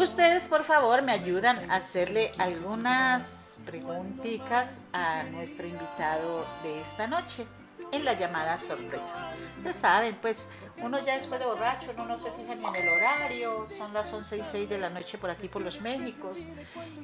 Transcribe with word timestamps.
Ustedes, 0.00 0.48
por 0.48 0.64
favor, 0.64 1.02
me 1.02 1.12
ayudan 1.12 1.70
a 1.70 1.76
hacerle 1.76 2.32
algunas 2.38 3.60
preguntitas 3.66 4.80
a 4.94 5.24
nuestro 5.24 5.66
invitado 5.66 6.46
de 6.62 6.80
esta 6.80 7.06
noche 7.06 7.46
en 7.92 8.06
la 8.06 8.14
llamada 8.14 8.56
sorpresa. 8.56 9.34
Ustedes 9.58 9.76
saben, 9.76 10.16
pues 10.22 10.48
uno 10.78 11.04
ya 11.04 11.16
después 11.16 11.38
de 11.38 11.44
borracho, 11.44 11.90
uno 11.94 12.06
no 12.06 12.18
se 12.18 12.30
fija 12.30 12.54
ni 12.54 12.64
en 12.64 12.76
el 12.76 12.88
horario, 12.88 13.66
son 13.66 13.92
las 13.92 14.10
11 14.10 14.38
y 14.38 14.42
6 14.42 14.70
de 14.70 14.78
la 14.78 14.88
noche 14.88 15.18
por 15.18 15.28
aquí 15.28 15.48
por 15.48 15.60
los 15.60 15.78
Méxicos. 15.82 16.46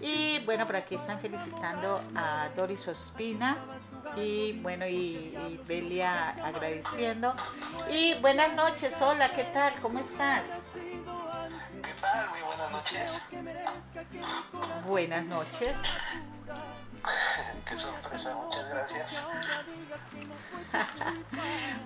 Y 0.00 0.38
bueno, 0.46 0.64
por 0.64 0.76
aquí 0.76 0.94
están 0.94 1.20
felicitando 1.20 2.00
a 2.14 2.48
Doris 2.56 2.88
Ospina 2.88 3.58
y 4.16 4.58
bueno, 4.60 4.86
y, 4.86 5.36
y 5.36 5.60
Belia 5.66 6.30
agradeciendo. 6.30 7.34
Y 7.92 8.14
buenas 8.22 8.54
noches, 8.54 9.02
hola, 9.02 9.34
¿qué 9.34 9.44
tal? 9.44 9.74
¿Cómo 9.82 9.98
estás? 9.98 10.66
Muy 12.30 12.42
buenas 12.42 12.70
noches. 12.70 13.22
Buenas 14.86 15.24
noches. 15.24 15.80
Qué 17.68 17.76
sorpresa, 17.76 18.34
muchas 18.34 18.68
gracias. 18.68 19.24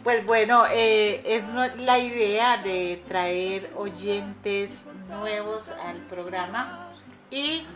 Pues 0.02 0.24
bueno, 0.24 0.64
eh, 0.66 1.20
es 1.26 1.44
la 1.76 1.98
idea 1.98 2.56
de 2.56 3.04
traer 3.06 3.70
oyentes 3.76 4.88
nuevos 5.10 5.70
al 5.84 5.98
programa 6.06 6.88
y 7.30 7.66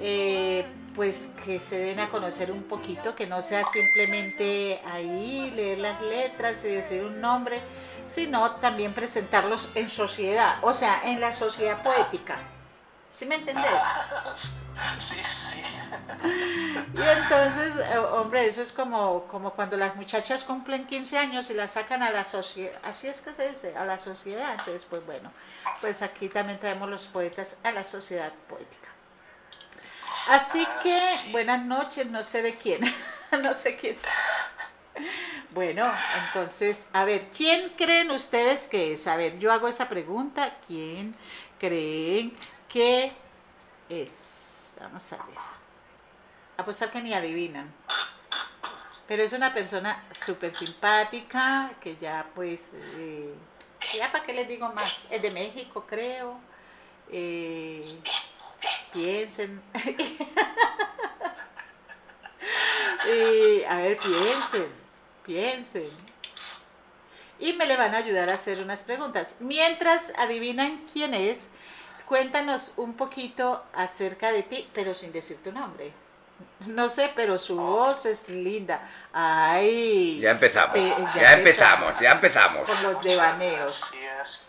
eh, 0.00 0.66
pues 0.94 1.32
que 1.44 1.60
se 1.60 1.78
den 1.78 2.00
a 2.00 2.08
conocer 2.08 2.50
un 2.50 2.64
poquito, 2.64 3.14
que 3.14 3.26
no 3.26 3.42
sea 3.42 3.64
simplemente 3.64 4.80
ahí 4.92 5.50
leer 5.54 5.78
las 5.78 6.00
letras 6.00 6.64
y 6.64 6.68
decir 6.68 7.04
un 7.04 7.20
nombre, 7.20 7.60
sino 8.06 8.52
también 8.56 8.92
presentarlos 8.92 9.68
en 9.74 9.88
sociedad, 9.88 10.58
o 10.62 10.72
sea, 10.72 11.02
en 11.04 11.20
la 11.20 11.32
sociedad 11.32 11.82
poética. 11.82 12.38
¿Sí 13.10 13.26
me 13.26 13.36
entendés? 13.36 13.64
Sí, 14.98 15.16
sí. 15.24 15.60
Y 16.94 17.02
entonces, 17.02 17.74
eh, 17.76 17.98
hombre, 17.98 18.46
eso 18.46 18.62
es 18.62 18.72
como, 18.72 19.24
como 19.24 19.50
cuando 19.52 19.76
las 19.76 19.94
muchachas 19.96 20.44
cumplen 20.44 20.86
15 20.86 21.18
años 21.18 21.50
y 21.50 21.54
las 21.54 21.72
sacan 21.72 22.02
a 22.02 22.10
la 22.10 22.24
sociedad, 22.24 22.78
así 22.82 23.06
es 23.08 23.20
que 23.20 23.34
se 23.34 23.50
dice, 23.50 23.76
a 23.76 23.84
la 23.84 23.98
sociedad. 23.98 24.52
Entonces, 24.52 24.86
pues 24.88 25.04
bueno, 25.04 25.30
pues 25.80 26.02
aquí 26.02 26.28
también 26.28 26.58
traemos 26.58 26.88
los 26.88 27.06
poetas 27.08 27.58
a 27.62 27.72
la 27.72 27.84
sociedad 27.84 28.32
poética. 28.48 28.88
Así 30.28 30.66
que, 30.82 31.30
buenas 31.32 31.64
noches, 31.64 32.06
no 32.06 32.22
sé 32.22 32.42
de 32.42 32.54
quién, 32.54 32.80
no 33.42 33.54
sé 33.54 33.76
quién. 33.76 33.96
Bueno, 35.52 35.90
entonces, 36.26 36.88
a 36.92 37.04
ver, 37.04 37.28
¿quién 37.36 37.70
creen 37.70 38.10
ustedes 38.10 38.68
que 38.68 38.92
es? 38.92 39.06
A 39.06 39.16
ver, 39.16 39.38
yo 39.38 39.52
hago 39.52 39.66
esa 39.66 39.88
pregunta, 39.88 40.56
¿quién 40.66 41.16
creen 41.58 42.32
que 42.68 43.12
es? 43.88 44.76
Vamos 44.80 45.12
a 45.12 45.16
ver. 45.26 45.36
Apostar 46.56 46.92
que 46.92 47.00
ni 47.00 47.14
adivinan. 47.14 47.72
Pero 49.08 49.24
es 49.24 49.32
una 49.32 49.52
persona 49.52 50.04
súper 50.12 50.54
simpática, 50.54 51.72
que 51.80 51.96
ya 51.96 52.26
pues, 52.34 52.72
eh, 52.74 53.34
ya 53.98 54.12
para 54.12 54.24
qué 54.24 54.32
les 54.32 54.46
digo 54.46 54.72
más, 54.72 55.08
es 55.10 55.20
de 55.20 55.30
México 55.32 55.84
creo. 55.88 56.38
Eh, 57.10 57.84
piensen. 58.92 59.60
Y, 63.06 63.64
a 63.64 63.76
ver, 63.76 63.98
piensen, 63.98 64.72
piensen. 65.24 65.88
Y 67.38 67.52
me 67.54 67.66
le 67.66 67.76
van 67.76 67.94
a 67.94 67.98
ayudar 67.98 68.28
a 68.28 68.34
hacer 68.34 68.60
unas 68.60 68.82
preguntas. 68.82 69.38
Mientras 69.40 70.12
adivinan 70.18 70.84
quién 70.92 71.14
es, 71.14 71.48
cuéntanos 72.06 72.74
un 72.76 72.94
poquito 72.94 73.64
acerca 73.72 74.32
de 74.32 74.42
ti, 74.42 74.68
pero 74.74 74.94
sin 74.94 75.12
decir 75.12 75.42
tu 75.42 75.50
nombre. 75.52 75.92
No 76.66 76.88
sé, 76.88 77.10
pero 77.14 77.38
su 77.38 77.56
voz 77.56 78.04
es 78.06 78.28
linda. 78.28 78.86
Ay. 79.12 80.18
Ya 80.20 80.30
empezamos, 80.32 80.72
pe- 80.74 80.94
ya 81.14 81.32
empezamos, 81.34 81.98
ya 82.00 82.12
empezamos. 82.12 82.68
Con 82.68 82.82
los 82.82 83.02
devaneos, 83.02 83.90
gracias. 83.92 84.46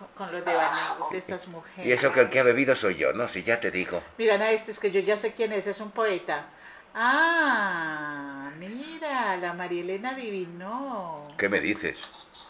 Con, 0.00 0.08
con 0.26 0.34
los 0.34 0.44
devaneos 0.44 1.10
de 1.12 1.18
estas 1.18 1.46
mujeres. 1.48 1.86
Y 1.86 1.92
eso 1.92 2.10
que 2.10 2.20
el 2.20 2.30
que 2.30 2.40
ha 2.40 2.42
bebido 2.42 2.74
soy 2.74 2.96
yo, 2.96 3.12
¿no? 3.12 3.28
Si 3.28 3.42
ya 3.42 3.60
te 3.60 3.70
digo. 3.70 4.02
Mira, 4.18 4.38
no, 4.38 4.44
este 4.46 4.70
es 4.70 4.78
que 4.78 4.90
yo 4.90 5.00
ya 5.00 5.16
sé 5.16 5.32
quién 5.32 5.52
es, 5.52 5.66
es 5.66 5.80
un 5.80 5.90
poeta. 5.90 6.46
Ah, 6.94 8.50
mira, 8.58 9.36
la 9.36 9.52
Marielena 9.52 10.10
adivinó. 10.10 11.28
¿Qué 11.36 11.48
me 11.48 11.60
dices? 11.60 11.96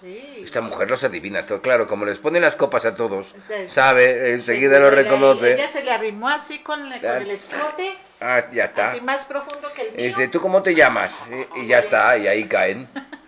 Sí. 0.00 0.42
Esta 0.44 0.60
mujer 0.62 0.88
los 0.88 1.04
adivina, 1.04 1.42
todo 1.42 1.60
claro, 1.60 1.86
como 1.86 2.06
les 2.06 2.18
pone 2.18 2.40
las 2.40 2.56
copas 2.56 2.86
a 2.86 2.94
todos, 2.94 3.34
Entonces, 3.34 3.70
sabe, 3.72 4.30
enseguida 4.32 4.76
seguro 4.76 4.90
lo 4.90 4.96
reconoce. 4.96 5.54
Ella 5.54 5.68
se 5.68 5.82
le 5.84 5.90
arrimó 5.92 6.28
así 6.28 6.60
con, 6.60 6.88
la- 6.88 6.98
con 7.00 7.10
el 7.22 7.30
escote, 7.30 7.96
Ah, 8.20 8.44
ya 8.52 8.64
está. 8.64 8.92
así 8.92 9.00
más 9.02 9.24
profundo 9.26 9.70
que 9.74 9.82
el 9.88 9.92
mío. 9.96 10.06
dice, 10.06 10.28
¿tú 10.28 10.40
cómo 10.40 10.62
te 10.62 10.74
llamas? 10.74 11.12
Y, 11.56 11.60
y 11.60 11.66
ya 11.66 11.80
está, 11.80 12.16
y 12.16 12.26
ahí 12.28 12.46
caen. 12.48 12.88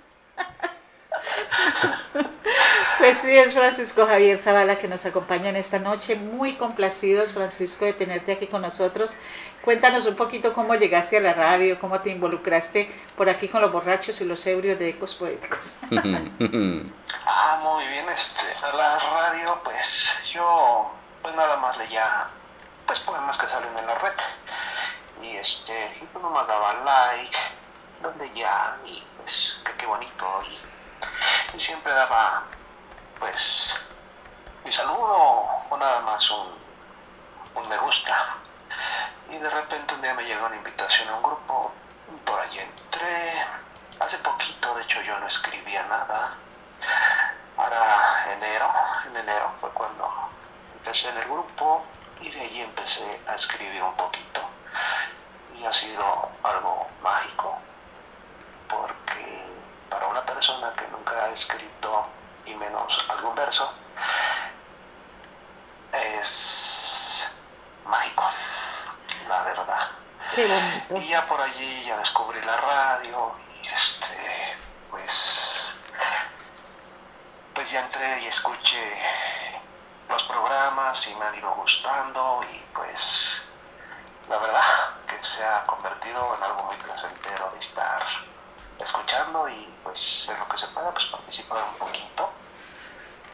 Pues 3.03 3.19
sí, 3.19 3.37
es 3.37 3.53
Francisco 3.53 4.07
Javier 4.07 4.39
Zavala 4.39 4.79
que 4.79 4.87
nos 4.87 5.05
acompaña 5.07 5.49
en 5.49 5.57
esta 5.57 5.81
noche. 5.81 6.15
Muy 6.15 6.55
complacidos, 6.55 7.33
Francisco, 7.33 7.85
de 7.85 7.95
tenerte 7.95 8.31
aquí 8.31 8.47
con 8.47 8.63
nosotros. 8.63 9.17
Cuéntanos 9.65 10.07
un 10.07 10.15
poquito 10.15 10.53
cómo 10.53 10.77
llegaste 10.77 11.17
a 11.17 11.21
la 11.21 11.33
radio, 11.33 11.81
cómo 11.81 12.01
te 12.01 12.11
involucraste 12.11 12.95
por 13.17 13.29
aquí 13.29 13.49
con 13.49 13.61
los 13.61 13.73
borrachos 13.73 14.21
y 14.21 14.25
los 14.25 14.47
ebrios 14.47 14.79
de 14.79 14.91
Ecos 14.91 15.17
Poéticos. 15.17 15.79
Ah, 17.27 17.59
muy 17.61 17.85
bien, 17.89 18.09
este, 18.09 18.47
a 18.65 18.73
la 18.73 18.99
radio, 18.99 19.61
pues 19.65 20.19
yo, 20.33 20.93
pues 21.23 21.35
nada 21.35 21.57
más 21.57 21.77
leía, 21.79 22.29
pues 22.87 23.01
poemas 23.01 23.37
que 23.37 23.49
salen 23.49 23.77
en 23.79 23.87
la 23.87 23.97
red. 23.97 24.15
Y 25.25 25.37
este, 25.39 25.93
y 26.01 26.05
pues 26.05 26.23
nomás 26.23 26.47
daba 26.47 26.75
like, 26.85 27.37
los 28.01 28.17
leía 28.17 28.77
y 28.87 29.03
pues, 29.17 29.61
qué 29.77 29.87
bonito. 29.87 30.25
Y 31.57 31.61
siempre 31.61 31.93
daba, 31.93 32.47
pues, 33.23 33.81
mi 34.65 34.73
saludo 34.73 35.47
o 35.71 35.77
nada 35.77 36.01
más 36.01 36.29
un, 36.29 36.59
un 37.55 37.69
me 37.69 37.79
gusta. 37.79 38.37
Y 39.31 39.39
de 39.39 39.49
repente 39.49 39.95
un 39.95 40.03
día 40.03 40.13
me 40.15 40.25
llegó 40.25 40.47
una 40.47 40.57
invitación 40.57 41.09
a 41.09 41.17
un 41.19 41.23
grupo, 41.23 41.73
por 42.25 42.41
ahí 42.41 42.59
entré. 42.59 43.47
Hace 44.01 44.19
poquito, 44.19 44.75
de 44.75 44.83
hecho, 44.83 45.01
yo 45.03 45.17
no 45.21 45.27
escribía 45.29 45.85
nada 45.85 46.35
para 47.57 48.33
enero, 48.33 48.73
en 49.07 49.17
enero 49.17 49.53
fue 49.61 49.71
cuando 49.71 50.11
empecé 50.75 51.09
en 51.11 51.19
el 51.19 51.25
grupo 51.29 51.85
y 52.19 52.29
de 52.29 52.41
allí 52.41 52.61
empecé 52.61 53.21
a 53.29 53.37
escribir 53.37 53.85
un 53.85 53.95
poquito 53.95 54.41
y 55.55 55.65
ha 55.65 55.73
sido 55.73 56.29
algo 56.43 56.89
mágico 57.03 57.57
porque 58.69 59.47
para 59.89 60.09
una 60.09 60.25
persona 60.25 60.73
que 60.73 60.89
nunca 60.89 61.25
ha 61.25 61.29
escrito 61.29 62.09
y 62.47 62.55
menos 62.55 63.07
algún 63.09 63.35
verso 63.35 63.73
es 65.93 67.29
mágico, 67.85 68.25
la 69.29 69.43
verdad. 69.43 69.91
Qué 70.35 70.47
bonito. 70.47 70.97
Y 70.99 71.09
ya 71.09 71.27
por 71.27 71.41
allí 71.41 71.85
ya 71.85 71.99
descubrí 71.99 72.41
la 72.43 72.57
radio 72.57 73.37
y 73.63 73.67
este, 73.67 74.57
pues, 74.91 75.77
pues 77.55 77.71
ya 77.71 77.81
entré 77.81 78.21
y 78.23 78.27
escuché 78.27 78.93
los 80.09 80.23
programas 80.25 81.07
y 81.07 81.15
me 81.15 81.27
han 81.27 81.35
ido 81.35 81.55
gustando 81.55 82.41
y 82.53 82.59
pues 82.75 83.43
la 84.29 84.39
verdad 84.39 84.63
que 85.07 85.23
se 85.23 85.45
ha 85.45 85.65
convertido 85.65 86.37
en 86.37 86.43
algo 86.43 86.63
muy 86.65 86.77
placentero 86.77 87.51
de 87.53 87.59
estar 87.59 88.03
escuchando 88.79 89.49
y 89.49 89.75
pues 89.83 90.29
en 90.29 90.39
lo 90.39 90.49
que 90.49 90.59
se 90.59 90.67
pueda 90.69 90.91
pues 90.93 91.07
participar 91.07 91.63
un 91.65 91.75
poquito. 91.75 92.32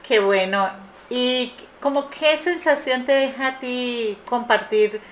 Qué 0.08 0.20
bueno. 0.20 0.70
¿Y 1.10 1.52
como 1.82 2.08
qué 2.08 2.38
sensación 2.38 3.05
te 3.05 3.12
deja 3.12 3.49
a 3.49 3.58
ti 3.60 4.19
compartir, 4.25 5.02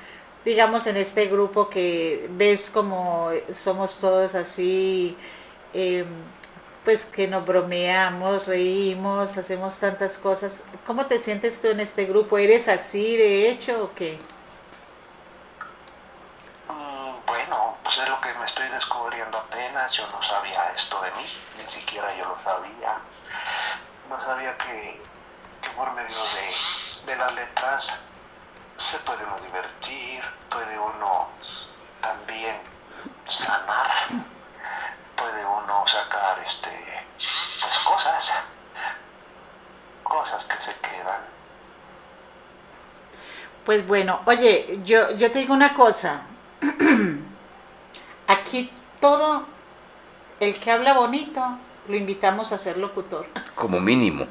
digamos, 0.43 0.87
en 0.87 0.97
este 0.97 1.27
grupo 1.27 1.69
que 1.69 2.27
ves 2.31 2.71
como 2.71 3.31
somos 3.53 4.01
todos 4.01 4.35
así, 4.35 5.15
eh, 5.75 6.07
pues 6.83 7.05
que 7.05 7.29
nos 7.29 7.45
bromeamos, 7.45 8.47
reímos, 8.47 9.37
hacemos 9.37 9.79
tantas 9.79 10.17
cosas. 10.17 10.65
¿Cómo 10.87 11.05
te 11.05 11.19
sientes 11.19 11.61
tú 11.61 11.69
en 11.69 11.81
este 11.81 12.07
grupo? 12.07 12.39
¿Eres 12.39 12.67
así 12.69 13.19
de 13.19 13.51
hecho 13.51 13.85
o 13.85 13.95
qué? 13.95 14.19
Mm, 16.71 17.27
bueno, 17.27 17.77
pues 17.83 17.99
es 17.99 18.09
lo 18.09 18.19
que 18.23 18.33
me 18.33 18.47
estoy 18.47 18.69
descubriendo 18.71 19.37
apenas. 19.37 19.93
Yo 19.93 20.07
no 20.07 20.23
sabía 20.23 20.73
esto 20.75 21.03
de 21.03 21.11
mí, 21.11 21.27
ni 21.59 21.69
siquiera 21.69 22.17
yo 22.17 22.25
lo 22.25 22.39
sabía. 22.43 22.99
No 24.09 24.21
sabía 24.21 24.57
que, 24.59 25.01
que 25.63 25.71
por 25.71 25.93
medio 25.93 26.17
de, 26.17 27.13
de 27.13 27.17
las 27.19 27.35
letras 27.35 27.93
se 28.77 28.99
puede 28.99 29.25
uno 29.25 29.41
divertir, 29.41 30.23
puede 30.49 30.79
uno 30.79 31.29
también 32.01 32.57
sanar, 33.25 33.91
puede 35.17 35.45
uno 35.45 35.87
sacar 35.87 36.39
este 36.47 36.87
pues 37.17 37.85
cosas, 37.85 38.33
cosas 40.03 40.45
que 40.45 40.61
se 40.61 40.75
quedan. 40.77 41.23
Pues 43.65 43.87
bueno, 43.87 44.21
oye, 44.27 44.81
yo, 44.85 45.11
yo 45.13 45.33
te 45.33 45.41
digo 45.41 45.53
una 45.53 45.75
cosa. 45.75 46.23
Aquí 48.29 48.73
todo 49.01 49.47
el 50.39 50.61
que 50.61 50.71
habla 50.71 50.93
bonito 50.95 51.59
lo 51.89 51.97
invitamos 51.97 52.53
a 52.53 52.59
ser 52.59 52.77
locutor. 52.77 53.27
Como 53.55 53.81
mínimo. 53.81 54.27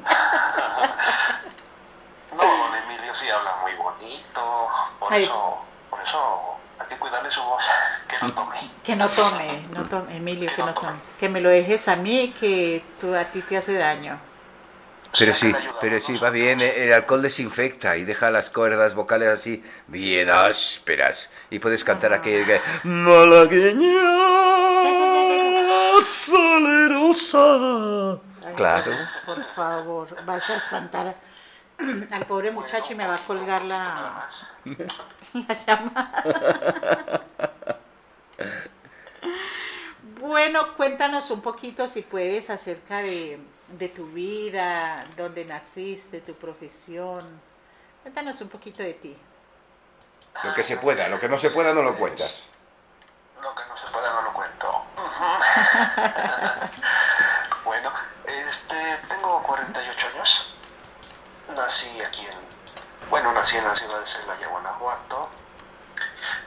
No, 2.36 2.42
don 2.42 2.74
Emilio 2.74 3.14
sí 3.14 3.28
habla 3.28 3.56
muy 3.62 3.72
bonito, 3.74 4.68
por 4.98 5.12
Ay. 5.12 5.24
eso, 5.24 5.58
por 5.88 6.00
eso 6.00 6.58
hay 6.78 6.86
que 6.86 6.96
cuidarle 6.96 7.30
su 7.30 7.42
voz, 7.42 7.64
que 8.08 8.16
no 8.20 8.32
tome. 8.34 8.56
Que 8.84 8.96
no 8.96 9.08
tome, 9.08 9.66
no 9.72 9.84
tome, 9.84 10.16
Emilio, 10.16 10.50
que 10.54 10.62
no 10.62 10.74
tomes. 10.74 11.02
Que 11.18 11.28
me 11.28 11.40
lo 11.40 11.48
dejes 11.48 11.88
a 11.88 11.96
mí, 11.96 12.34
que 12.38 12.84
tú, 13.00 13.14
a 13.14 13.24
ti 13.24 13.40
te 13.42 13.56
hace 13.56 13.74
daño. 13.74 14.18
Pero 15.18 15.32
Sí, 15.32 15.54
pero 15.80 15.98
sí, 15.98 16.18
va 16.18 16.28
bien, 16.30 16.60
el 16.60 16.92
alcohol 16.92 17.22
desinfecta 17.22 17.96
y 17.96 18.04
deja 18.04 18.30
las 18.30 18.50
cuerdas 18.50 18.94
vocales 18.94 19.28
así 19.28 19.64
bien 19.86 20.28
ásperas. 20.28 21.30
Y 21.48 21.58
puedes 21.58 21.84
cantar 21.84 22.12
aquel 22.12 22.44
que... 22.44 22.60
Salerosa. 26.04 27.46
Claro. 28.56 28.92
Por 29.24 29.44
favor, 29.44 30.24
vas 30.24 30.50
a 30.50 30.56
espantar 30.56 31.14
al 32.10 32.26
pobre 32.26 32.50
muchacho 32.50 32.92
y 32.92 32.96
me 32.96 33.06
va 33.06 33.16
a 33.16 33.26
colgar 33.26 33.62
la, 33.64 34.28
la 35.32 35.66
llamada. 35.66 37.24
Bueno, 40.20 40.74
cuéntanos 40.76 41.30
un 41.30 41.40
poquito 41.40 41.86
si 41.86 42.02
puedes 42.02 42.50
acerca 42.50 42.98
de, 42.98 43.38
de 43.78 43.88
tu 43.88 44.06
vida, 44.06 45.04
dónde 45.16 45.44
naciste, 45.44 46.20
tu 46.20 46.34
profesión. 46.34 47.20
Cuéntanos 48.02 48.40
un 48.40 48.48
poquito 48.48 48.82
de 48.82 48.94
ti. 48.94 49.16
Lo 50.44 50.54
que 50.54 50.62
se 50.62 50.76
pueda, 50.76 51.08
lo 51.08 51.18
que 51.18 51.28
no 51.28 51.38
se 51.38 51.50
pueda 51.50 51.72
no 51.72 51.82
lo 51.82 51.94
cuentas. 51.94 52.44
Lo 53.42 53.54
que 53.54 53.64
no 53.66 53.76
se 53.76 53.86
puede 53.88 54.08
no 54.08 54.22
lo 54.22 54.32
cuento. 54.32 54.84
bueno, 57.64 57.92
este, 58.24 58.96
tengo 59.08 59.42
48 59.42 60.08
años. 60.08 60.46
Nací 61.48 62.02
aquí 62.02 62.26
en, 62.26 62.38
bueno, 63.10 63.32
nací 63.32 63.56
en 63.56 63.64
la 63.64 63.76
ciudad 63.76 64.00
de 64.00 64.06
Celaya, 64.06 64.48
Guanajuato. 64.48 65.28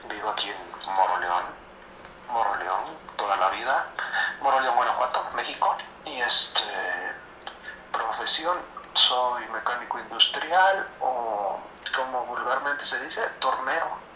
Vivo 0.08 0.30
aquí 0.30 0.50
en 0.50 0.92
Moroleón, 0.94 1.44
Moroleón, 2.28 2.98
toda 3.16 3.36
la 3.36 3.50
vida. 3.50 3.86
Moroleón, 4.40 4.76
Guanajuato, 4.76 5.24
México. 5.34 5.76
Y 6.04 6.20
este, 6.20 7.14
profesión, 7.92 8.58
soy 8.94 9.46
mecánico 9.48 9.98
industrial 9.98 10.88
o, 11.00 11.58
como 11.94 12.26
vulgarmente 12.26 12.84
se 12.84 12.98
dice, 13.04 13.22
tornero. 13.38 14.09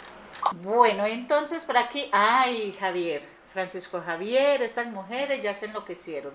Bueno, 0.52 1.06
entonces 1.06 1.64
por 1.64 1.76
aquí, 1.76 2.08
ay, 2.12 2.76
Javier, 2.78 3.22
Francisco 3.52 4.00
Javier, 4.00 4.62
estas 4.62 4.86
mujeres 4.86 5.42
ya 5.42 5.54
se 5.54 5.66
enloquecieron. 5.66 6.32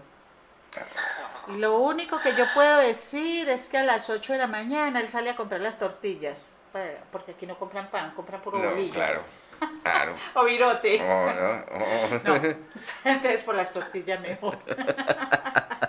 Lo 1.48 1.80
único 1.80 2.20
que 2.20 2.36
yo 2.36 2.46
puedo 2.54 2.78
decir 2.78 3.50
es 3.50 3.70
que 3.70 3.78
a 3.80 3.84
las 3.84 4.10
8 4.10 4.34
de 4.34 4.40
la 4.40 4.48
mañana 4.48 5.00
él 5.00 5.10
sale 5.10 5.32
a 5.32 5.36
comprar 5.36 5.62
las 5.62 5.80
tortillas, 5.80 6.54
porque 7.12 7.32
aquí 7.32 7.46
no 7.48 7.58
compran 7.58 7.88
pan, 7.88 8.12
compran 8.16 8.42
puro 8.42 8.60
No, 8.60 8.70
bolillo. 8.70 8.94
claro, 8.94 9.22
claro. 9.84 10.14
O 10.36 10.44
virote. 10.46 11.02
Oh, 11.02 11.34
no, 11.34 11.66
oh. 11.74 12.20
No, 12.24 13.46
por 13.46 13.56
las 13.56 13.74
tortillas 13.74 14.20
mejor. 14.22 14.60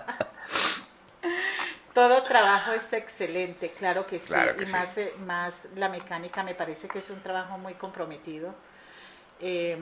Todo 1.93 2.23
trabajo 2.23 2.71
es 2.71 2.93
excelente, 2.93 3.71
claro 3.71 4.07
que 4.07 4.19
sí. 4.19 4.27
Claro 4.27 4.55
que 4.55 4.63
y 4.63 4.65
sí. 4.65 4.71
más, 4.71 4.97
eh, 4.97 5.13
más 5.25 5.69
la 5.75 5.89
mecánica 5.89 6.43
me 6.43 6.55
parece 6.55 6.87
que 6.87 6.99
es 6.99 7.09
un 7.09 7.21
trabajo 7.21 7.57
muy 7.57 7.73
comprometido. 7.73 8.55
Eh, 9.39 9.77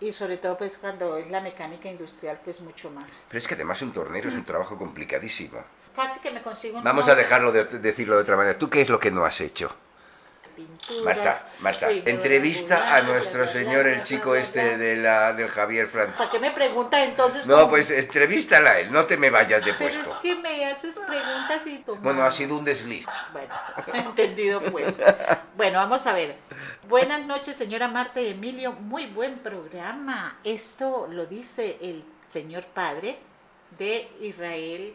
y 0.00 0.12
sobre 0.12 0.38
todo 0.38 0.58
pues 0.58 0.78
cuando 0.78 1.16
es 1.16 1.30
la 1.30 1.40
mecánica 1.40 1.88
industrial 1.88 2.40
pues 2.42 2.60
mucho 2.60 2.90
más. 2.90 3.26
Pero 3.28 3.38
es 3.38 3.46
que 3.46 3.54
además 3.54 3.80
un 3.82 3.92
tornero 3.92 4.28
es 4.28 4.34
un 4.34 4.44
trabajo 4.44 4.76
complicadísimo. 4.76 5.62
Casi 5.94 6.20
que 6.20 6.32
me 6.32 6.42
consigo 6.42 6.78
un 6.78 6.84
Vamos 6.84 7.08
a 7.08 7.14
dejarlo 7.14 7.52
de 7.52 7.64
decirlo 7.64 8.16
de 8.16 8.22
otra 8.22 8.36
manera. 8.36 8.58
¿Tú 8.58 8.68
qué 8.68 8.80
es 8.80 8.88
lo 8.88 8.98
que 8.98 9.10
no 9.10 9.24
has 9.24 9.40
hecho? 9.40 9.74
Pintura, 10.54 11.04
Marta, 11.04 11.48
Marta, 11.60 11.90
entrevista 11.90 12.96
a 12.96 13.02
nuestro 13.02 13.46
señor, 13.48 13.86
el 13.86 14.04
chico 14.04 14.34
este 14.34 14.78
de 14.78 14.96
la, 14.96 15.32
del 15.32 15.48
Javier 15.48 15.86
Franz. 15.86 16.16
¿Para 16.16 16.30
qué 16.30 16.38
me 16.38 16.50
pregunta 16.50 17.02
entonces? 17.04 17.46
No, 17.46 17.68
pues 17.68 17.90
entrevístala 17.90 18.70
a 18.70 18.78
él, 18.80 18.92
no 18.92 19.04
te 19.04 19.16
me 19.16 19.30
vayas 19.30 19.64
de 19.64 19.72
Pero 19.74 19.90
es 19.90 19.96
puesto. 19.98 20.20
que 20.22 20.34
me 20.36 20.64
haces 20.66 20.98
preguntas 20.98 21.66
y 21.66 21.78
tú... 21.78 21.96
Bueno, 21.96 22.22
ha 22.24 22.30
sido 22.30 22.56
un 22.56 22.64
desliz. 22.64 23.06
Bueno, 23.32 23.54
entendido 24.08 24.60
pues. 24.70 25.00
Bueno, 25.56 25.78
vamos 25.78 26.06
a 26.06 26.12
ver. 26.12 26.36
Buenas 26.88 27.26
noches, 27.26 27.56
señora 27.56 27.88
Marta 27.88 28.20
y 28.20 28.28
Emilio. 28.28 28.72
Muy 28.72 29.06
buen 29.06 29.38
programa. 29.38 30.38
Esto 30.44 31.06
lo 31.10 31.26
dice 31.26 31.78
el 31.80 32.04
señor 32.28 32.64
padre 32.66 33.18
de 33.78 34.08
Israel. 34.20 34.94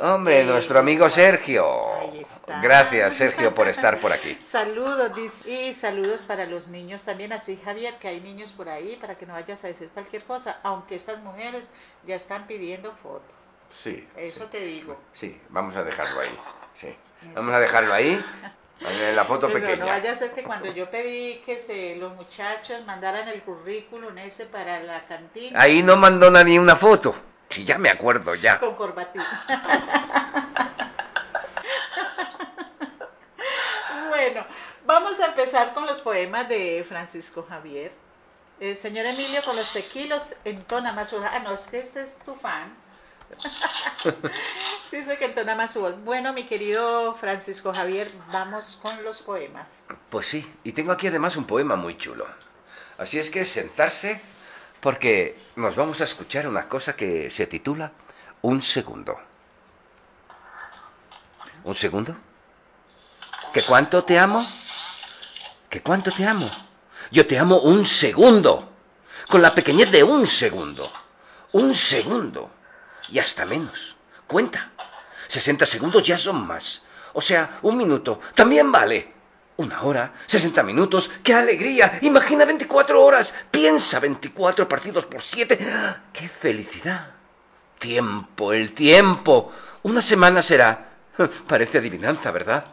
Hombre, 0.00 0.40
Eh, 0.40 0.44
nuestro 0.44 0.78
amigo 0.78 1.10
Sergio. 1.10 1.66
Ahí 1.98 2.20
está. 2.20 2.60
Gracias, 2.60 3.14
Sergio, 3.14 3.52
por 3.54 3.68
estar 3.68 3.98
por 3.98 4.12
aquí. 4.12 4.36
Saludos, 4.42 5.44
y 5.46 5.74
saludos 5.74 6.24
para 6.24 6.46
los 6.46 6.68
niños 6.68 7.04
también, 7.04 7.32
así 7.32 7.58
Javier, 7.64 7.94
que 7.98 8.08
hay 8.08 8.20
niños 8.20 8.52
por 8.52 8.68
ahí 8.68 8.96
para 9.00 9.16
que 9.16 9.26
no 9.26 9.32
vayas 9.34 9.64
a 9.64 9.66
decir 9.68 9.88
cualquier 9.88 10.22
cosa, 10.22 10.60
aunque 10.62 10.94
estas 10.94 11.20
mujeres 11.20 11.72
ya 12.06 12.14
están 12.14 12.46
pidiendo 12.46 12.92
foto. 12.92 13.34
Sí. 13.68 14.06
Eso 14.16 14.46
te 14.46 14.60
digo. 14.60 14.96
Sí, 15.12 15.40
vamos 15.48 15.74
a 15.76 15.82
dejarlo 15.82 16.20
ahí. 16.20 16.38
Sí. 16.74 16.94
Vamos 17.34 17.52
a 17.54 17.60
dejarlo 17.60 17.92
ahí. 17.92 18.24
En 18.80 19.16
la 19.16 19.24
foto 19.24 19.48
Pero 19.48 19.58
pequeña. 19.60 19.84
no 19.84 19.86
vaya 19.86 20.12
a 20.12 20.16
ser 20.16 20.30
que 20.30 20.44
cuando 20.44 20.72
yo 20.72 20.88
pedí 20.88 21.42
que 21.44 21.58
se, 21.58 21.96
los 21.96 22.14
muchachos 22.14 22.84
mandaran 22.86 23.26
el 23.28 23.42
currículum 23.42 24.16
ese 24.18 24.46
para 24.46 24.80
la 24.80 25.04
cantina 25.06 25.60
Ahí 25.60 25.82
no 25.82 25.96
mandó 25.96 26.30
nadie 26.30 26.60
una 26.60 26.76
foto. 26.76 27.12
Si 27.50 27.64
ya 27.64 27.78
me 27.78 27.88
acuerdo, 27.88 28.34
ya. 28.34 28.60
con 28.60 28.74
corbatín. 28.74 29.22
bueno, 34.08 34.44
vamos 34.84 35.18
a 35.20 35.26
empezar 35.26 35.72
con 35.72 35.86
los 35.86 36.00
poemas 36.00 36.48
de 36.48 36.84
Francisco 36.86 37.46
Javier. 37.48 37.92
El 38.60 38.76
señor 38.76 39.06
Emilio 39.06 39.40
con 39.44 39.56
los 39.56 39.72
tequilos 39.72 40.36
entona 40.44 40.92
más 40.92 41.08
su... 41.08 41.18
Ah, 41.18 41.38
no, 41.38 41.52
es 41.52 41.68
que 41.68 41.78
este 41.78 42.02
es 42.02 42.18
tu 42.18 42.34
fan. 42.34 42.74
Dice 44.90 45.16
que 45.18 45.26
entona 45.26 45.54
más 45.54 45.72
su 45.72 45.80
voz. 45.80 45.94
Bueno, 46.04 46.32
mi 46.32 46.46
querido 46.46 47.14
Francisco 47.14 47.72
Javier, 47.72 48.10
vamos 48.32 48.78
con 48.82 49.04
los 49.04 49.22
poemas. 49.22 49.82
Pues 50.10 50.26
sí, 50.26 50.52
y 50.64 50.72
tengo 50.72 50.92
aquí 50.92 51.06
además 51.06 51.36
un 51.36 51.44
poema 51.44 51.76
muy 51.76 51.96
chulo. 51.96 52.26
Así 52.98 53.18
es 53.18 53.30
que 53.30 53.44
sentarse 53.44 54.20
porque 54.80 55.38
nos 55.56 55.76
vamos 55.76 56.00
a 56.00 56.04
escuchar 56.04 56.46
una 56.46 56.68
cosa 56.68 56.94
que 56.94 57.30
se 57.30 57.46
titula 57.46 57.92
Un 58.42 58.62
segundo. 58.62 59.18
¿Un 61.64 61.74
segundo? 61.74 62.16
¿Que 63.52 63.62
cuánto 63.62 64.04
te 64.04 64.18
amo? 64.18 64.44
¿Que 65.68 65.82
cuánto 65.82 66.10
te 66.12 66.24
amo? 66.24 66.48
Yo 67.10 67.26
te 67.26 67.38
amo 67.38 67.60
un 67.60 67.84
segundo, 67.84 68.70
con 69.28 69.42
la 69.42 69.54
pequeñez 69.54 69.90
de 69.90 70.04
un 70.04 70.26
segundo. 70.26 70.90
Un 71.52 71.74
segundo. 71.74 72.50
Y 73.10 73.18
hasta 73.18 73.44
menos. 73.44 73.96
Cuenta. 74.26 74.70
60 75.26 75.66
segundos 75.66 76.02
ya 76.02 76.18
son 76.18 76.46
más. 76.46 76.82
O 77.14 77.20
sea, 77.20 77.58
un 77.62 77.76
minuto 77.76 78.20
también 78.34 78.70
vale. 78.70 79.14
Una 79.58 79.82
hora, 79.82 80.14
60 80.26 80.62
minutos, 80.62 81.10
¡qué 81.24 81.34
alegría! 81.34 81.98
Imagina 82.02 82.44
24 82.44 83.02
horas, 83.02 83.34
piensa 83.50 83.98
24 83.98 84.68
partidos 84.68 85.04
por 85.06 85.20
7. 85.20 85.58
¡Qué 86.12 86.28
felicidad! 86.28 87.10
Tiempo, 87.76 88.52
el 88.52 88.72
tiempo. 88.72 89.52
Una 89.82 90.00
semana 90.00 90.44
será. 90.44 90.90
Parece 91.48 91.78
adivinanza, 91.78 92.30
¿verdad? 92.30 92.66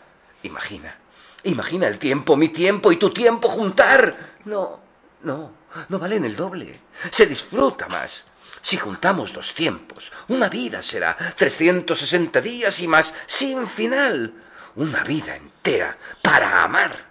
Imagina, 0.44 0.96
imagina 1.42 1.88
el 1.88 1.98
tiempo, 1.98 2.36
mi 2.36 2.50
tiempo 2.50 2.92
y 2.92 2.98
tu 2.98 3.12
tiempo 3.12 3.50
juntar. 3.50 4.36
No, 4.46 4.80
no, 5.24 5.54
no 5.89 5.98
valen 5.98 6.24
el 6.24 6.36
doble. 6.36 6.82
Se 7.10 7.25
disfruta 7.25 7.88
más. 7.88 8.25
Si 8.62 8.77
juntamos 8.77 9.34
los 9.34 9.56
tiempos, 9.56 10.12
una 10.27 10.50
vida 10.50 10.84
será 10.84 11.18
360 11.36 12.42
días 12.42 12.80
y 12.80 12.88
más 12.88 13.15
sin 13.25 13.65
final. 13.65 14.36
Una 14.75 15.03
vida 15.03 15.36
entera 15.36 15.98
para 16.22 16.63
amar. 16.63 17.05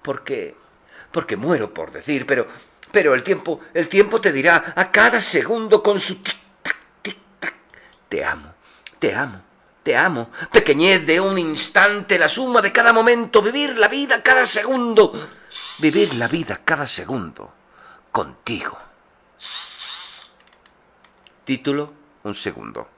Porque 0.00 0.56
porque 1.10 1.36
muero 1.36 1.72
por 1.72 1.92
decir, 1.92 2.26
pero 2.26 2.46
pero 2.90 3.14
el 3.14 3.22
tiempo, 3.22 3.60
el 3.72 3.88
tiempo 3.88 4.20
te 4.20 4.32
dirá 4.32 4.74
a 4.76 4.90
cada 4.92 5.20
segundo 5.20 5.82
con 5.82 5.98
su 5.98 6.16
tic 6.16 6.36
tac 6.62 6.76
tic 7.00 7.18
tac. 7.40 7.54
Te 8.08 8.24
amo, 8.24 8.54
te 8.98 9.14
amo, 9.14 9.42
te 9.82 9.96
amo. 9.96 10.30
Pequeñez 10.52 11.06
de 11.06 11.18
un 11.18 11.38
instante, 11.38 12.18
la 12.18 12.28
suma 12.28 12.60
de 12.60 12.70
cada 12.70 12.92
momento, 12.92 13.40
vivir 13.40 13.78
la 13.78 13.88
vida 13.88 14.22
cada 14.22 14.44
segundo. 14.44 15.12
Vivir 15.78 16.14
la 16.16 16.28
vida 16.28 16.60
cada 16.64 16.86
segundo 16.86 17.52
contigo. 18.12 18.78
Título, 21.44 21.94
un 22.24 22.34
segundo. 22.34 22.88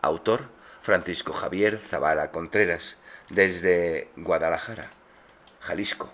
Autor, 0.00 0.48
Francisco 0.82 1.34
Javier 1.34 1.78
Zavala 1.78 2.30
Contreras, 2.30 2.96
desde 3.30 4.10
Guadalajara, 4.16 4.90
Jalisco, 5.60 6.10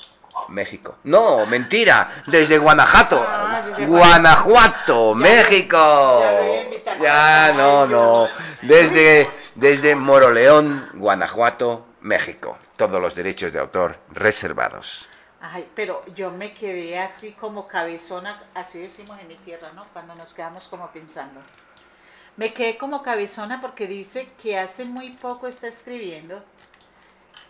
México. 0.48 0.96
No, 1.04 1.46
mentira, 1.46 2.22
desde 2.26 2.58
Guanajuato. 2.58 3.24
Ah, 3.26 3.62
desde 3.66 3.86
Guanajuato, 3.86 5.14
México. 5.14 6.20
ya 6.22 6.62
invitar. 6.62 7.00
Ya, 7.00 7.52
no, 7.54 7.86
no. 7.86 8.28
Desde, 8.62 9.28
desde 9.54 9.94
Moroleón, 9.94 10.90
Guanajuato, 10.94 11.86
México. 12.00 12.56
Todos 12.76 13.00
los 13.00 13.14
derechos 13.14 13.52
de 13.52 13.60
autor 13.60 13.98
reservados. 14.10 15.06
Ay, 15.40 15.68
pero 15.74 16.04
yo 16.14 16.30
me 16.30 16.54
quedé 16.54 16.98
así 16.98 17.32
como 17.32 17.66
cabezona, 17.66 18.40
así 18.54 18.80
decimos 18.80 19.18
en 19.20 19.28
mi 19.28 19.34
tierra, 19.34 19.70
¿no? 19.74 19.84
Cuando 19.92 20.14
nos 20.14 20.34
quedamos 20.34 20.68
como 20.68 20.90
pensando. 20.92 21.40
Me 22.36 22.54
quedé 22.54 22.78
como 22.78 23.02
cabezona 23.02 23.60
porque 23.60 23.86
dice 23.86 24.28
que 24.40 24.58
hace 24.58 24.84
muy 24.84 25.10
poco 25.10 25.48
está 25.48 25.66
escribiendo 25.66 26.42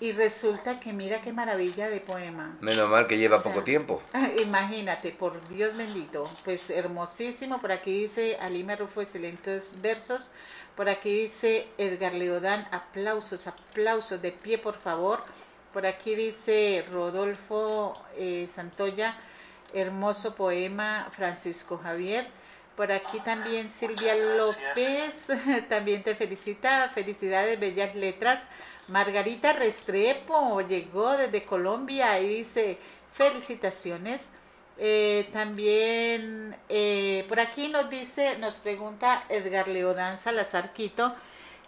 y 0.02 0.10
resulta 0.10 0.80
que 0.80 0.92
mira 0.92 1.22
qué 1.22 1.32
maravilla 1.32 1.88
de 1.88 2.00
poema. 2.00 2.56
Menos 2.60 2.90
mal 2.90 3.06
que 3.06 3.18
lleva 3.18 3.36
O 3.36 3.40
sea, 3.40 3.52
poco 3.52 3.62
tiempo. 3.62 4.02
Imagínate, 4.42 5.12
por 5.12 5.46
Dios 5.46 5.76
bendito, 5.76 6.28
pues 6.44 6.70
hermosísimo. 6.70 7.60
Por 7.60 7.70
aquí 7.70 8.00
dice 8.00 8.36
Alima 8.40 8.74
Rufo, 8.74 9.00
excelentes 9.00 9.80
versos. 9.80 10.32
Por 10.74 10.88
aquí 10.88 11.10
dice 11.14 11.68
Edgar 11.78 12.14
Leodán, 12.14 12.66
aplausos, 12.72 13.46
aplausos, 13.46 14.20
de 14.20 14.32
pie 14.32 14.58
por 14.58 14.74
favor. 14.74 15.22
Por 15.72 15.86
aquí 15.86 16.16
dice 16.16 16.84
Rodolfo 16.90 17.94
eh, 18.16 18.46
Santoya, 18.48 19.16
hermoso 19.72 20.34
poema, 20.34 21.10
Francisco 21.12 21.78
Javier. 21.78 22.26
Por 22.76 22.90
aquí 22.90 23.20
también 23.20 23.70
Silvia. 23.70 24.16
López, 24.16 25.28
también 25.68 26.02
te 26.02 26.16
felicita, 26.16 26.88
felicidades, 26.88 27.60
bellas 27.60 27.94
letras. 27.94 28.48
Margarita 28.88 29.52
Restrepo 29.52 30.60
llegó 30.60 31.16
desde 31.16 31.44
Colombia 31.44 32.18
y 32.20 32.28
dice 32.28 32.78
felicitaciones. 33.12 34.30
Eh, 34.78 35.28
también 35.32 36.56
eh, 36.68 37.24
por 37.28 37.38
aquí 37.40 37.68
nos 37.68 37.90
dice, 37.90 38.38
nos 38.38 38.58
pregunta 38.58 39.24
Edgar 39.28 39.68
Leodán 39.68 40.18
Salazar 40.18 40.72
Quito. 40.72 41.14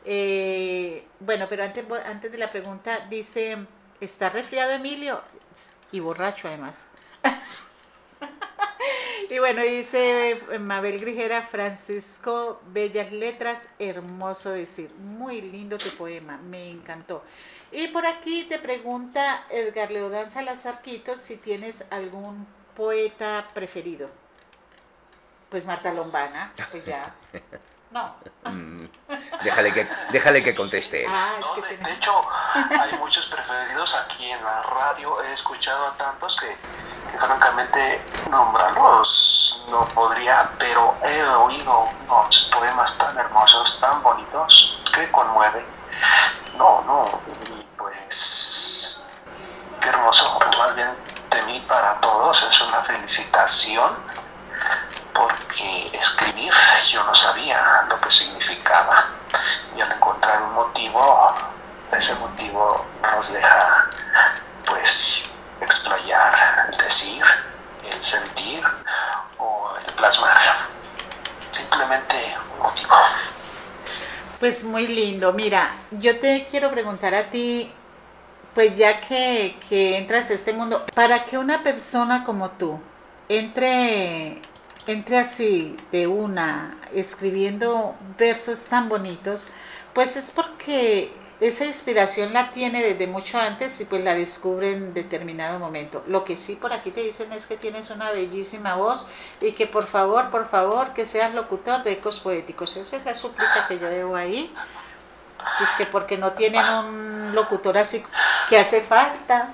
eh, 0.05 1.05
bueno, 1.21 1.47
pero 1.49 1.65
antes, 1.65 1.85
antes 2.07 2.33
de 2.33 2.39
la 2.39 2.51
pregunta 2.51 3.07
dice, 3.09 3.59
¿está 4.01 4.31
resfriado 4.31 4.73
Emilio? 4.73 5.23
Y 5.93 6.01
borracho 6.01 6.49
además. 6.49 6.89
Y 9.35 9.41
bueno, 9.41 9.63
dice 9.63 10.41
Mabel 10.61 11.01
Grijera, 11.01 11.43
Francisco, 11.43 12.61
bellas 12.69 13.11
letras, 13.11 13.69
hermoso 13.81 14.53
decir. 14.53 14.93
Muy 14.95 15.41
lindo 15.41 15.77
tu 15.77 15.91
poema, 15.97 16.37
me 16.37 16.71
encantó. 16.71 17.25
Y 17.73 17.89
por 17.89 18.07
aquí 18.07 18.45
te 18.45 18.61
pregunta 18.61 19.45
Edgar 19.51 19.91
Leodán 19.91 20.31
Salazar 20.31 20.83
si 21.17 21.37
tienes 21.37 21.85
algún 21.91 22.47
poeta 22.77 23.51
preferido. 23.55 24.09
Pues 25.49 25.67
Marta 25.67 25.93
Lombana, 25.93 26.53
pues 26.71 26.87
ya. 26.87 27.13
No. 27.95 28.13
Mm, 28.51 28.87
déjale, 29.45 29.73
que, 29.73 29.87
déjale 30.11 30.43
que 30.43 30.53
conteste. 30.57 31.07
Ah, 31.09 31.35
es 31.39 31.47
No, 31.47 31.55
que 31.55 31.61
de, 31.63 31.69
tiene- 31.69 31.85
de 31.89 31.93
hecho, 31.95 32.23
hay 32.81 32.93
muchos 32.99 33.25
preferidos 33.27 33.95
aquí 33.95 34.33
en 34.33 34.43
la 34.45 34.63
radio. 34.63 35.23
He 35.23 35.33
escuchado 35.33 35.87
a 35.87 35.93
tantos 35.93 36.35
que, 36.35 36.49
que 37.13 37.19
francamente 37.19 38.05
nombrarlos 38.31 39.65
no 39.69 39.85
podría, 39.91 40.51
pero 40.59 40.97
he 41.05 41.23
oído 41.25 41.89
unos 42.09 42.51
poemas 42.53 42.99
tan 42.99 43.17
hermosos, 43.17 43.77
tan 43.81 44.03
bonitos, 44.03 44.83
que 44.93 45.09
conmueven. 45.13 45.65
No, 46.59 46.83
no, 46.83 47.21
y 47.47 47.65
pues 47.77 49.25
qué 49.81 49.89
hermoso, 49.89 50.37
más 50.59 50.75
bien 50.75 50.91
de 51.31 51.43
mí 51.43 51.65
para 51.69 52.01
todos 52.01 52.43
es 52.43 52.61
una 52.61 52.83
felicitación 52.83 53.97
porque 55.15 55.87
escribir 55.93 56.53
yo 56.91 57.03
no 57.05 57.15
sabía 57.15 57.87
lo 57.89 57.99
que 58.01 58.11
significaba 58.11 59.07
y 59.77 59.81
al 59.81 59.93
encontrar 59.93 60.43
un 60.43 60.55
motivo, 60.55 61.35
ese 61.93 62.15
motivo 62.17 62.85
nos 63.03 63.33
deja 63.33 63.91
pues 64.67 65.27
explayar, 65.61 66.77
decir, 66.77 67.23
el 67.91 68.03
sentir 68.03 68.63
o 69.39 69.75
el 69.79 69.93
plasmar. 69.95 70.37
Simplemente 71.51 72.37
un 72.55 72.63
motivo. 72.63 72.95
Pues 74.41 74.65
muy 74.65 74.87
lindo. 74.89 75.33
Mira, 75.33 75.71
yo 75.93 76.19
te 76.19 76.47
quiero 76.51 76.71
preguntar 76.71 77.15
a 77.15 77.25
ti, 77.31 77.73
pues 78.55 78.77
ya 78.77 79.01
que, 79.01 79.59
que 79.69 79.97
entras 79.97 80.31
a 80.31 80.35
este 80.35 80.53
mundo, 80.53 80.85
para 80.95 81.25
que 81.25 81.39
una 81.39 81.63
persona 81.63 82.25
como 82.25 82.51
tú 82.51 82.81
entre, 83.29 84.43
entre 84.87 85.19
así 85.19 85.77
de 85.93 86.07
una, 86.07 86.77
escribiendo 86.95 87.95
versos 88.19 88.67
tan 88.67 88.89
bonitos, 88.89 89.51
pues 89.93 90.17
es 90.17 90.31
porque 90.31 91.13
esa 91.41 91.65
inspiración 91.65 92.33
la 92.33 92.53
tiene 92.53 92.83
desde 92.83 93.07
mucho 93.07 93.39
antes 93.39 93.81
y 93.81 93.85
pues 93.85 94.05
la 94.05 94.15
descubre 94.15 94.73
en 94.73 94.95
determinado 94.95 95.59
momento. 95.59 96.03
Lo 96.07 96.25
que 96.25 96.37
sí 96.37 96.57
por 96.57 96.73
aquí 96.73 96.91
te 96.91 97.03
dicen 97.03 97.33
es 97.33 97.47
que 97.47 97.57
tienes 97.57 97.91
una 97.91 98.11
bellísima 98.11 98.77
voz 98.77 99.09
y 99.41 99.53
que 99.53 99.67
por 99.67 99.87
favor, 99.87 100.31
por 100.31 100.49
favor, 100.49 100.93
que 100.95 101.07
seas 101.07 101.35
locutor 101.35 101.83
de 101.83 101.93
ecos 101.93 102.21
poéticos. 102.21 102.77
Esa 102.77 102.97
es 102.97 103.05
la 103.05 103.15
súplica 103.15 103.67
que 103.69 103.79
yo 103.79 103.89
debo 103.89 104.17
ahí. 104.17 104.53
Es 105.63 105.71
que 105.77 105.87
porque 105.87 106.17
no 106.17 106.33
tienen 106.33 106.65
un 106.65 107.35
locutor 107.35 107.77
así 107.77 108.03
que 108.49 108.59
hace 108.59 108.81
falta. 108.81 109.51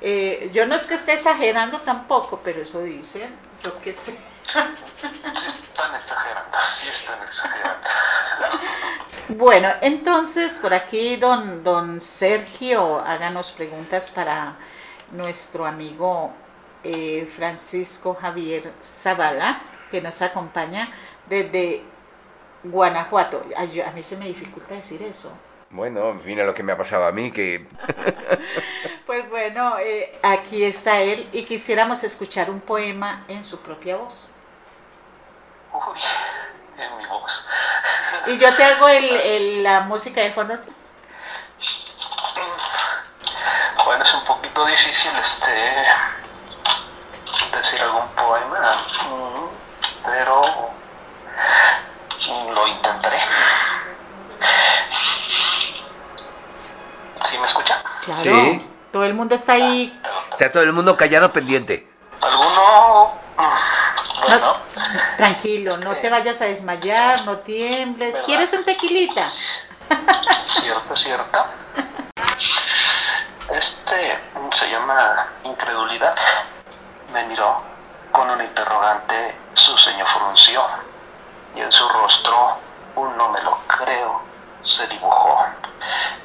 Eh, 0.00 0.50
yo 0.52 0.66
no 0.66 0.74
es 0.74 0.86
que 0.86 0.94
esté 0.94 1.12
exagerando 1.12 1.78
tampoco, 1.80 2.40
pero 2.42 2.62
eso 2.62 2.80
dicen, 2.80 3.28
yo 3.62 3.78
qué 3.80 3.92
sé. 3.92 4.31
Sí 4.52 5.46
están 5.46 5.94
exagerando, 5.94 6.58
sí 6.68 6.88
están 6.88 7.22
exagerando. 7.22 7.88
Bueno, 9.28 9.68
entonces 9.80 10.58
por 10.60 10.74
aquí 10.74 11.16
don, 11.16 11.64
don 11.64 12.00
Sergio, 12.00 12.98
háganos 12.98 13.50
preguntas 13.52 14.10
para 14.10 14.56
nuestro 15.12 15.64
amigo 15.66 16.32
eh, 16.84 17.30
Francisco 17.34 18.14
Javier 18.14 18.72
Zavala, 18.82 19.60
que 19.90 20.00
nos 20.02 20.20
acompaña 20.20 20.92
desde 21.26 21.82
Guanajuato. 22.64 23.44
Ay, 23.56 23.70
yo- 23.72 23.86
a 23.86 23.90
mí 23.92 24.02
se 24.02 24.16
me 24.16 24.26
dificulta 24.26 24.74
decir 24.74 25.02
eso. 25.02 25.36
Bueno, 25.70 26.12
mira 26.24 26.44
lo 26.44 26.52
que 26.52 26.62
me 26.62 26.72
ha 26.72 26.76
pasado 26.76 27.06
a 27.06 27.12
mí, 27.12 27.32
que 27.32 27.66
Pues 29.06 29.28
bueno, 29.30 29.78
eh, 29.78 30.18
aquí 30.22 30.62
está 30.64 31.00
él 31.00 31.28
y 31.32 31.44
quisiéramos 31.44 32.04
escuchar 32.04 32.50
un 32.50 32.60
poema 32.60 33.24
en 33.28 33.42
su 33.42 33.60
propia 33.60 33.96
voz. 33.96 34.31
Uy, 35.72 35.98
en 36.78 36.96
mi 36.98 37.06
voz. 37.06 37.46
Y 38.26 38.38
yo 38.38 38.54
te 38.56 38.64
hago 38.64 38.88
el, 38.88 39.04
el- 39.04 39.62
la 39.62 39.80
música 39.80 40.20
de 40.20 40.32
fondo. 40.32 40.54
Bueno, 43.84 44.04
es 44.04 44.14
un 44.14 44.24
poquito 44.24 44.64
difícil 44.64 45.10
este 45.20 45.84
decir 47.56 47.80
algún 47.82 48.06
poema, 48.08 48.76
mm, 49.08 50.04
pero 50.04 50.42
lo 52.54 52.66
intentaré. 52.68 53.18
¿Sí 57.20 57.38
me 57.38 57.46
escucha? 57.46 57.82
Claro, 58.04 58.22
Sí. 58.22 58.70
todo 58.92 59.04
el 59.04 59.14
mundo 59.14 59.34
está 59.34 59.54
ahí. 59.54 60.00
está 60.32 60.50
todo 60.52 60.62
el 60.62 60.72
mundo 60.72 60.96
callado 60.96 61.32
pendiente. 61.32 61.88
¿Alguno? 62.20 63.11
No, 65.22 65.28
tranquilo, 65.28 65.76
no 65.76 65.94
te 65.94 66.10
vayas 66.10 66.42
a 66.42 66.46
desmayar, 66.46 67.24
no 67.24 67.38
tiembles. 67.38 68.12
¿Verdad? 68.12 68.26
¿Quieres 68.26 68.52
un 68.54 68.64
tequilita? 68.64 69.22
cierto, 70.42 70.96
cierto. 70.96 71.44
Este 73.48 74.18
se 74.50 74.68
llama 74.68 75.28
incredulidad. 75.44 76.16
Me 77.12 77.24
miró 77.26 77.62
con 78.10 78.30
un 78.30 78.40
interrogante, 78.40 79.38
su 79.54 79.78
ceño 79.78 80.04
frunció. 80.06 80.60
y 81.54 81.60
en 81.60 81.70
su 81.70 81.88
rostro 81.88 82.56
un 82.96 83.16
no 83.16 83.28
me 83.28 83.40
lo 83.42 83.58
creo 83.68 84.22
se 84.60 84.88
dibujó. 84.88 85.46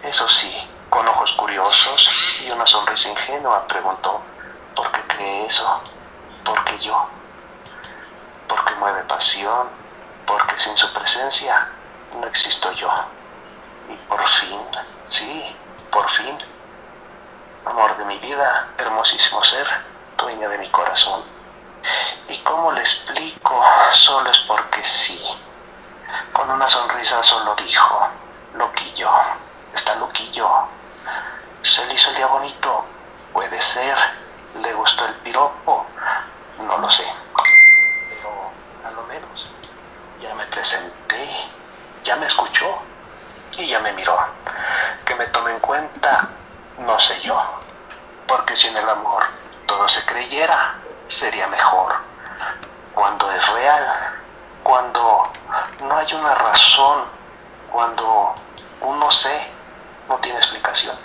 Eso 0.01 0.27
sí, 0.27 0.67
con 0.89 1.07
ojos 1.07 1.33
curiosos 1.33 2.41
y 2.47 2.51
una 2.51 2.65
sonrisa 2.65 3.09
ingenua 3.09 3.67
preguntó, 3.67 4.21
¿por 4.75 4.91
qué 4.91 5.01
cree 5.01 5.45
eso? 5.45 5.81
¿Por 6.43 6.63
qué 6.63 6.79
yo? 6.79 7.07
Porque 8.47 8.73
mueve 8.75 9.03
pasión, 9.03 9.69
porque 10.25 10.57
sin 10.57 10.75
su 10.77 10.91
presencia 10.93 11.69
no 12.19 12.25
existo 12.27 12.71
yo. 12.73 12.91
Y 13.89 13.95
por 14.07 14.25
fin, 14.27 14.61
sí, 15.03 15.55
por 15.91 16.09
fin, 16.09 16.37
amor 17.65 17.97
de 17.97 18.05
mi 18.05 18.17
vida, 18.19 18.69
hermosísimo 18.77 19.43
ser, 19.43 19.67
dueña 20.17 20.47
de 20.49 20.57
mi 20.57 20.69
corazón. 20.69 21.23
¿Y 22.27 22.37
cómo 22.39 22.71
le 22.71 22.81
explico? 22.81 23.63
Solo 23.93 24.29
es 24.29 24.37
porque 24.39 24.83
sí. 24.83 25.21
Con 26.33 26.49
una 26.49 26.67
sonrisa 26.67 27.21
solo 27.23 27.55
dijo, 27.55 28.07
loquillo, 28.55 29.09
está 29.73 29.95
loquillo. 29.95 30.49
Se 31.61 31.85
le 31.85 31.93
hizo 31.93 32.09
el 32.09 32.15
día 32.15 32.27
puede 33.33 33.61
ser, 33.61 33.97
le 34.55 34.73
gustó 34.73 35.05
el 35.05 35.15
piropo, 35.15 35.85
no 36.59 36.77
lo 36.77 36.89
sé. 36.89 37.05
A 38.87 38.91
lo 38.91 39.03
menos 39.03 39.51
ya 40.21 40.33
me 40.35 40.45
presenté, 40.45 41.27
ya 42.05 42.15
me 42.15 42.25
escuchó 42.25 42.79
y 43.57 43.67
ya 43.67 43.79
me 43.79 43.91
miró. 43.91 44.17
Que 45.03 45.13
me 45.15 45.27
tome 45.27 45.51
en 45.51 45.59
cuenta, 45.59 46.21
no 46.77 46.97
sé 46.97 47.19
yo, 47.19 47.37
porque 48.25 48.55
si 48.55 48.67
en 48.67 48.77
el 48.77 48.89
amor 48.89 49.25
todo 49.65 49.89
se 49.89 50.05
creyera, 50.05 50.79
sería 51.07 51.47
mejor. 51.47 51.97
Cuando 52.93 53.29
es 53.29 53.45
real, 53.49 54.21
cuando 54.63 55.33
no 55.81 55.97
hay 55.97 56.13
una 56.13 56.33
razón, 56.35 57.09
cuando 57.69 58.35
uno 58.79 59.11
sé, 59.11 59.51
no 60.07 60.15
tiene 60.19 60.39
explicación. 60.39 60.97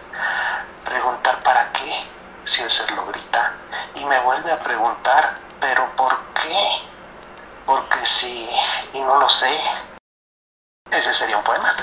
Preguntar 0.84 1.40
para 1.40 1.72
qué, 1.72 2.08
si 2.44 2.62
el 2.62 2.70
ser 2.70 2.92
lo 2.92 3.06
grita, 3.06 3.54
y 3.96 4.04
me 4.04 4.20
vuelve 4.20 4.52
a 4.52 4.60
preguntar, 4.60 5.34
pero 5.58 5.90
¿por 5.96 6.16
qué? 6.34 6.91
Porque 7.66 7.98
si, 8.04 8.48
y 8.92 9.00
no 9.00 9.20
lo 9.20 9.28
sé, 9.28 9.50
ese 10.90 11.14
sería 11.14 11.38
un 11.38 11.44
poema. 11.44 11.74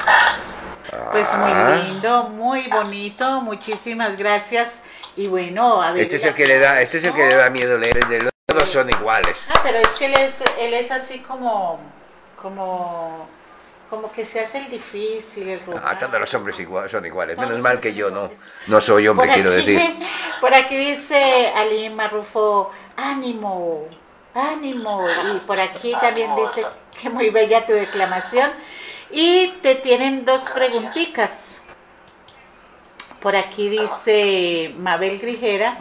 Pues 1.11 1.33
muy 1.35 1.51
Ah. 1.51 1.75
lindo, 1.83 2.23
muy 2.29 2.67
bonito, 2.67 3.41
muchísimas 3.41 4.17
gracias. 4.17 4.83
Y 5.15 5.27
bueno, 5.27 5.81
a 5.81 5.91
ver. 5.91 6.03
Este 6.03 6.17
es 6.17 6.25
el 6.25 6.33
que 6.35 6.47
le 6.47 6.59
da, 6.59 6.81
este 6.81 6.97
es 6.97 7.03
el 7.05 7.13
que 7.13 7.25
le 7.27 7.35
da 7.35 7.49
miedo 7.49 7.77
leer, 7.77 7.97
el 7.97 8.09
de 8.09 8.19
los 8.23 8.31
todos 8.47 8.69
son 8.69 8.89
iguales. 8.89 9.37
Ah, 9.49 9.59
pero 9.63 9.77
es 9.77 9.89
que 9.89 10.05
él 10.07 10.13
es, 10.15 10.43
él 10.59 10.73
es 10.73 10.89
así 10.91 11.19
como, 11.19 11.79
como, 12.41 13.27
como 13.89 14.11
que 14.11 14.25
se 14.25 14.39
hace 14.41 14.57
el 14.59 14.69
difícil, 14.71 15.47
el 15.49 15.59
Ah, 15.59 15.63
rupán. 15.67 15.97
todos 15.99 16.19
los 16.19 16.33
hombres 16.33 16.59
igual, 16.59 16.89
son 16.89 17.05
iguales. 17.05 17.35
Todos 17.35 17.47
Menos 17.49 17.63
mal 17.63 17.79
que 17.79 17.93
yo 17.93 18.09
no, 18.09 18.31
no 18.67 18.81
soy 18.81 19.07
hombre, 19.07 19.27
Por 19.27 19.35
quiero 19.35 19.51
aquí- 19.55 19.65
decir. 19.75 20.07
Por 20.41 20.53
aquí 20.55 20.75
dice 20.77 21.53
Ali 21.55 21.89
Marrufo, 21.91 22.71
ánimo, 22.97 23.87
ánimo. 24.33 25.03
Y 25.35 25.39
por 25.39 25.59
aquí 25.59 25.93
también 25.99 26.35
dice 26.35 26.65
que 26.99 27.09
muy 27.09 27.29
bella 27.29 27.65
tu 27.65 27.73
declamación. 27.73 28.51
Y 29.11 29.49
te 29.61 29.75
tienen 29.75 30.25
dos 30.25 30.49
preguntitas. 30.49 31.65
Por 33.21 33.35
aquí 33.35 33.69
dice 33.69 34.73
Mabel 34.77 35.19
Grijera 35.19 35.79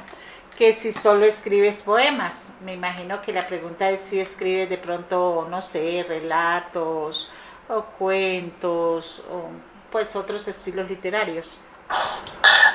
que 0.58 0.72
si 0.72 0.90
solo 0.90 1.24
escribes 1.24 1.82
poemas. 1.82 2.54
Me 2.62 2.74
imagino 2.74 3.22
que 3.22 3.32
la 3.32 3.46
pregunta 3.46 3.88
es 3.90 4.00
si 4.00 4.20
escribes 4.20 4.68
de 4.68 4.76
pronto, 4.76 5.46
no 5.48 5.62
sé, 5.62 6.04
relatos 6.08 7.30
o 7.68 7.82
cuentos 7.82 9.22
o 9.30 9.50
pues 9.92 10.16
otros 10.16 10.48
estilos 10.48 10.88
literarios. 10.88 11.60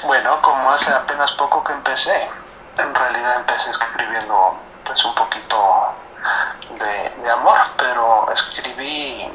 Bueno, 0.05 0.41
como 0.41 0.71
hace 0.71 0.91
apenas 0.91 1.33
poco 1.33 1.61
que 1.63 1.73
empecé, 1.73 2.29
en 2.77 2.95
realidad 2.95 3.41
empecé 3.41 3.69
escribiendo 3.71 4.57
pues 4.85 5.03
un 5.05 5.15
poquito 5.15 5.95
de, 6.79 7.23
de 7.23 7.29
amor, 7.29 7.57
pero 7.77 8.29
escribí 8.31 9.31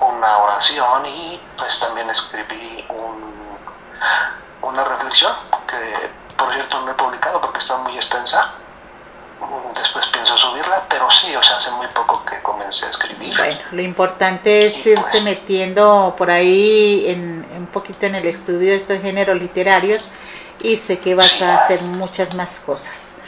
una 0.00 0.38
oración 0.38 1.06
y 1.06 1.40
pues 1.56 1.78
también 1.80 2.08
escribí 2.10 2.84
un, 2.90 3.58
una 4.62 4.84
reflexión 4.84 5.32
que 5.66 6.10
por 6.36 6.52
cierto 6.52 6.80
no 6.80 6.92
he 6.92 6.94
publicado 6.94 7.40
porque 7.40 7.58
está 7.58 7.76
muy 7.78 7.96
extensa. 7.96 8.52
Después 9.74 10.06
pienso 10.08 10.36
subirla, 10.36 10.84
pero 10.88 11.08
sí, 11.10 11.34
o 11.36 11.42
sea, 11.42 11.56
hace 11.56 11.70
muy 11.70 11.86
poco 11.88 12.24
que 12.24 12.42
comencé 12.42 12.86
a 12.86 12.90
escribir. 12.90 13.36
Bueno, 13.36 13.58
lo 13.70 13.82
importante 13.82 14.66
es 14.66 14.84
irse 14.84 15.10
pues. 15.12 15.22
metiendo 15.22 16.14
por 16.18 16.28
ahí 16.30 17.04
en, 17.06 17.46
un 17.56 17.66
poquito 17.66 18.06
en 18.06 18.16
el 18.16 18.26
estudio 18.26 18.70
de 18.70 18.76
estos 18.76 19.00
géneros 19.00 19.38
literarios 19.38 20.10
y 20.60 20.76
sé 20.76 20.98
que 20.98 21.14
vas 21.14 21.40
a 21.40 21.54
hacer 21.54 21.82
muchas 21.82 22.34
más 22.34 22.58
cosas. 22.58 23.18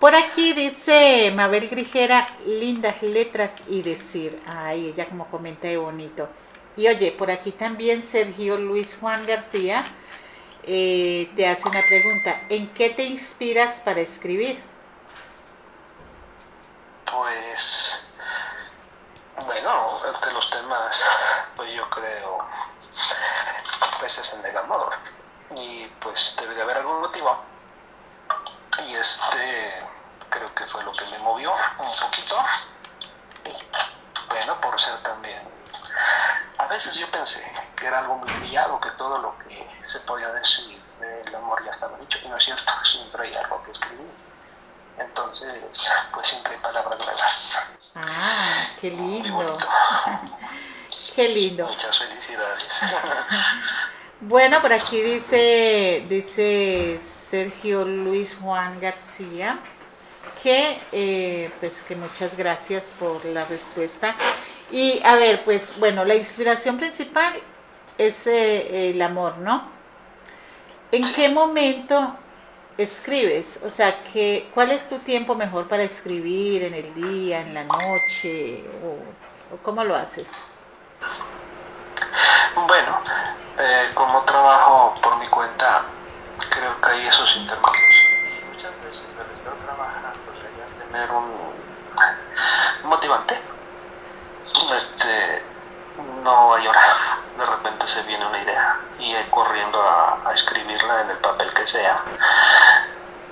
Por 0.00 0.14
aquí 0.14 0.52
dice 0.52 1.32
Mabel 1.34 1.70
Grijera, 1.70 2.26
lindas 2.44 3.00
letras 3.02 3.64
y 3.66 3.80
decir, 3.80 4.42
ay, 4.46 4.88
ella 4.88 5.08
como 5.08 5.26
comenta 5.28 5.68
de 5.68 5.78
bonito. 5.78 6.28
Y 6.76 6.86
oye, 6.86 7.12
por 7.12 7.30
aquí 7.30 7.52
también 7.52 8.02
Sergio 8.02 8.58
Luis 8.58 8.98
Juan 9.00 9.24
García 9.26 9.84
eh, 10.64 11.32
te 11.34 11.48
hace 11.48 11.68
una 11.68 11.80
pregunta, 11.80 12.42
¿en 12.50 12.68
qué 12.74 12.90
te 12.90 13.04
inspiras 13.04 13.80
para 13.82 14.00
escribir? 14.00 14.62
Pues, 17.10 18.04
bueno, 19.46 20.06
entre 20.12 20.32
los 20.32 20.50
temas, 20.50 21.04
pues 21.54 21.72
yo 21.72 21.88
creo, 21.88 22.38
pues 23.98 24.18
es 24.18 24.34
en 24.34 24.44
el 24.44 24.56
amor. 24.58 24.92
Y 25.56 25.86
pues 26.00 26.36
debe 26.38 26.54
de 26.54 26.60
haber 26.60 26.76
algún 26.76 27.00
motivo. 27.00 27.55
Y 28.84 28.94
este, 28.94 29.86
creo 30.28 30.54
que 30.54 30.66
fue 30.66 30.82
lo 30.84 30.92
que 30.92 31.04
me 31.06 31.18
movió 31.18 31.52
un 31.78 31.96
poquito. 31.96 32.38
Y 33.44 33.52
bueno, 34.28 34.60
por 34.60 34.80
ser 34.80 35.02
también, 35.02 35.42
a 36.58 36.66
veces 36.66 36.94
yo 36.96 37.10
pensé 37.10 37.42
que 37.76 37.86
era 37.86 38.00
algo 38.00 38.16
muy 38.16 38.28
trillado, 38.34 38.80
que 38.80 38.90
todo 38.90 39.18
lo 39.18 39.38
que 39.38 39.66
se 39.84 40.00
podía 40.00 40.28
decir 40.30 40.80
del 41.00 41.34
amor 41.34 41.64
ya 41.64 41.70
estaba 41.70 41.96
dicho. 41.98 42.18
Y 42.22 42.28
no 42.28 42.36
es 42.36 42.44
cierto, 42.44 42.72
siempre 42.84 43.26
hay 43.28 43.34
algo 43.34 43.62
que 43.62 43.70
escribir. 43.70 44.10
Entonces, 44.98 45.90
pues 46.12 46.28
siempre 46.28 46.54
hay 46.54 46.60
palabras 46.60 46.98
nuevas. 46.98 47.58
Ah, 47.94 48.68
qué 48.80 48.90
lindo, 48.90 49.56
qué 51.14 51.28
lindo. 51.28 51.66
Muchas 51.66 51.98
felicidades. 51.98 52.80
Bueno, 54.18 54.62
por 54.62 54.72
aquí 54.72 55.02
dice, 55.02 56.02
dice 56.08 56.98
Sergio 57.30 57.84
Luis 57.84 58.36
Juan 58.40 58.80
García 58.80 59.58
que, 60.42 60.80
eh, 60.92 61.50
pues, 61.60 61.80
que 61.82 61.96
muchas 61.96 62.36
gracias 62.36 62.96
por 62.98 63.24
la 63.24 63.44
respuesta. 63.44 64.14
Y 64.70 65.00
a 65.04 65.16
ver, 65.16 65.42
pues 65.44 65.78
bueno, 65.78 66.04
la 66.04 66.14
inspiración 66.14 66.76
principal 66.76 67.40
es 67.98 68.26
eh, 68.26 68.90
el 68.90 69.02
amor, 69.02 69.38
¿no? 69.38 69.68
¿En 70.92 71.02
qué 71.14 71.28
momento 71.28 72.16
escribes? 72.78 73.60
O 73.64 73.68
sea, 73.68 74.04
que, 74.04 74.48
¿cuál 74.54 74.70
es 74.70 74.88
tu 74.88 74.98
tiempo 74.98 75.34
mejor 75.34 75.68
para 75.68 75.82
escribir? 75.82 76.62
¿En 76.62 76.74
el 76.74 76.94
día, 76.94 77.40
en 77.40 77.54
la 77.54 77.64
noche? 77.64 78.64
¿O, 78.84 79.54
o 79.54 79.58
cómo 79.62 79.82
lo 79.82 79.96
haces? 79.96 80.40
bueno, 82.68 83.00
eh, 83.58 83.90
como 83.94 84.22
trabajo 84.22 84.94
por 85.02 85.18
mi 85.18 85.26
cuenta, 85.26 85.84
creo 86.50 86.80
que 86.80 86.90
hay 86.90 87.06
esos 87.06 87.36
intermedios. 87.36 87.94
Y 88.40 88.44
muchas 88.54 88.72
veces 88.82 89.04
al 89.18 89.32
estar 89.32 89.52
trabajando, 89.54 90.18
debería 90.32 90.66
tener 90.84 91.10
un 91.12 91.54
motivante. 92.84 93.40
Este, 94.74 95.42
no 96.22 96.54
hay 96.54 96.66
hora. 96.66 96.80
De 97.38 97.46
repente 97.46 97.86
se 97.86 98.02
viene 98.02 98.26
una 98.26 98.40
idea 98.40 98.80
y 98.98 99.14
he 99.14 99.30
corriendo 99.30 99.80
a, 99.80 100.20
a 100.28 100.32
escribirla 100.32 101.02
en 101.02 101.10
el 101.10 101.18
papel 101.18 101.52
que 101.54 101.66
sea. 101.66 102.02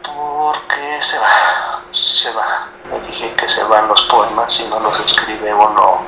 Porque 0.03 1.01
se 1.03 1.19
va, 1.19 1.83
se 1.91 2.31
va. 2.33 2.69
Me 2.91 3.01
dije 3.01 3.35
que 3.35 3.49
se 3.49 3.65
van 3.65 3.89
los 3.89 4.03
poemas 4.03 4.53
si 4.53 4.67
no 4.69 4.79
los 4.81 5.01
escribe 5.01 5.55
uno, 5.55 6.05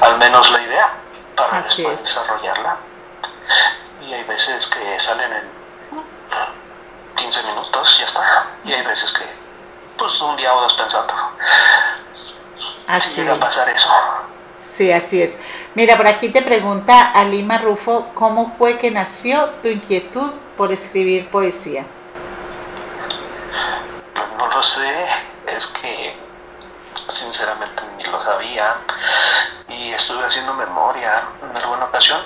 al 0.00 0.18
menos 0.18 0.50
la 0.50 0.60
idea, 0.60 0.92
para 1.36 1.58
Así 1.58 1.82
después 1.82 2.00
es. 2.00 2.04
desarrollarla. 2.04 2.76
Y 4.02 4.12
hay 4.12 4.24
veces 4.24 4.66
que 4.66 5.00
salen 5.00 5.32
en 5.32 5.50
15 7.22 7.42
minutos, 7.44 7.98
ya 7.98 8.04
está. 8.04 8.46
Y 8.64 8.72
hay 8.72 8.84
veces 8.84 9.12
que, 9.12 9.24
pues 9.96 10.20
un 10.20 10.36
día 10.36 10.52
o 10.52 10.62
dos 10.62 10.74
pensando. 10.74 11.14
Así 12.88 13.20
llega 13.20 13.34
a 13.34 13.38
pasar 13.38 13.68
eso. 13.68 13.88
Sí, 14.58 14.90
así 14.90 15.22
es. 15.22 15.38
Mira, 15.74 15.96
por 15.96 16.08
aquí 16.08 16.30
te 16.30 16.42
pregunta 16.42 17.12
Alima 17.12 17.58
Rufo, 17.58 18.08
¿cómo 18.14 18.56
fue 18.58 18.78
que 18.78 18.90
nació 18.90 19.50
tu 19.62 19.68
inquietud 19.68 20.32
por 20.56 20.72
escribir 20.72 21.30
poesía? 21.30 21.86
Pues 24.14 24.26
no 24.38 24.48
lo 24.48 24.62
sé, 24.62 25.06
es 25.46 25.66
que 25.68 26.16
sinceramente 27.06 27.82
ni 27.96 28.04
lo 28.04 28.20
sabía. 28.20 28.76
y 29.68 29.92
estuve 29.92 30.24
haciendo 30.24 30.52
memoria 30.54 31.22
en 31.42 31.56
alguna 31.56 31.84
ocasión, 31.84 32.20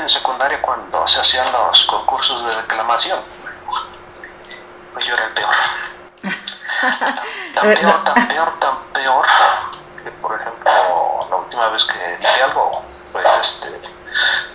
en 0.00 0.08
secundaria 0.08 0.60
cuando 0.60 1.06
se 1.06 1.20
hacían 1.20 1.50
los 1.52 1.84
concursos 1.84 2.44
de 2.44 2.56
declamación. 2.62 3.20
Pues 4.92 5.04
yo 5.06 5.14
era 5.14 5.26
el 5.26 5.32
peor. 5.32 5.54
Tan 7.54 7.74
peor, 7.74 8.04
tan 8.04 8.28
peor, 8.28 8.58
tan 8.58 8.78
peor, 8.94 9.26
que 10.02 10.10
por 10.12 10.40
ejemplo, 10.40 10.70
la 11.28 11.36
última 11.36 11.68
vez 11.68 11.84
que 11.84 12.16
dije 12.16 12.42
algo, 12.42 12.84
pues 13.12 13.26
este, 13.42 13.80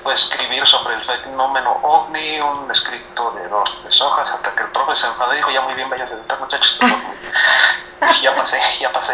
pues 0.01 0.23
escribir 0.23 0.65
sobre 0.65 0.95
el 0.95 1.03
fenómeno 1.03 1.79
ovni, 1.83 2.39
un 2.39 2.71
escrito 2.71 3.31
de 3.31 3.47
dos, 3.47 3.77
tres 3.81 4.01
hojas, 4.01 4.31
hasta 4.31 4.55
que 4.55 4.63
el 4.63 4.69
profe 4.69 4.95
se 4.95 5.07
enfadó 5.07 5.33
y 5.33 5.37
dijo, 5.37 5.51
ya 5.51 5.61
muy 5.61 5.75
bien, 5.75 5.89
vaya 5.89 6.03
a 6.03 6.07
sentar 6.07 6.39
muchachos. 6.39 6.79
ya 8.21 8.35
pasé, 8.35 8.59
ya 8.79 8.91
pasé, 8.91 9.13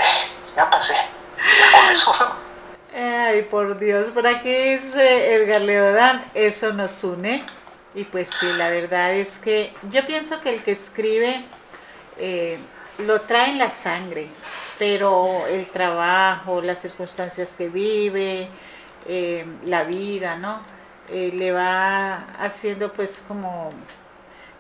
ya 0.56 0.70
pasé, 0.70 0.96
ya 1.38 1.78
con 1.78 1.90
eso. 1.90 2.14
Ay, 2.96 3.42
por 3.44 3.78
Dios, 3.80 4.12
por 4.12 4.28
aquí 4.28 4.50
dice 4.50 5.34
Edgar 5.34 5.62
Leodán, 5.62 6.26
eso 6.34 6.72
nos 6.72 7.04
une. 7.04 7.46
Y 7.94 8.06
pues 8.06 8.30
sí, 8.30 8.48
la 8.54 8.70
verdad 8.70 9.14
es 9.14 9.38
que 9.40 9.74
yo 9.92 10.06
pienso 10.08 10.40
que 10.42 10.54
el 10.54 10.64
que 10.64 10.72
escribe 10.72 11.44
eh, 12.18 12.58
lo 13.00 13.22
trae 13.22 13.50
en 13.50 13.58
la 13.58 13.70
sangre, 13.70 14.28
pero 14.80 15.46
el 15.48 15.68
trabajo, 15.68 16.62
las 16.62 16.82
circunstancias 16.82 17.56
que 17.58 17.68
vive, 17.70 18.48
eh, 19.08 19.46
la 19.66 19.84
vida, 19.84 20.38
¿no? 20.38 20.62
Eh, 21.10 21.32
le 21.34 21.52
va 21.52 22.28
haciendo 22.40 22.94
pues 22.94 23.26
como, 23.28 23.72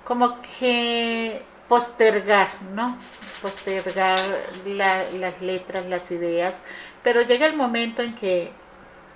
como 0.03 0.41
que 0.41 1.41
postergar, 1.69 2.49
¿no? 2.73 2.97
Postergar 3.41 4.17
las 4.65 5.41
letras, 5.41 5.85
las 5.85 6.11
ideas, 6.11 6.65
pero 7.01 7.21
llega 7.21 7.45
el 7.45 7.55
momento 7.55 8.01
en 8.01 8.13
que 8.13 8.51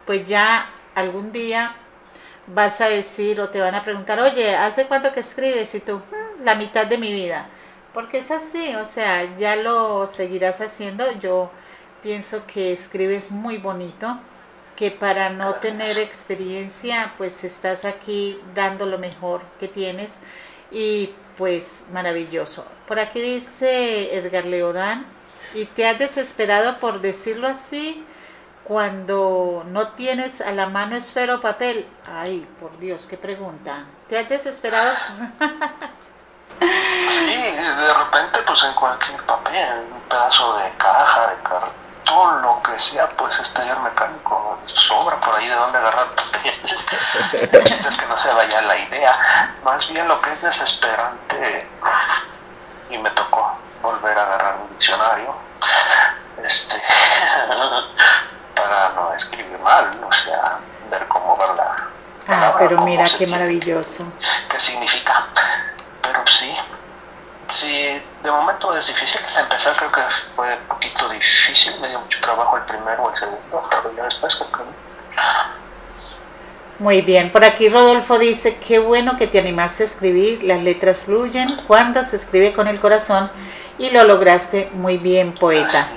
pues 0.05 0.25
ya 0.25 0.69
algún 0.95 1.31
día 1.33 1.75
vas 2.47 2.81
a 2.81 2.89
decir 2.89 3.39
o 3.41 3.49
te 3.49 3.59
van 3.59 3.75
a 3.75 3.81
preguntar, 3.81 4.19
oye, 4.19 4.55
¿hace 4.55 4.85
cuánto 4.85 5.13
que 5.13 5.19
escribes? 5.21 5.73
Y 5.75 5.79
tú, 5.79 5.97
mm, 5.97 6.43
la 6.43 6.55
mitad 6.55 6.85
de 6.85 6.97
mi 6.97 7.11
vida. 7.13 7.47
Porque 7.93 8.17
es 8.19 8.31
así, 8.31 8.75
o 8.75 8.85
sea, 8.85 9.35
ya 9.37 9.55
lo 9.55 10.05
seguirás 10.05 10.61
haciendo. 10.61 11.11
Yo 11.19 11.51
pienso 12.03 12.45
que 12.45 12.73
escribes 12.73 13.31
muy 13.31 13.57
bonito, 13.57 14.19
que 14.75 14.91
para 14.91 15.29
no 15.29 15.53
tener 15.55 15.97
experiencia, 15.99 17.13
pues 17.17 17.43
estás 17.43 17.85
aquí 17.85 18.39
dando 18.53 18.85
lo 18.85 18.99
mejor 18.99 19.41
que 19.59 19.67
tienes 19.67 20.19
y 20.71 21.11
pues 21.37 21.87
maravilloso. 21.93 22.67
Por 22.87 22.99
aquí 22.99 23.21
dice 23.21 24.15
Edgar 24.15 24.45
Leodán, 24.45 25.05
y 25.53 25.65
te 25.65 25.87
has 25.87 25.97
desesperado 25.97 26.77
por 26.79 27.01
decirlo 27.01 27.47
así 27.47 28.03
cuando 28.65 29.63
no 29.67 29.89
tienes 29.89 30.41
a 30.41 30.51
la 30.51 30.65
mano 30.65 30.95
esfero 30.95 31.39
papel. 31.39 31.87
Ay, 32.11 32.47
por 32.59 32.77
Dios, 32.79 33.05
qué 33.07 33.15
pregunta. 33.15 33.85
¿Te 34.09 34.17
has 34.17 34.27
desesperado? 34.27 34.91
sí, 36.59 37.35
de 37.35 37.93
repente 37.93 38.39
pues 38.45 38.63
en 38.63 38.73
cualquier 38.73 39.23
papel, 39.23 39.87
un 39.93 40.01
pedazo 40.09 40.57
de 40.57 40.71
caja, 40.77 41.27
de 41.27 41.35
cartón 41.43 42.41
lo 42.41 42.61
que 42.63 42.79
sea, 42.79 43.07
pues 43.11 43.39
es 43.39 43.53
taller 43.53 43.77
mecánico, 43.79 44.57
sobra 44.65 45.19
por 45.19 45.35
ahí 45.35 45.47
de 45.47 45.55
dónde 45.55 45.77
agarrar 45.77 46.07
El 47.33 47.63
chiste 47.63 47.89
es 47.89 47.97
que 47.97 48.05
no 48.07 48.17
se 48.17 48.33
vaya 48.33 48.61
la 48.63 48.77
idea. 48.77 49.55
Más 49.63 49.87
bien 49.89 50.07
lo 50.07 50.19
que 50.21 50.33
es 50.33 50.41
desesperante, 50.41 51.67
y 52.89 52.97
me 52.97 53.11
tocó 53.11 53.57
volver 53.83 54.17
a 54.17 54.23
agarrar 54.23 54.57
un 54.61 54.69
diccionario, 54.69 55.35
este, 56.43 56.81
para 58.55 58.89
no 58.89 59.13
escribir 59.13 59.57
mal, 59.59 59.85
o 60.03 60.11
sea, 60.11 60.59
ver 60.89 61.07
cómo 61.07 61.37
va 61.37 61.55
la. 61.55 61.89
Ah, 62.27 62.55
pero 62.57 62.81
mira 62.81 63.05
qué 63.17 63.27
maravilloso. 63.27 64.11
¿Qué 64.49 64.59
significa? 64.59 65.27
Pero 66.01 66.25
sí, 66.25 66.51
Sí, 67.47 68.01
de 68.23 68.31
momento 68.31 68.75
es 68.75 68.87
difícil. 68.87 69.21
Empezar 69.39 69.75
creo 69.77 69.91
que 69.91 70.01
fue 70.35 70.53
un 70.53 70.67
poquito 70.67 71.07
difícil, 71.09 71.79
me 71.79 71.89
dio 71.89 71.99
mucho 71.99 72.19
trabajo 72.21 72.57
el 72.57 72.63
primero 72.63 73.03
o 73.03 73.09
el 73.09 73.13
segundo, 73.13 73.67
pero 73.69 73.95
ya 73.95 74.03
después 74.03 74.35
creo 74.35 74.51
que 74.51 74.63
Muy 76.79 77.01
bien, 77.01 77.31
por 77.31 77.45
aquí 77.45 77.69
Rodolfo 77.69 78.17
dice, 78.17 78.57
qué 78.57 78.79
bueno 78.79 79.17
que 79.17 79.27
te 79.27 79.39
animaste 79.39 79.83
a 79.83 79.85
escribir, 79.85 80.43
las 80.43 80.61
letras 80.63 80.97
fluyen 80.97 81.55
cuando 81.67 82.01
se 82.01 82.15
escribe 82.15 82.53
con 82.53 82.67
el 82.67 82.79
corazón 82.79 83.29
y 83.77 83.89
lo 83.89 84.03
lograste 84.03 84.69
muy 84.73 84.97
bien, 84.97 85.33
poeta. 85.33 85.87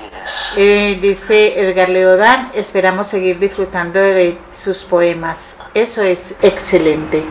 Eh, 0.57 0.99
dice 1.01 1.61
Edgar 1.61 1.89
Leodán, 1.89 2.51
esperamos 2.55 3.07
seguir 3.07 3.39
disfrutando 3.39 4.01
de 4.01 4.39
sus 4.53 4.83
poemas. 4.85 5.61
Eso 5.75 6.03
es 6.03 6.43
excelente. 6.43 7.23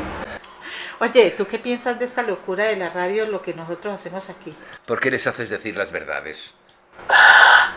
Oye, 1.00 1.32
¿tú 1.32 1.46
qué 1.46 1.60
piensas 1.60 2.00
de 2.00 2.06
esta 2.06 2.24
locura 2.24 2.66
de 2.66 2.76
la 2.76 2.90
radio, 2.90 3.28
lo 3.28 3.42
que 3.42 3.54
nosotros 3.54 3.94
hacemos 3.94 4.30
aquí? 4.30 4.52
¿Por 4.86 5.00
qué 5.00 5.12
les 5.12 5.28
haces 5.28 5.50
decir 5.50 5.78
las 5.78 5.92
verdades? 5.92 6.54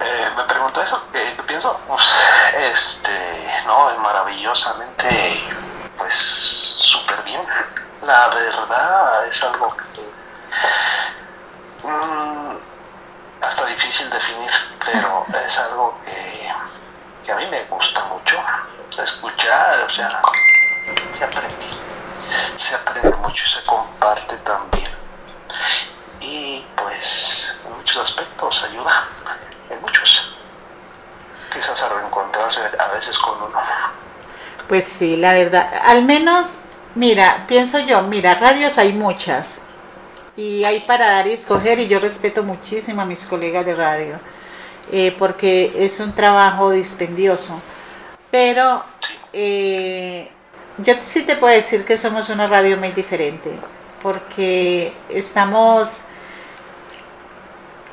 Eh, 0.00 0.28
me 0.36 0.44
pregunto 0.44 0.80
eso, 0.82 1.02
¿qué, 1.12 1.42
pienso? 1.46 1.78
Este, 2.72 3.10
no, 3.66 3.90
es 3.90 3.98
maravillosamente, 3.98 5.40
pues, 5.96 6.14
súper 6.14 7.22
bien. 7.24 7.40
La 8.02 8.28
verdad 8.28 9.26
es 9.26 9.42
algo 9.42 9.66
que 9.68 10.02
mm, 11.84 12.56
hasta 13.42 13.66
difícil 13.66 14.10
definir, 14.10 14.50
pero 14.84 15.26
es 15.46 15.58
algo 15.58 15.98
que, 16.04 16.52
que 17.24 17.32
a 17.32 17.36
mí 17.36 17.46
me 17.46 17.62
gusta 17.64 18.04
mucho 18.04 18.36
escuchar, 19.02 19.84
o 19.84 19.90
sea, 19.90 20.20
se 21.12 21.24
aprende 21.24 21.88
se 22.56 22.74
aprende 22.74 23.16
mucho 23.18 23.44
y 23.44 23.48
se 23.48 23.64
comparte 23.64 24.36
también. 24.38 24.90
Y 26.20 26.64
pues 26.76 27.54
en 27.64 27.76
muchos 27.76 28.02
aspectos 28.02 28.62
ayuda, 28.64 29.08
en 29.70 29.80
muchos. 29.80 30.34
Quizás 31.52 31.82
a 31.82 31.88
reencontrarse 31.88 32.60
a 32.78 32.88
veces 32.88 33.18
con 33.18 33.40
uno. 33.42 33.58
Pues 34.68 34.84
sí, 34.84 35.16
la 35.16 35.32
verdad, 35.32 35.72
al 35.86 36.02
menos, 36.02 36.58
mira, 36.94 37.44
pienso 37.48 37.78
yo, 37.78 38.02
mira, 38.02 38.34
radios 38.34 38.76
hay 38.76 38.92
muchas 38.92 39.64
y 40.38 40.64
hay 40.64 40.80
para 40.80 41.10
dar 41.10 41.26
y 41.26 41.32
escoger 41.32 41.80
y 41.80 41.88
yo 41.88 41.98
respeto 41.98 42.44
muchísimo 42.44 43.02
a 43.02 43.04
mis 43.04 43.26
colegas 43.26 43.66
de 43.66 43.74
radio 43.74 44.20
eh, 44.92 45.12
porque 45.18 45.72
es 45.76 45.98
un 45.98 46.12
trabajo 46.12 46.70
dispendioso. 46.70 47.60
Pero 48.30 48.84
eh, 49.32 50.30
yo 50.78 50.94
sí 51.00 51.22
te 51.22 51.34
puedo 51.34 51.52
decir 51.52 51.84
que 51.84 51.96
somos 51.96 52.28
una 52.28 52.46
radio 52.46 52.76
muy 52.76 52.92
diferente, 52.92 53.50
porque 54.00 54.92
estamos 55.08 56.06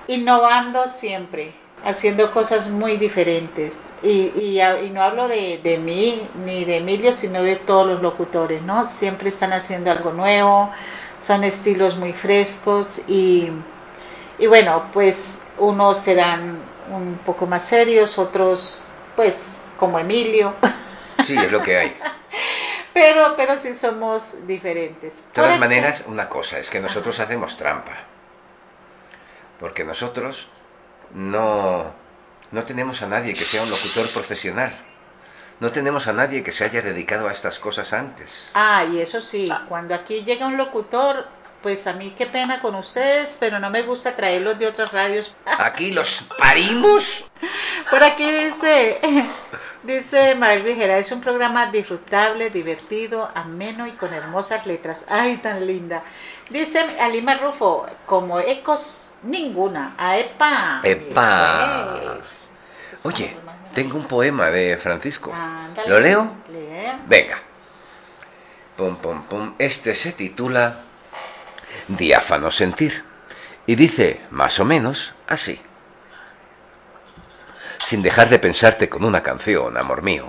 innovando 0.07 0.87
siempre, 0.87 1.53
haciendo 1.83 2.31
cosas 2.31 2.69
muy 2.69 2.97
diferentes. 2.97 3.91
Y, 4.03 4.31
y, 4.35 4.89
no 4.91 5.01
hablo 5.01 5.27
de, 5.27 5.59
de, 5.63 5.77
mí 5.79 6.21
ni 6.45 6.63
de 6.63 6.77
Emilio, 6.77 7.11
sino 7.11 7.41
de 7.41 7.55
todos 7.55 7.87
los 7.87 8.01
locutores, 8.01 8.61
¿no? 8.61 8.87
Siempre 8.87 9.29
están 9.29 9.51
haciendo 9.51 9.89
algo 9.89 10.11
nuevo, 10.13 10.71
son 11.25 11.43
estilos 11.43 11.97
muy 11.97 12.13
frescos 12.13 13.01
y, 13.07 13.49
y 14.37 14.45
bueno, 14.45 14.91
pues 14.93 15.41
unos 15.57 15.97
serán 15.97 16.59
un 16.91 17.19
poco 17.25 17.47
más 17.47 17.65
serios, 17.65 18.19
otros 18.19 18.83
pues 19.15 19.65
como 19.75 19.97
Emilio. 19.97 20.53
Sí, 21.23 21.35
es 21.35 21.51
lo 21.51 21.63
que 21.63 21.77
hay. 21.77 21.97
pero, 22.93 23.35
pero 23.35 23.57
sí 23.57 23.73
somos 23.73 24.45
diferentes. 24.45 25.25
De 25.25 25.31
todas 25.33 25.59
maneras, 25.59 26.03
una 26.05 26.29
cosa, 26.29 26.59
es 26.59 26.69
que 26.69 26.79
nosotros 26.79 27.19
hacemos 27.19 27.57
trampa. 27.57 27.93
Porque 29.59 29.83
nosotros 29.83 30.47
no, 31.15 31.85
no 32.51 32.63
tenemos 32.65 33.01
a 33.01 33.07
nadie 33.07 33.33
que 33.33 33.45
sea 33.45 33.63
un 33.63 33.71
locutor 33.71 34.07
profesional. 34.13 34.77
No 35.59 35.71
tenemos 35.71 36.07
a 36.07 36.13
nadie 36.13 36.43
que 36.43 36.51
se 36.51 36.65
haya 36.65 36.81
dedicado 36.81 37.29
a 37.29 37.31
estas 37.31 37.59
cosas 37.59 37.93
antes. 37.93 38.49
Ah, 38.53 38.85
y 38.91 38.99
eso 38.99 39.21
sí, 39.21 39.49
cuando 39.69 39.95
aquí 39.95 40.23
llega 40.23 40.47
un 40.47 40.57
locutor, 40.57 41.27
pues 41.61 41.87
a 41.87 41.93
mí 41.93 42.13
qué 42.17 42.25
pena 42.25 42.59
con 42.61 42.75
ustedes, 42.75 43.37
pero 43.39 43.59
no 43.59 43.69
me 43.69 43.81
gusta 43.83 44.15
traerlos 44.15 44.59
de 44.59 44.67
otras 44.67 44.91
radios. 44.91 45.35
¿Aquí 45.45 45.91
los 45.91 46.25
parimos? 46.37 47.25
Por 47.89 48.03
aquí 48.03 48.29
dice, 48.29 48.99
Dice 49.85 50.33
Mabel 50.33 50.63
Vigera, 50.63 50.97
es 50.97 51.11
un 51.11 51.21
programa 51.21 51.67
disfrutable, 51.67 52.49
divertido, 52.49 53.29
ameno 53.35 53.85
y 53.85 53.91
con 53.91 54.15
hermosas 54.15 54.65
letras. 54.65 55.05
¡Ay, 55.07 55.37
tan 55.37 55.67
linda! 55.67 56.01
Dice 56.49 56.79
Alima 56.99 57.35
Rufo, 57.35 57.85
como 58.07 58.39
ecos 58.39 59.13
ninguna. 59.21 59.93
¡Aepa! 59.99 60.81
¡Epa! 60.83 62.15
Pues, 62.15 62.49
Oye, 63.03 63.37
tengo 63.75 63.97
un 63.97 64.05
poema 64.05 64.49
de 64.49 64.77
Francisco. 64.77 65.31
¿Lo 65.85 65.99
leo? 65.99 66.31
Venga. 67.07 67.37
Pum, 68.75 68.95
pum, 68.95 69.23
pum. 69.23 69.53
Este 69.59 69.93
se 69.93 70.13
titula 70.13 70.79
Diáfano 71.87 72.49
sentir. 72.49 73.03
Y 73.67 73.75
dice, 73.75 74.21
más 74.31 74.59
o 74.59 74.65
menos, 74.65 75.13
así. 75.27 75.61
sin 77.85 78.01
dejar 78.01 78.29
de 78.29 78.39
pensarte 78.39 78.89
con 78.89 79.05
una 79.05 79.21
canción, 79.21 79.77
amor 79.77 80.01
mío. 80.01 80.25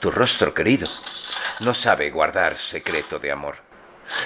Tu 0.00 0.10
rostro 0.10 0.52
querido 0.52 0.86
no 1.60 1.72
sabe 1.72 2.10
guardar 2.10 2.58
secreto 2.58 3.18
de 3.18 3.32
amor. 3.32 3.56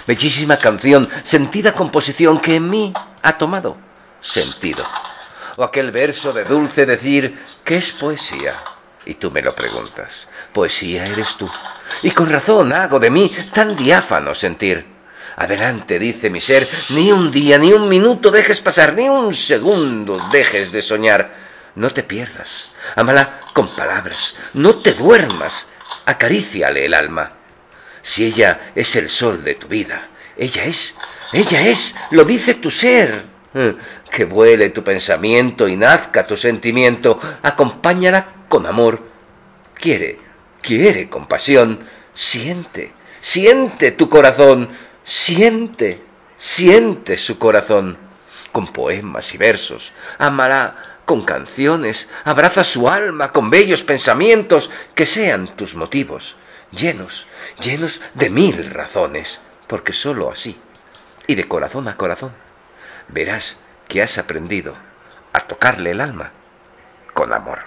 Bellísima 0.09 0.59
canción, 0.59 1.09
sentida 1.23 1.73
composición 1.73 2.41
que 2.41 2.57
en 2.57 2.69
mí 2.69 2.93
ha 3.23 3.39
tomado 3.39 3.77
sentido. 4.21 4.85
O 5.59 5.65
aquel 5.65 5.91
verso 5.91 6.31
de 6.33 6.45
dulce 6.45 6.87
decir 6.87 7.35
que 7.65 7.79
es 7.79 7.91
poesía. 7.91 8.55
Y 9.05 9.15
tú 9.15 9.33
me 9.33 9.43
lo 9.43 9.57
preguntas. 9.57 10.29
Poesía 10.53 11.03
eres 11.03 11.37
tú. 11.37 11.51
Y 12.05 12.13
con 12.13 12.31
razón 12.31 12.73
hago 12.73 13.01
de 13.01 13.11
mí 13.11 13.29
tan 13.53 13.75
diáfano 13.75 14.37
sentir. 14.37 14.87
Adelante, 15.35 15.99
dice 15.99 16.31
mi 16.31 16.39
ser, 16.39 16.65
ni 16.91 17.11
un 17.11 17.33
día, 17.33 17.59
ni 17.59 17.73
un 17.73 17.89
minuto 17.89 18.31
dejes 18.31 18.61
pasar, 18.61 18.95
ni 18.95 19.09
un 19.09 19.35
segundo 19.35 20.29
dejes 20.31 20.71
de 20.71 20.81
soñar. 20.81 21.35
No 21.75 21.91
te 21.91 22.05
pierdas, 22.05 22.71
ámala 22.95 23.41
con 23.53 23.75
palabras, 23.75 24.37
no 24.55 24.77
te 24.77 24.93
duermas, 24.93 25.69
acaríciale 26.07 26.85
el 26.85 26.95
alma. 26.95 27.33
Si 28.03 28.25
ella 28.25 28.71
es 28.77 28.95
el 28.95 29.09
sol 29.09 29.43
de 29.43 29.57
tu 29.57 29.67
vida, 29.67 30.09
ella 30.37 30.65
es, 30.67 30.95
ella 31.33 31.63
es, 31.63 31.97
lo 32.11 32.25
dice 32.25 32.55
tu 32.55 32.71
ser. 32.71 33.38
Eh, 33.55 33.77
que 34.11 34.25
vuele 34.27 34.69
tu 34.71 34.85
pensamiento 34.85 35.69
y 35.69 35.77
nazca 35.77 36.27
tu 36.27 36.37
sentimiento, 36.37 37.19
acompáñala 37.43 38.29
con 38.49 38.67
amor. 38.67 39.01
Quiere, 39.75 40.19
quiere 40.61 41.09
compasión, 41.09 41.81
siente, 42.13 42.93
siente 43.21 43.93
tu 43.93 44.09
corazón, 44.09 44.69
siente, 45.05 46.03
siente 46.37 47.17
su 47.17 47.39
corazón. 47.39 47.97
Con 48.53 48.73
poemas 48.73 49.35
y 49.35 49.39
versos, 49.39 49.93
ámala 50.19 50.99
con 51.05 51.25
canciones, 51.25 52.09
abraza 52.25 52.65
su 52.65 52.89
alma 52.89 53.33
con 53.33 53.49
bellos 53.49 53.83
pensamientos 53.83 54.71
que 54.95 55.07
sean 55.07 55.57
tus 55.57 55.75
motivos, 55.75 56.37
llenos, 56.71 57.27
llenos 57.61 58.01
de 58.13 58.29
mil 58.29 58.69
razones, 58.71 59.41
porque 59.67 59.93
sólo 59.93 60.31
así, 60.31 60.59
y 61.27 61.35
de 61.35 61.49
corazón 61.49 61.89
a 61.89 61.97
corazón, 61.97 62.33
verás 63.09 63.59
que 63.89 64.03
has 64.03 64.19
aprendido 64.19 64.75
a 65.33 65.41
tocarle 65.41 65.93
el 65.93 66.01
alma 66.01 66.31
con 67.15 67.33
amor. 67.33 67.61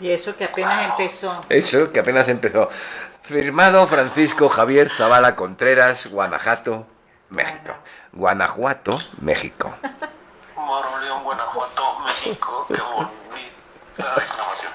Y 0.00 0.10
eso 0.10 0.36
que 0.36 0.44
apenas 0.44 0.90
empezó. 0.90 1.44
Eso 1.48 1.90
que 1.90 2.00
apenas 2.00 2.28
empezó. 2.28 2.68
Firmado 3.22 3.86
Francisco 3.86 4.48
Javier 4.48 4.90
Zavala 4.90 5.34
Contreras, 5.34 6.06
Guanajuato, 6.06 6.86
México. 7.30 7.74
Guanajuato, 8.12 8.98
México. 9.20 9.74
Moroleón, 10.54 11.24
Guanajuato, 11.24 12.00
México. 12.00 12.66
Qué 12.68 12.80
bonita 12.80 14.20
declamación. 14.20 14.72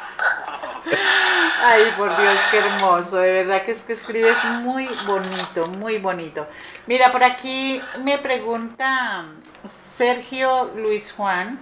Ay, 1.63 1.93
por 1.95 2.09
Dios, 2.17 2.39
qué 2.49 2.57
hermoso. 2.57 3.17
De 3.17 3.31
verdad 3.31 3.63
que 3.63 3.71
es 3.71 3.83
que 3.83 3.93
escribes 3.93 4.43
muy 4.45 4.89
bonito, 5.05 5.67
muy 5.67 5.99
bonito. 5.99 6.47
Mira, 6.87 7.11
por 7.11 7.23
aquí 7.23 7.81
me 7.99 8.17
pregunta 8.17 9.25
Sergio 9.67 10.71
Luis 10.75 11.13
Juan, 11.13 11.61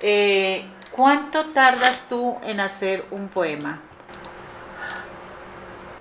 eh, 0.00 0.68
¿cuánto 0.90 1.46
tardas 1.50 2.06
tú 2.08 2.38
en 2.42 2.60
hacer 2.60 3.06
un 3.10 3.28
poema? 3.28 3.80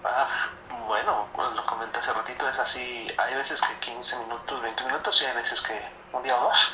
Ah, 0.04 0.50
bueno, 0.88 1.28
lo 1.36 1.66
comenté 1.66 2.00
hace 2.00 2.12
ratito, 2.14 2.48
es 2.48 2.58
así, 2.58 3.08
hay 3.18 3.36
veces 3.36 3.62
que 3.62 3.76
15 3.80 4.18
minutos, 4.20 4.62
20 4.62 4.84
minutos 4.86 5.22
y 5.22 5.26
hay 5.26 5.36
veces 5.36 5.62
que 5.62 5.80
un 6.12 6.24
día 6.24 6.36
o 6.36 6.44
dos. 6.44 6.74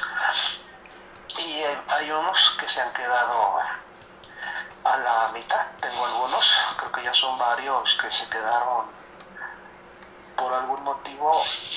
Y 1.38 1.63
hay 1.89 2.12
unos 2.12 2.56
que 2.58 2.67
se 2.67 2.82
han 2.82 2.93
quedado 2.93 3.58
a 4.86 4.97
la 4.97 5.32
mitad, 5.34 5.67
tengo 5.82 6.06
algunos, 6.06 6.54
creo 6.78 6.91
que 6.91 7.04
ya 7.04 7.13
son 7.13 7.38
varios 7.38 7.95
que 7.95 8.10
se 8.10 8.30
quedaron 8.30 8.86
por 10.38 10.54
algún 10.54 10.84
motivo, 10.84 11.32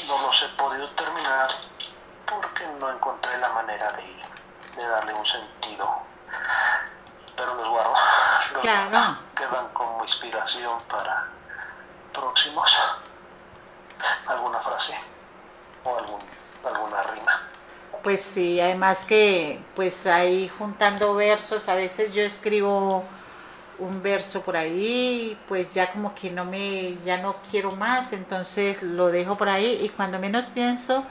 no 0.09 0.23
los 0.23 0.43
he 0.43 0.49
podido 0.57 0.91
terminar 0.91 1.49
porque 2.31 2.67
no 2.79 2.91
encontré 2.93 3.37
la 3.39 3.49
manera 3.51 3.93
de, 3.93 4.81
de 4.83 4.89
darle 4.89 5.15
un 5.15 5.27
sentido. 5.27 5.89
Pero 7.37 7.55
los 7.55 7.69
guardo, 7.69 7.93
los 8.55 8.63
Claro. 8.63 8.91
guardo, 8.91 9.19
quedan 9.35 9.69
como 9.73 10.03
inspiración 10.03 10.79
para 10.89 11.27
próximos. 12.13 12.77
Alguna 14.27 14.61
frase 14.61 14.95
o 15.85 15.97
algún, 15.97 16.21
alguna 16.65 17.03
rima. 17.03 17.43
Pues 18.03 18.23
sí, 18.23 18.61
además 18.61 19.05
que 19.05 19.61
pues 19.75 20.07
ahí 20.07 20.49
juntando 20.49 21.15
versos, 21.15 21.69
a 21.69 21.75
veces 21.75 22.13
yo 22.15 22.23
escribo 22.23 23.05
un 23.79 24.03
verso 24.03 24.43
por 24.43 24.57
ahí, 24.57 25.39
pues 25.49 25.75
ya 25.75 25.91
como 25.93 26.15
que 26.15 26.31
no 26.31 26.45
me, 26.45 26.97
ya 27.05 27.19
no 27.19 27.37
quiero 27.51 27.71
más, 27.73 28.13
entonces 28.13 28.83
lo 28.83 29.09
dejo 29.09 29.37
por 29.37 29.49
ahí 29.49 29.81
y 29.83 29.89
cuando 29.91 30.19
menos 30.19 30.51
pienso, 30.51 31.05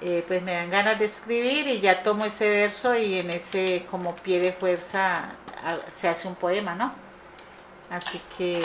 eh, 0.00 0.24
pues 0.26 0.42
me 0.42 0.52
dan 0.52 0.70
ganas 0.70 0.98
de 0.98 1.06
escribir 1.06 1.66
y 1.68 1.80
ya 1.80 2.02
tomo 2.02 2.24
ese 2.24 2.48
verso 2.50 2.96
y 2.96 3.18
en 3.18 3.30
ese 3.30 3.86
como 3.90 4.14
pie 4.16 4.40
de 4.40 4.52
fuerza 4.52 5.24
a- 5.62 5.90
se 5.90 6.08
hace 6.08 6.28
un 6.28 6.34
poema, 6.34 6.74
¿no? 6.74 6.92
Así 7.90 8.20
que 8.36 8.60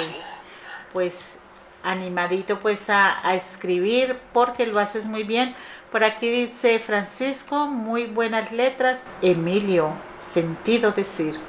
pues 0.93 1.39
animadito 1.83 2.59
pues 2.59 2.89
a, 2.89 3.27
a 3.27 3.35
escribir 3.35 4.19
porque 4.33 4.67
lo 4.67 4.79
haces 4.79 5.07
muy 5.07 5.23
bien. 5.23 5.55
Por 5.91 6.03
aquí 6.03 6.29
dice 6.29 6.79
Francisco, 6.79 7.67
muy 7.67 8.05
buenas 8.05 8.51
letras. 8.51 9.07
Emilio, 9.21 9.93
sentido 10.19 10.91
decir. 10.91 11.39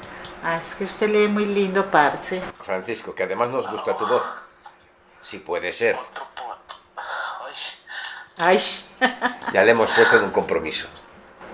Ah, 0.43 0.59
es 0.61 0.75
que 0.75 0.85
usted 0.85 1.09
lee 1.11 1.29
muy 1.29 1.47
lindo, 1.47 1.89
parce. 1.91 2.43
Francisco, 2.63 3.15
que 3.15 3.23
además 3.23 3.51
nos 3.51 3.71
gusta 3.71 3.97
tu 3.97 4.05
voz. 4.07 4.23
Si 5.21 5.39
puede 5.39 5.73
ser. 5.73 5.97
Ay, 8.39 8.63
Ay, 9.01 9.11
Ya 9.53 9.63
le 9.63 9.73
hemos 9.73 9.91
puesto 9.91 10.17
en 10.17 10.25
un 10.25 10.31
compromiso. 10.31 10.87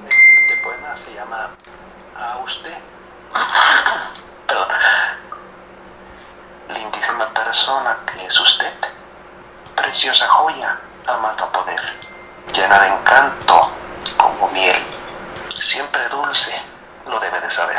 este 0.06 0.56
poema 0.62 0.96
se 0.96 1.12
llama 1.14 1.50
A 2.16 2.38
usted. 2.38 2.78
Perdón. 4.46 4.68
Lindísima 6.74 7.32
persona 7.34 7.98
que 8.06 8.24
es 8.24 8.40
usted. 8.40 8.72
Preciosa 9.76 10.28
joya, 10.28 10.78
a 11.06 11.16
más 11.18 11.38
no 11.38 11.50
poder. 11.52 11.80
Llena 12.52 12.78
de 12.80 12.88
encanto, 12.88 13.60
como 14.16 14.48
miel. 14.48 14.76
Siempre 15.48 16.08
dulce, 16.08 16.52
lo 17.06 17.18
debe 17.18 17.40
de 17.40 17.50
saber. 17.50 17.78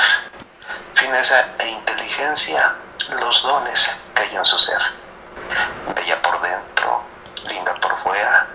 Fineza 0.94 1.46
e 1.60 1.70
inteligencia, 1.70 2.76
los 3.22 3.42
dones 3.44 3.96
que 4.16 4.22
hay 4.24 4.36
en 4.36 4.46
su 4.46 4.58
ser. 4.60 4.82
Bella 5.96 6.22
por 6.22 6.42
dentro, 6.42 7.04
linda 7.48 7.74
por 7.76 7.98
fuera, 8.00 8.48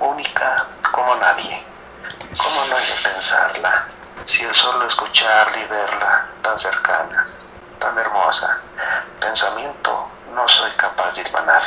única 0.00 0.66
como 0.92 1.14
nadie. 1.16 1.64
¿Cómo 2.38 2.64
no 2.66 2.76
hay 2.76 2.86
de 2.86 3.08
pensarla? 3.10 3.88
Si 4.24 4.44
el 4.44 4.54
solo 4.54 4.86
escucharla 4.86 5.58
y 5.58 5.66
verla 5.66 6.28
tan 6.42 6.58
cercana, 6.58 7.26
tan 7.78 7.98
hermosa, 7.98 8.60
pensamiento 9.20 10.08
no 10.34 10.48
soy 10.48 10.70
capaz 10.72 11.14
de 11.14 11.22
hilvanar. 11.22 11.62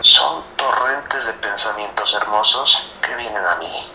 Son 0.00 0.44
torrentes 0.56 1.26
de 1.26 1.32
pensamientos 1.34 2.14
hermosos 2.14 2.92
que 3.00 3.14
vienen 3.16 3.46
a 3.46 3.56
mí. 3.56 3.92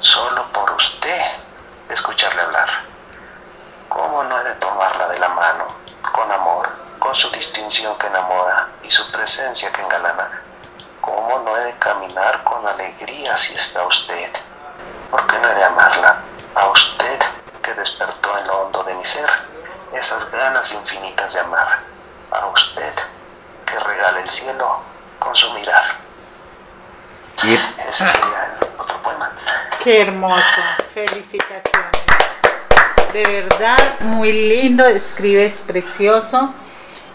Solo 0.00 0.50
por 0.52 0.70
usted 0.72 1.20
escucharle 1.88 2.42
hablar. 2.42 2.68
¿Cómo 3.88 4.22
no 4.24 4.38
he 4.40 4.44
de 4.44 4.54
tomarla 4.56 5.08
de 5.08 5.18
la 5.18 5.28
mano, 5.28 5.66
con 6.12 6.30
amor, 6.30 6.68
con 6.98 7.14
su 7.14 7.28
distinción 7.30 7.96
que 7.98 8.06
enamora 8.06 8.68
y 8.82 8.90
su 8.90 9.06
presencia 9.10 9.72
que 9.72 9.82
engalana? 9.82 10.42
¿Cómo 11.00 11.40
no 11.40 11.56
he 11.56 11.64
de 11.64 11.78
caminar 11.78 12.44
con 12.44 12.62
alegría 13.00 13.36
si 13.36 13.54
está 13.54 13.86
usted? 13.86 14.30
¿Por 15.10 15.26
qué 15.26 15.38
no 15.38 15.50
he 15.50 15.54
de 15.54 15.64
amarla 15.64 16.22
a 16.54 16.66
usted 16.68 17.18
que 17.62 17.74
despertó 17.74 18.38
en 18.38 18.46
lo 18.46 18.60
hondo 18.62 18.82
de 18.84 18.94
mi 18.94 19.04
ser 19.04 19.28
esas 19.92 20.30
ganas 20.30 20.72
infinitas 20.72 21.32
de 21.32 21.40
amar? 21.40 21.80
A 22.30 22.46
usted 22.46 22.94
que 23.66 23.78
regala 23.80 24.20
el 24.20 24.28
cielo 24.28 24.80
con 25.18 25.34
su 25.34 25.50
mirar. 25.52 25.96
Y 27.42 27.54
Ese 27.88 28.06
sería 28.06 28.58
el 28.60 28.80
otro 28.80 29.00
poema. 29.02 29.30
qué 29.82 30.02
hermoso. 30.02 30.60
Felicitaciones. 30.94 31.90
De 33.12 33.24
verdad, 33.24 34.00
muy 34.00 34.32
lindo. 34.32 34.86
Escribes 34.86 35.64
precioso. 35.66 36.52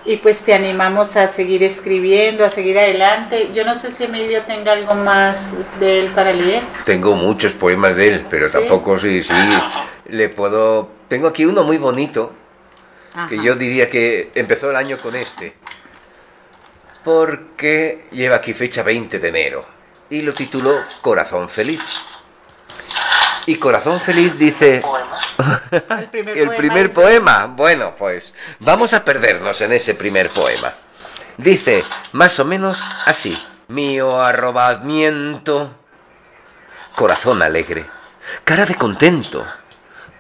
Y 0.06 0.18
pues 0.18 0.44
te 0.44 0.54
animamos 0.54 1.15
a 1.18 1.26
seguir 1.28 1.63
escribiendo, 1.63 2.46
a 2.46 2.50
seguir 2.50 2.78
adelante. 2.78 3.50
Yo 3.54 3.65
no 3.65 3.74
sé 3.74 3.89
si 3.89 4.04
Emilio 4.04 4.44
tenga 4.44 4.74
algo 4.74 4.94
más 4.94 5.54
de 5.80 6.02
él 6.02 6.08
para 6.10 6.32
leer. 6.32 6.62
tengo 6.86 7.15
muchos 7.15 7.54
poemas 7.54 7.96
de 7.96 8.08
él, 8.10 8.26
pero 8.30 8.46
¿Sí? 8.46 8.54
tampoco 8.54 9.00
sí, 9.00 9.24
sí. 9.24 9.34
Le 10.10 10.30
puedo. 10.30 10.89
Tengo 11.08 11.28
aquí 11.28 11.46
uno 11.46 11.63
muy 11.63 11.78
bonito 11.78 12.32
que 13.30 13.41
yo 13.41 13.56
diría 13.56 13.89
que 13.89 14.32
empezó 14.36 14.70
el 14.70 14.76
año 14.76 15.00
con 15.02 15.15
este. 15.15 15.56
Porque 17.04 18.06
lleva 18.12 18.38
aquí 18.38 18.54
fecha 18.54 18.84
20 18.84 19.20
de 19.20 19.28
enero 19.28 19.65
y 20.10 20.22
lo 20.22 20.34
tituló 20.34 20.82
Corazón 21.02 21.50
Feliz. 21.50 21.82
Y 23.48 23.56
Corazón 23.58 24.00
Feliz 24.00 24.38
dice... 24.38 24.82
El 25.72 26.08
primer, 26.12 26.38
el 26.38 26.46
poema, 26.48 26.58
primer 26.58 26.88
dice- 26.90 27.02
poema. 27.02 27.46
Bueno, 27.48 27.96
pues 27.96 28.34
vamos 28.60 28.94
a 28.94 29.04
perdernos 29.06 29.62
en 29.62 29.74
ese 29.74 29.94
primer 29.96 30.30
poema. 30.30 30.74
Dice 31.38 31.84
más 32.14 32.40
o 32.40 32.46
menos 32.46 32.82
así. 33.06 33.38
Mío 33.68 34.22
arrobamiento. 34.22 35.72
Corazón 36.96 37.42
alegre. 37.44 37.86
Cara 38.44 38.66
de 38.66 38.76
contento. 38.76 39.46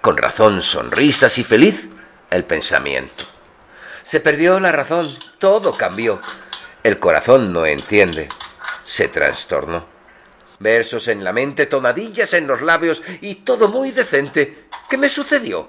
Con 0.01 0.17
razón 0.17 0.61
sonrisas 0.61 1.37
y 1.37 1.43
feliz 1.43 1.87
el 2.29 2.43
pensamiento. 2.43 3.23
Se 4.03 4.19
perdió 4.19 4.59
la 4.59 4.71
razón, 4.71 5.09
todo 5.39 5.75
cambió. 5.75 6.19
El 6.83 6.99
corazón 6.99 7.51
no 7.51 7.65
entiende, 7.65 8.29
se 8.83 9.07
trastornó. 9.07 9.87
Versos 10.59 11.07
en 11.07 11.23
la 11.23 11.33
mente, 11.33 11.65
tonadillas 11.65 12.33
en 12.33 12.47
los 12.47 12.61
labios 12.61 13.01
y 13.21 13.35
todo 13.35 13.67
muy 13.67 13.91
decente. 13.91 14.65
¿Qué 14.89 14.97
me 14.97 15.09
sucedió? 15.09 15.67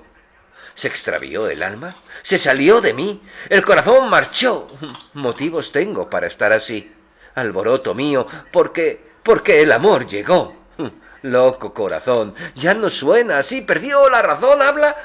¿Se 0.74 0.88
extravió 0.88 1.48
el 1.48 1.62
alma? 1.62 1.94
¿Se 2.22 2.38
salió 2.38 2.80
de 2.80 2.92
mí? 2.92 3.22
El 3.48 3.64
corazón 3.64 4.08
marchó. 4.10 4.68
Motivos 5.14 5.72
tengo 5.72 6.08
para 6.08 6.26
estar 6.26 6.52
así. 6.52 6.92
Alboroto 7.34 7.94
mío, 7.94 8.26
porque 8.52 9.06
porque 9.22 9.60
el 9.62 9.72
amor 9.72 10.06
llegó. 10.06 10.54
Loco 11.22 11.74
corazón, 11.74 12.34
ya 12.54 12.74
no 12.74 12.88
suena 12.88 13.38
así, 13.38 13.60
perdió 13.60 14.08
la 14.08 14.22
razón, 14.22 14.62
habla 14.62 14.96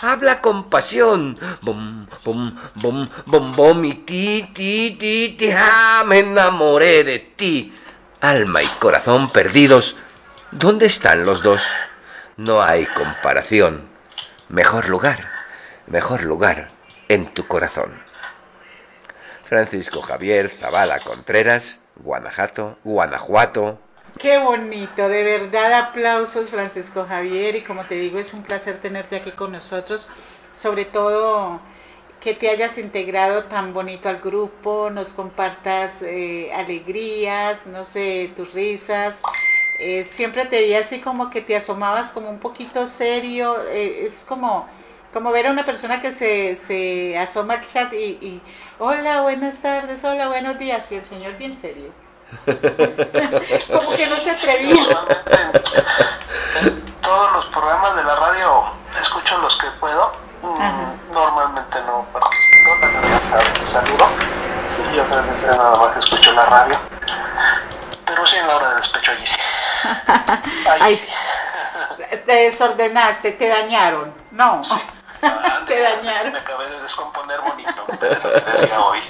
Habla 0.00 0.40
con 0.40 0.68
pasión. 0.70 1.36
Bom, 1.60 2.06
bom, 2.24 2.56
bom, 2.76 3.08
bom, 3.26 3.52
bom, 3.56 3.84
y 3.84 3.94
ti, 3.94 4.50
ti, 4.54 4.96
ti, 4.98 5.34
ti, 5.36 5.50
ah, 5.56 6.04
me 6.06 6.20
enamoré 6.20 7.02
de 7.02 7.18
ti. 7.34 7.74
Alma 8.20 8.64
y 8.64 8.66
corazón 8.80 9.30
perdidos. 9.30 9.96
¿Dónde 10.50 10.86
están 10.86 11.24
los 11.24 11.40
dos? 11.44 11.62
No 12.36 12.62
hay 12.62 12.84
comparación. 12.86 13.88
Mejor 14.48 14.88
lugar, 14.88 15.28
mejor 15.86 16.24
lugar 16.24 16.66
en 17.08 17.32
tu 17.32 17.46
corazón. 17.46 17.92
Francisco 19.44 20.02
Javier 20.02 20.50
Zavala 20.50 20.98
Contreras, 20.98 21.78
Guanajuato, 21.94 22.78
Guanajuato, 22.82 23.78
Qué 24.18 24.36
bonito, 24.38 25.08
de 25.08 25.22
verdad 25.22 25.72
aplausos 25.74 26.50
Francisco 26.50 27.06
Javier 27.08 27.54
y 27.54 27.62
como 27.62 27.84
te 27.84 27.94
digo 27.94 28.18
es 28.18 28.34
un 28.34 28.42
placer 28.42 28.80
tenerte 28.80 29.14
aquí 29.14 29.30
con 29.30 29.52
nosotros, 29.52 30.08
sobre 30.52 30.86
todo 30.86 31.60
que 32.20 32.34
te 32.34 32.50
hayas 32.50 32.78
integrado 32.78 33.44
tan 33.44 33.72
bonito 33.72 34.08
al 34.08 34.18
grupo, 34.18 34.90
nos 34.90 35.12
compartas 35.12 36.02
eh, 36.02 36.50
alegrías, 36.52 37.66
no 37.66 37.84
sé, 37.84 38.32
tus 38.36 38.52
risas. 38.52 39.22
Eh, 39.78 40.04
siempre 40.04 40.44
te 40.46 40.62
vi 40.62 40.74
así 40.74 41.00
como 41.00 41.30
que 41.30 41.40
te 41.40 41.56
asomabas 41.56 42.10
como 42.10 42.30
un 42.30 42.40
poquito 42.40 42.86
serio, 42.86 43.56
eh, 43.68 44.06
es 44.06 44.24
como, 44.24 44.66
como 45.12 45.30
ver 45.30 45.46
a 45.46 45.50
una 45.52 45.64
persona 45.64 46.00
que 46.00 46.10
se, 46.10 46.56
se 46.56 47.16
asoma 47.16 47.54
al 47.54 47.66
chat 47.66 47.92
y, 47.92 47.96
y, 47.96 48.42
hola, 48.80 49.20
buenas 49.20 49.58
tardes, 49.58 50.02
hola, 50.04 50.26
buenos 50.26 50.58
días, 50.58 50.90
y 50.90 50.96
el 50.96 51.06
señor 51.06 51.36
bien 51.38 51.54
serio. 51.54 51.92
como 52.44 53.96
que 53.96 54.06
no 54.06 54.18
se 54.18 54.30
atrevía. 54.32 55.06
En 56.62 56.84
todos 57.00 57.32
los 57.32 57.46
programas 57.46 57.96
de 57.96 58.04
la 58.04 58.16
radio 58.16 58.64
escucho 59.00 59.38
los 59.38 59.56
que 59.56 59.68
puedo. 59.80 60.27
Mm. 60.42 61.12
Normalmente 61.12 61.80
no 61.82 62.04
participo, 62.12 62.74
las 62.80 62.92
demás 62.92 63.32
a 63.32 63.36
veces 63.38 63.68
saludo 63.68 64.06
y 64.94 64.98
otras 65.00 65.26
veces 65.30 65.56
nada 65.56 65.76
más 65.76 65.96
escucho 65.96 66.32
la 66.32 66.44
radio. 66.46 66.78
Pero 68.04 68.24
sí 68.26 68.36
en 68.36 68.46
la 68.46 68.56
hora 68.56 68.68
de 68.70 68.74
despecho 68.76 69.10
allí 69.12 69.26
sí. 69.26 69.36
Ahí 70.70 70.80
Ay, 70.80 70.94
sí. 70.96 71.12
te 72.24 72.32
desordenaste, 72.32 73.32
te 73.32 73.48
dañaron. 73.48 74.14
No, 74.30 74.60
Ah, 75.22 75.60
te 75.66 75.74
de- 75.74 75.82
dañaron. 75.82 76.32
Me 76.32 76.38
acabé 76.38 76.68
de 76.70 76.80
descomponer 76.80 77.40
bonito, 77.40 77.84
decía 78.52 78.80
hoy. 78.80 79.00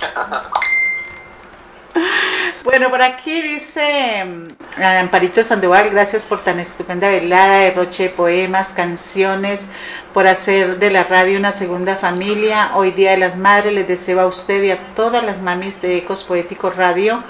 Bueno, 2.65 2.91
por 2.91 3.03
aquí 3.03 3.41
dice 3.41 4.25
mm, 4.25 4.83
Amparito 4.83 5.43
Sandoval, 5.43 5.91
gracias 5.91 6.27
por 6.27 6.43
tan 6.43 6.59
estupenda 6.59 7.09
velada, 7.09 7.59
derroche 7.59 8.05
de 8.05 8.11
poemas, 8.11 8.73
canciones, 8.73 9.69
por 10.13 10.27
hacer 10.27 10.79
de 10.79 10.91
la 10.91 11.05
radio 11.05 11.39
una 11.39 11.53
segunda 11.53 11.97
familia. 11.97 12.73
Hoy 12.75 12.91
Día 12.91 13.13
de 13.13 13.19
las 13.19 13.37
Madres 13.37 13.73
les 13.73 13.87
deseo 13.87 14.21
a 14.21 14.27
usted 14.27 14.63
y 14.63 14.71
a 14.73 14.79
todas 14.95 15.25
las 15.25 15.41
mamis 15.41 15.81
de 15.81 15.99
Ecos 15.99 16.25
Poéticos 16.25 16.77
Radio 16.77 17.23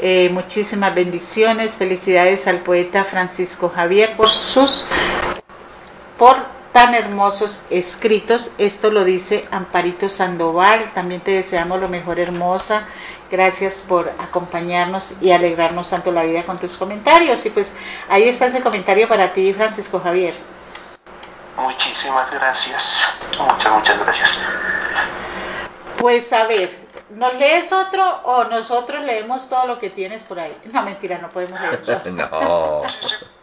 eh, 0.00 0.30
muchísimas 0.32 0.94
bendiciones, 0.94 1.76
felicidades 1.76 2.46
al 2.46 2.60
poeta 2.60 3.02
Francisco 3.02 3.68
Javier 3.68 4.16
por 4.16 4.28
sus 4.28 4.86
por 6.16 6.36
tan 6.78 6.94
hermosos 6.94 7.64
escritos. 7.70 8.52
Esto 8.56 8.92
lo 8.92 9.02
dice 9.02 9.48
Amparito 9.50 10.08
Sandoval. 10.08 10.88
También 10.94 11.20
te 11.20 11.32
deseamos 11.32 11.80
lo 11.80 11.88
mejor, 11.88 12.20
hermosa. 12.20 12.86
Gracias 13.28 13.84
por 13.88 14.12
acompañarnos 14.20 15.20
y 15.20 15.32
alegrarnos 15.32 15.90
tanto 15.90 16.12
la 16.12 16.22
vida 16.22 16.44
con 16.44 16.56
tus 16.56 16.76
comentarios. 16.76 17.44
Y 17.46 17.50
pues 17.50 17.74
ahí 18.08 18.28
está 18.28 18.46
ese 18.46 18.60
comentario 18.60 19.08
para 19.08 19.32
ti, 19.32 19.52
Francisco 19.52 19.98
Javier. 19.98 20.36
Muchísimas 21.56 22.30
gracias. 22.30 23.12
Muchas, 23.40 23.74
muchas 23.74 23.98
gracias. 23.98 24.40
Pues 25.96 26.32
a 26.32 26.46
ver, 26.46 26.78
¿nos 27.10 27.34
lees 27.34 27.72
otro 27.72 28.20
o 28.22 28.44
nosotros 28.44 29.02
leemos 29.02 29.48
todo 29.48 29.66
lo 29.66 29.80
que 29.80 29.90
tienes 29.90 30.22
por 30.22 30.38
ahí? 30.38 30.56
No, 30.72 30.84
mentira, 30.84 31.18
no 31.18 31.28
podemos 31.28 31.60
leer. 31.60 32.06
No. 32.12 32.82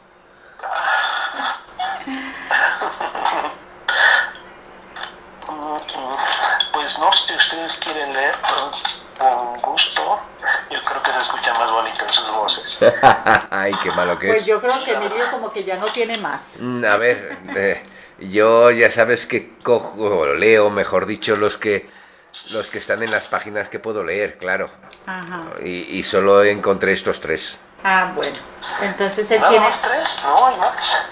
Pues 6.73 6.99
no, 6.99 7.11
si 7.13 7.33
ustedes 7.33 7.73
quieren 7.77 8.13
leer, 8.13 8.35
pues, 8.41 9.01
con 9.17 9.57
gusto. 9.61 10.19
Yo 10.69 10.79
creo 10.81 11.01
que 11.03 11.11
se 11.13 11.19
escucha 11.19 11.53
más 11.55 11.71
bonito 11.71 12.03
en 12.03 12.09
sus 12.09 12.27
voces. 12.35 12.79
Ay, 13.49 13.73
qué 13.81 13.91
malo 13.91 14.17
que 14.19 14.27
Pues 14.27 14.41
es. 14.41 14.45
yo 14.45 14.61
creo 14.61 14.83
que 14.83 14.91
Emilio 14.91 15.25
como 15.31 15.51
que 15.51 15.63
ya 15.63 15.77
no 15.77 15.87
tiene 15.87 16.17
más. 16.17 16.57
Mm, 16.61 16.85
A 16.85 16.97
ver, 16.97 17.37
eh, 17.55 17.83
yo 18.19 18.69
ya 18.71 18.91
sabes 18.91 19.25
que 19.25 19.57
cojo, 19.59 19.95
o 20.03 20.25
leo, 20.33 20.69
mejor 20.69 21.05
dicho, 21.05 21.35
los 21.35 21.57
que 21.57 21.89
los 22.49 22.69
que 22.69 22.79
están 22.79 23.01
en 23.01 23.11
las 23.11 23.29
páginas 23.29 23.69
que 23.69 23.79
puedo 23.79 24.03
leer, 24.03 24.37
claro. 24.37 24.69
Ajá. 25.05 25.45
Y, 25.63 25.97
y 25.97 26.03
solo 26.03 26.43
encontré 26.43 26.91
estos 26.91 27.21
tres. 27.21 27.57
Ah, 27.87 28.11
bueno. 28.15 28.35
Entonces 28.81 29.29
él 29.29 29.39
¿Nada 29.39 29.51
tiene... 29.51 29.65
más 29.67 29.79
tres? 29.79 30.19
No, 30.23 30.47
hay 30.47 30.57
más. 30.57 31.05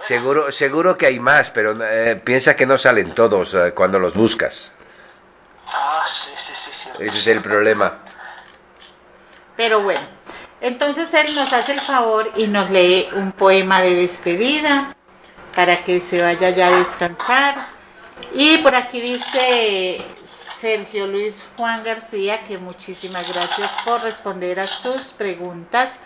Seguro, 0.00 0.52
seguro 0.52 0.98
que 0.98 1.06
hay 1.06 1.18
más, 1.18 1.48
pero 1.48 1.74
eh, 1.82 2.20
piensa 2.22 2.54
que 2.54 2.66
no 2.66 2.76
salen 2.76 3.14
todos 3.14 3.54
eh, 3.54 3.72
cuando 3.74 3.98
los 3.98 4.12
buscas. 4.12 4.72
Ah, 5.72 6.04
sí, 6.06 6.30
sí, 6.36 6.52
sí, 6.54 6.70
sí. 6.72 6.90
Ese 6.98 7.18
es 7.18 7.26
el 7.26 7.40
problema. 7.40 8.00
Pero 9.56 9.82
bueno, 9.82 10.02
entonces 10.60 11.12
él 11.14 11.34
nos 11.34 11.54
hace 11.54 11.72
el 11.72 11.80
favor 11.80 12.30
y 12.36 12.48
nos 12.48 12.68
lee 12.68 13.08
un 13.14 13.32
poema 13.32 13.80
de 13.80 13.94
despedida 13.94 14.94
para 15.56 15.84
que 15.84 16.02
se 16.02 16.20
vaya 16.20 16.50
ya 16.50 16.66
a 16.66 16.78
descansar. 16.78 17.54
Y 18.34 18.58
por 18.58 18.74
aquí 18.74 19.00
dice 19.00 20.04
Sergio 20.60 21.06
Luis 21.06 21.48
Juan 21.56 21.82
García 21.82 22.44
que 22.44 22.58
muchísimas 22.58 23.26
gracias 23.32 23.78
por 23.82 24.02
responder 24.02 24.60
a 24.60 24.66
sus 24.66 25.12
preguntas. 25.14 26.00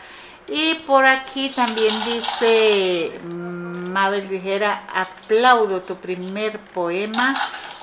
Y 0.46 0.74
por 0.86 1.04
aquí 1.04 1.48
también 1.50 1.92
dice 2.04 3.18
mm, 3.24 3.90
Mabel 3.90 4.28
Ligera, 4.28 4.86
aplaudo 4.94 5.82
tu 5.82 5.96
primer 5.96 6.60
poema 6.66 7.34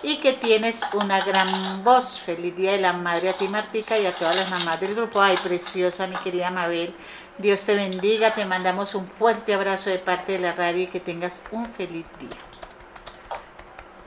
y 0.01 0.19
que 0.19 0.31
tienes 0.31 0.85
una 0.93 1.19
gran 1.25 1.83
voz. 1.83 2.21
Feliz 2.21 2.55
Día 2.55 2.71
de 2.71 2.79
la 2.79 2.93
Madre 2.93 3.31
a 3.31 3.33
ti, 3.33 3.49
Martica, 3.49 3.99
y 3.99 4.05
a 4.05 4.15
todas 4.15 4.37
las 4.37 4.49
mamás 4.49 4.79
del 4.79 4.95
grupo. 4.95 5.21
Ay, 5.21 5.35
preciosa, 5.43 6.07
mi 6.07 6.15
querida 6.15 6.51
Mabel. 6.51 6.95
Dios 7.37 7.65
te 7.65 7.75
bendiga, 7.75 8.33
te 8.33 8.45
mandamos 8.45 8.95
un 8.95 9.09
fuerte 9.09 9.53
abrazo 9.53 9.89
de 9.89 9.99
parte 9.99 10.31
de 10.33 10.39
la 10.39 10.53
radio 10.53 10.83
y 10.83 10.87
que 10.87 11.01
tengas 11.01 11.43
un 11.51 11.65
feliz 11.65 12.05
día. 12.17 12.29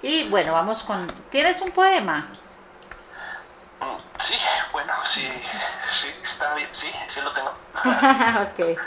Y 0.00 0.28
bueno, 0.30 0.52
vamos 0.52 0.82
con... 0.82 1.06
¿Tienes 1.30 1.60
un 1.60 1.70
poema? 1.70 2.30
Sí, 4.18 4.34
bueno, 4.72 4.92
sí, 5.04 5.42
sí, 5.82 6.14
está 6.22 6.54
bien, 6.54 6.68
sí, 6.74 6.90
sí 7.08 7.20
lo 7.20 7.32
tengo. 7.32 7.50
ok. 7.82 8.78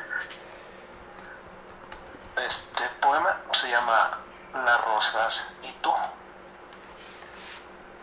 Este 2.37 2.89
poema 3.01 3.37
se 3.51 3.69
llama 3.69 4.19
Las 4.53 4.85
rosas 4.85 5.47
y 5.63 5.71
tú. 5.73 5.91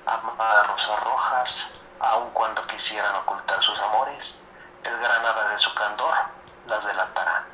Amadas 0.07 0.67
rosas 0.67 1.05
rojas, 1.05 1.71
aun 2.01 2.31
cuando 2.31 2.67
quisieran 2.67 3.15
ocultar 3.17 3.63
sus 3.63 3.79
amores, 3.81 4.41
el 4.83 4.99
granada 4.99 5.49
de 5.51 5.59
su 5.59 5.73
candor 5.75 6.15
las 6.67 6.85
delatará, 6.85 7.47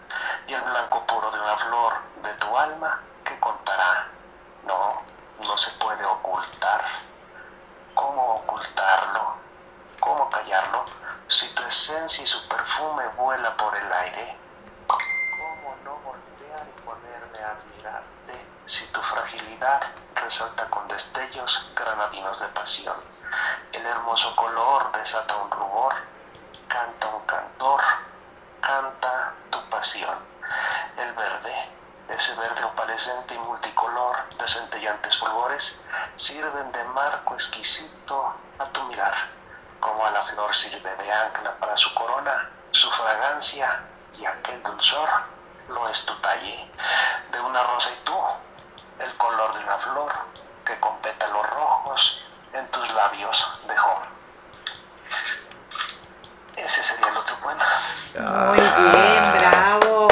y 0.47 0.55
el 0.55 0.63
blanco 0.63 1.07
puro 1.07 1.31
de 1.31 1.39
una 1.39 1.57
flor 1.59 1.95
de 2.23 2.35
tu 2.35 2.57
alma 2.57 3.01
que 3.25 3.39
contará. 3.39 4.09
No, 4.65 5.03
no 5.41 5.59
se 5.59 5.71
puede 5.73 6.05
ocultar. 6.05 6.85
¿Cómo 7.95 8.35
ocultarlo? 8.35 9.35
¿Cómo 10.01 10.31
callarlo? 10.31 10.85
Si 11.29 11.47
tu 11.55 11.63
esencia 11.63 12.25
y 12.25 12.27
su 12.27 12.49
perfume 12.49 13.07
vuela 13.09 13.57
por 13.57 13.77
el 13.77 13.93
aire. 13.93 14.39
¿Cómo 14.87 15.77
no 15.85 15.97
voltear 15.97 16.67
y 16.67 16.81
ponerme 16.81 17.39
a 17.39 17.57
fragilidad 19.11 19.81
resalta 20.15 20.67
con 20.71 20.87
destellos 20.87 21.69
granadinos 21.75 22.41
de 22.41 22.49
pasión. 22.49 22.97
El 23.73 23.85
hermoso 23.85 24.35
color 24.37 24.93
desata 24.93 25.37
un 25.37 25.51
rubor, 25.51 25.95
canta 26.69 27.09
un 27.09 27.25
cantor, 27.27 27.81
canta 28.61 29.35
tu 29.51 29.61
pasión. 29.69 30.17
El 30.97 31.13
verde, 31.15 31.55
ese 32.09 32.35
verde 32.37 32.65
opalescente 32.65 33.35
y 33.35 33.39
multicolor 33.39 34.29
de 34.39 34.47
centellantes 34.47 35.19
fulgores, 35.19 35.81
sirven 36.15 36.71
de 36.71 36.85
marco 36.85 37.35
exquisito 37.35 38.35
a 38.59 38.67
tu 38.67 38.83
mirar, 38.85 39.15
como 39.81 40.07
a 40.07 40.11
la 40.11 40.23
flor 40.23 40.55
sirve 40.55 40.95
de 40.95 41.13
ancla 41.13 41.57
para 41.59 41.77
su 41.77 41.93
corona, 41.95 42.49
su 42.71 42.91
fragancia 42.93 43.83
y 44.19 44.25
aquel 44.25 44.63
dulzor 44.63 45.09
lo 45.69 45.89
es 45.89 46.05
tu 46.05 46.15
talle, 46.17 46.71
de 47.31 47.41
una 47.41 47.63
rosa 47.63 47.91
y 47.91 48.05
tú, 48.05 48.13
el 49.01 49.17
color 49.17 49.55
de 49.55 49.65
una 49.65 49.79
flor 49.79 50.13
que 50.65 50.79
con 50.79 50.97
pétalos 50.99 51.49
rojos 51.51 52.21
en 52.53 52.67
tus 52.69 52.93
labios 52.93 53.49
dejó. 53.67 54.03
Ese 56.57 56.83
sería 56.83 57.09
el 57.09 57.17
otro 57.17 57.37
poema. 57.41 57.65
Muy 58.15 58.61
bien, 58.61 59.39
bravo. 59.39 60.09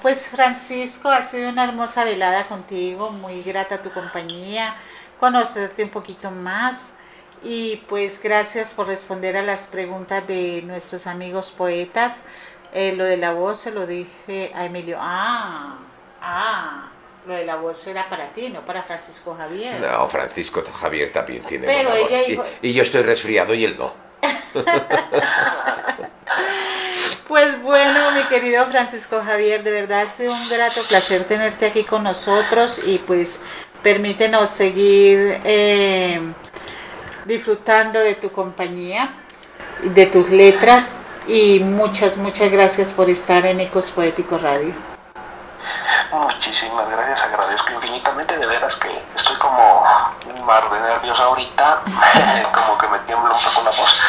Pues 0.00 0.28
Francisco, 0.28 1.10
ha 1.10 1.20
sido 1.20 1.50
una 1.50 1.64
hermosa 1.64 2.04
velada 2.04 2.48
contigo, 2.48 3.10
muy 3.10 3.42
grata 3.42 3.82
tu 3.82 3.90
compañía, 3.90 4.74
conocerte 5.18 5.82
un 5.82 5.90
poquito 5.90 6.30
más. 6.30 6.96
Y 7.42 7.76
pues 7.88 8.22
gracias 8.22 8.72
por 8.72 8.86
responder 8.86 9.36
a 9.36 9.42
las 9.42 9.66
preguntas 9.68 10.26
de 10.26 10.62
nuestros 10.62 11.06
amigos 11.06 11.52
poetas. 11.52 12.24
Eh, 12.72 12.94
lo 12.96 13.04
de 13.04 13.18
la 13.18 13.32
voz 13.32 13.58
se 13.60 13.70
lo 13.70 13.86
dije 13.86 14.50
a 14.54 14.64
Emilio. 14.64 14.96
Ah, 14.98 15.76
ah, 16.22 16.88
lo 17.26 17.34
de 17.34 17.44
la 17.44 17.56
voz 17.56 17.86
era 17.86 18.08
para 18.08 18.32
ti, 18.32 18.48
no 18.48 18.64
para 18.64 18.82
Francisco 18.82 19.34
Javier. 19.38 19.78
No, 19.80 20.08
Francisco 20.08 20.62
Javier 20.80 21.12
también 21.12 21.42
tiene 21.42 21.66
Pero 21.66 21.90
buena 21.90 22.06
ella 22.06 22.18
voz. 22.18 22.28
Y- 22.28 22.30
dijo- 22.30 22.44
y, 22.62 22.72
yo 22.72 22.82
estoy 22.82 23.02
resfriado 23.02 23.52
y 23.54 23.64
él 23.64 23.76
no. 23.78 23.92
Pues 27.30 27.62
bueno, 27.62 28.10
mi 28.10 28.24
querido 28.24 28.66
Francisco 28.66 29.22
Javier, 29.24 29.62
de 29.62 29.70
verdad 29.70 30.00
ha 30.00 30.08
sido 30.08 30.32
un 30.32 30.48
grato 30.48 30.80
placer 30.88 31.22
tenerte 31.26 31.66
aquí 31.66 31.84
con 31.84 32.02
nosotros 32.02 32.80
y 32.84 32.98
pues 32.98 33.42
permítenos 33.84 34.50
seguir 34.50 35.40
eh, 35.44 36.20
disfrutando 37.26 38.00
de 38.00 38.16
tu 38.16 38.32
compañía, 38.32 39.12
de 39.80 40.06
tus 40.06 40.28
letras 40.30 41.02
y 41.28 41.60
muchas, 41.60 42.16
muchas 42.16 42.50
gracias 42.50 42.92
por 42.92 43.08
estar 43.08 43.46
en 43.46 43.60
Ecos 43.60 43.92
Poéticos 43.92 44.42
Radio. 44.42 44.74
Muchísimas 46.10 46.90
gracias, 46.90 47.22
agradezco 47.22 47.70
infinitamente, 47.74 48.36
de 48.38 48.46
veras 48.46 48.74
que 48.74 48.88
estoy 49.14 49.36
como 49.36 49.84
un 50.34 50.44
mar 50.44 50.68
de 50.68 50.80
nervios 50.80 51.20
ahorita, 51.20 51.82
como 52.52 52.76
que 52.76 52.88
me 52.88 52.98
tiembla 53.00 53.30
un 53.32 53.40
poco 53.40 53.62
la 53.62 53.70
voz, 53.70 54.02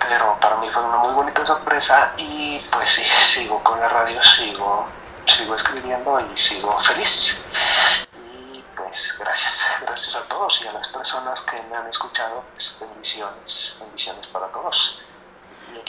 pero 0.00 0.38
para 0.40 0.56
mí 0.56 0.68
fue 0.70 0.82
una 0.82 0.98
muy 0.98 1.12
bonita 1.14 1.44
sorpresa 1.44 2.12
y 2.16 2.58
pues 2.72 2.88
sí, 2.90 3.04
sigo 3.04 3.62
con 3.62 3.78
la 3.78 3.88
radio, 3.88 4.22
sigo, 4.22 4.86
sigo 5.26 5.54
escribiendo 5.54 6.18
y 6.20 6.36
sigo 6.36 6.76
feliz. 6.80 7.38
Y 8.34 8.64
pues 8.76 9.16
gracias, 9.18 9.66
gracias 9.82 10.16
a 10.16 10.22
todos 10.28 10.60
y 10.62 10.66
a 10.66 10.72
las 10.72 10.88
personas 10.88 11.40
que 11.42 11.62
me 11.62 11.76
han 11.76 11.86
escuchado, 11.86 12.44
pues, 12.52 12.76
bendiciones, 12.80 13.76
bendiciones 13.80 14.26
para 14.28 14.48
todos. 14.48 14.98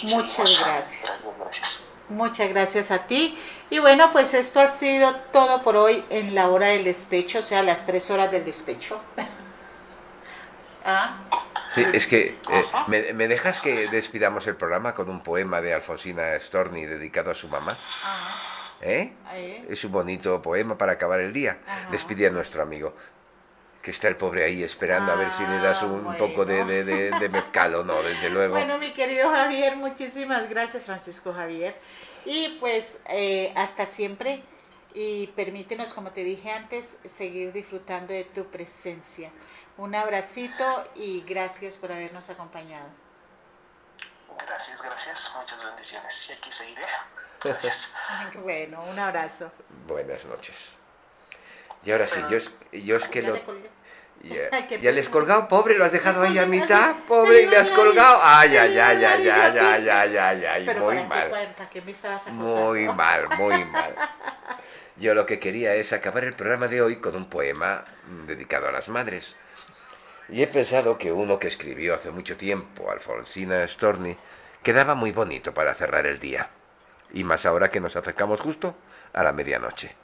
Muchas 0.03 0.33
seguimos. 0.33 0.59
gracias. 0.59 1.01
Gracias, 1.01 1.37
gracias. 1.39 1.81
Muchas 2.09 2.49
gracias 2.49 2.91
a 2.91 2.99
ti. 2.99 3.41
Y 3.69 3.79
bueno, 3.79 4.11
pues 4.11 4.33
esto 4.33 4.59
ha 4.59 4.67
sido 4.67 5.15
todo 5.31 5.61
por 5.63 5.77
hoy 5.77 6.05
en 6.09 6.35
la 6.35 6.49
hora 6.49 6.67
del 6.67 6.83
despecho, 6.83 7.39
o 7.39 7.41
sea, 7.41 7.63
las 7.63 7.85
tres 7.85 8.11
horas 8.11 8.29
del 8.29 8.43
despecho. 8.43 9.01
¿Ah? 10.85 11.17
Sí, 11.73 11.85
es 11.93 12.05
que 12.07 12.37
eh. 12.49 12.65
¿me, 12.87 13.13
me 13.13 13.27
dejas 13.27 13.61
que 13.61 13.87
despidamos 13.89 14.45
el 14.47 14.55
programa 14.55 14.93
con 14.93 15.09
un 15.09 15.21
poema 15.23 15.61
de 15.61 15.73
Alfonsina 15.73 16.37
Storni 16.39 16.85
dedicado 16.85 17.31
a 17.31 17.33
su 17.33 17.47
mamá? 17.47 17.77
¿Eh? 18.81 19.13
Es 19.69 19.83
un 19.83 19.91
bonito 19.91 20.41
poema 20.41 20.77
para 20.77 20.93
acabar 20.93 21.19
el 21.19 21.31
día. 21.33 21.59
Despide 21.91 22.27
a 22.27 22.31
nuestro 22.31 22.63
amigo. 22.63 22.95
Que 23.81 23.91
está 23.91 24.07
el 24.07 24.15
pobre 24.15 24.43
ahí 24.43 24.63
esperando 24.63 25.11
a 25.11 25.15
ver 25.15 25.31
si 25.31 25.43
le 25.43 25.57
das 25.57 25.81
un, 25.81 26.05
Ah, 26.07 26.15
poco 26.17 26.45
de, 26.45 26.57
bueno. 26.63 26.67
de, 26.67 26.83
de- 26.83 27.19
de 27.19 27.29
mezcal 27.29 27.73
o 27.73 27.83
no, 27.83 28.01
desde 28.03 28.29
luego. 28.29 28.53
Bueno, 28.53 28.77
mi 28.77 28.91
querido 28.91 29.31
Javier, 29.31 29.75
muchísimas 29.75 30.47
gracias, 30.49 30.83
Francisco 30.83 31.33
Javier. 31.33 31.75
Y 32.25 32.57
pues 32.59 33.01
eh, 33.09 33.51
hasta 33.55 33.85
siempre. 33.87 34.43
Y 34.93 35.27
permítenos, 35.35 35.93
como 35.95 36.11
te 36.11 36.23
dije 36.23 36.51
antes, 36.51 36.99
seguir 37.05 37.53
disfrutando 37.53 38.13
de 38.13 38.25
tu 38.25 38.45
presencia. 38.45 39.31
Un 39.81 39.95
abracito 39.95 40.87
y 40.93 41.21
gracias 41.21 41.75
por 41.75 41.91
habernos 41.91 42.29
acompañado. 42.29 42.85
Gracias, 44.45 44.79
gracias, 44.79 45.31
muchas 45.35 45.65
bendiciones. 45.65 46.29
Y 46.29 46.33
aquí 46.33 46.51
seguiré. 46.51 46.83
Gracias. 47.43 47.89
Bueno, 48.43 48.83
un 48.83 48.99
abrazo. 48.99 49.51
Buenas 49.87 50.23
noches. 50.25 50.55
Y 51.83 51.91
ahora 51.91 52.07
sí, 52.07 52.21
yo 52.29 52.37
es, 52.37 52.51
yo 52.71 52.95
es 52.95 53.07
que 53.07 53.23
Ya 53.23 53.29
lo... 53.29 53.39
Ya, 54.21 54.69
ya 54.81 54.91
le 54.91 55.01
has 55.01 55.09
colgado, 55.09 55.47
pobre, 55.47 55.75
lo 55.75 55.83
has 55.83 55.91
dejado 55.91 56.21
ahí 56.21 56.37
a 56.37 56.45
mitad, 56.45 56.97
pobre, 57.07 57.41
y 57.41 57.47
le 57.47 57.57
has 57.57 57.71
colgado. 57.71 58.19
Ay, 58.21 58.55
ay, 58.57 58.77
ay, 58.77 59.03
ay, 59.03 59.29
ay, 59.29 59.89
ay, 59.89 60.17
ay, 60.17 60.45
ay, 60.45 60.79
muy 60.79 60.99
¿para 61.05 61.69
qué, 61.71 61.81
mal. 61.81 62.33
Muy 62.33 62.87
mal, 62.87 63.29
muy 63.35 63.65
mal. 63.65 63.95
Yo 64.97 65.15
lo 65.15 65.25
que 65.25 65.39
quería 65.39 65.73
es 65.73 65.91
acabar 65.91 66.23
el 66.23 66.33
programa 66.33 66.67
de 66.67 66.83
hoy 66.83 67.01
con 67.01 67.15
un 67.15 67.27
poema 67.27 67.83
dedicado 68.27 68.67
a 68.67 68.71
las 68.71 68.87
madres. 68.87 69.40
Y 70.29 70.43
he 70.43 70.47
pensado 70.47 70.97
que 70.97 71.11
uno 71.11 71.39
que 71.39 71.47
escribió 71.47 71.93
hace 71.93 72.11
mucho 72.11 72.37
tiempo, 72.37 72.89
Alfonsina 72.91 73.67
Storni, 73.67 74.15
quedaba 74.63 74.95
muy 74.95 75.11
bonito 75.11 75.53
para 75.53 75.73
cerrar 75.73 76.07
el 76.07 76.19
día. 76.19 76.49
Y 77.13 77.23
más 77.23 77.45
ahora 77.45 77.69
que 77.69 77.81
nos 77.81 77.95
acercamos 77.95 78.39
justo 78.39 78.75
a 79.13 79.23
la 79.23 79.33
medianoche. 79.33 79.95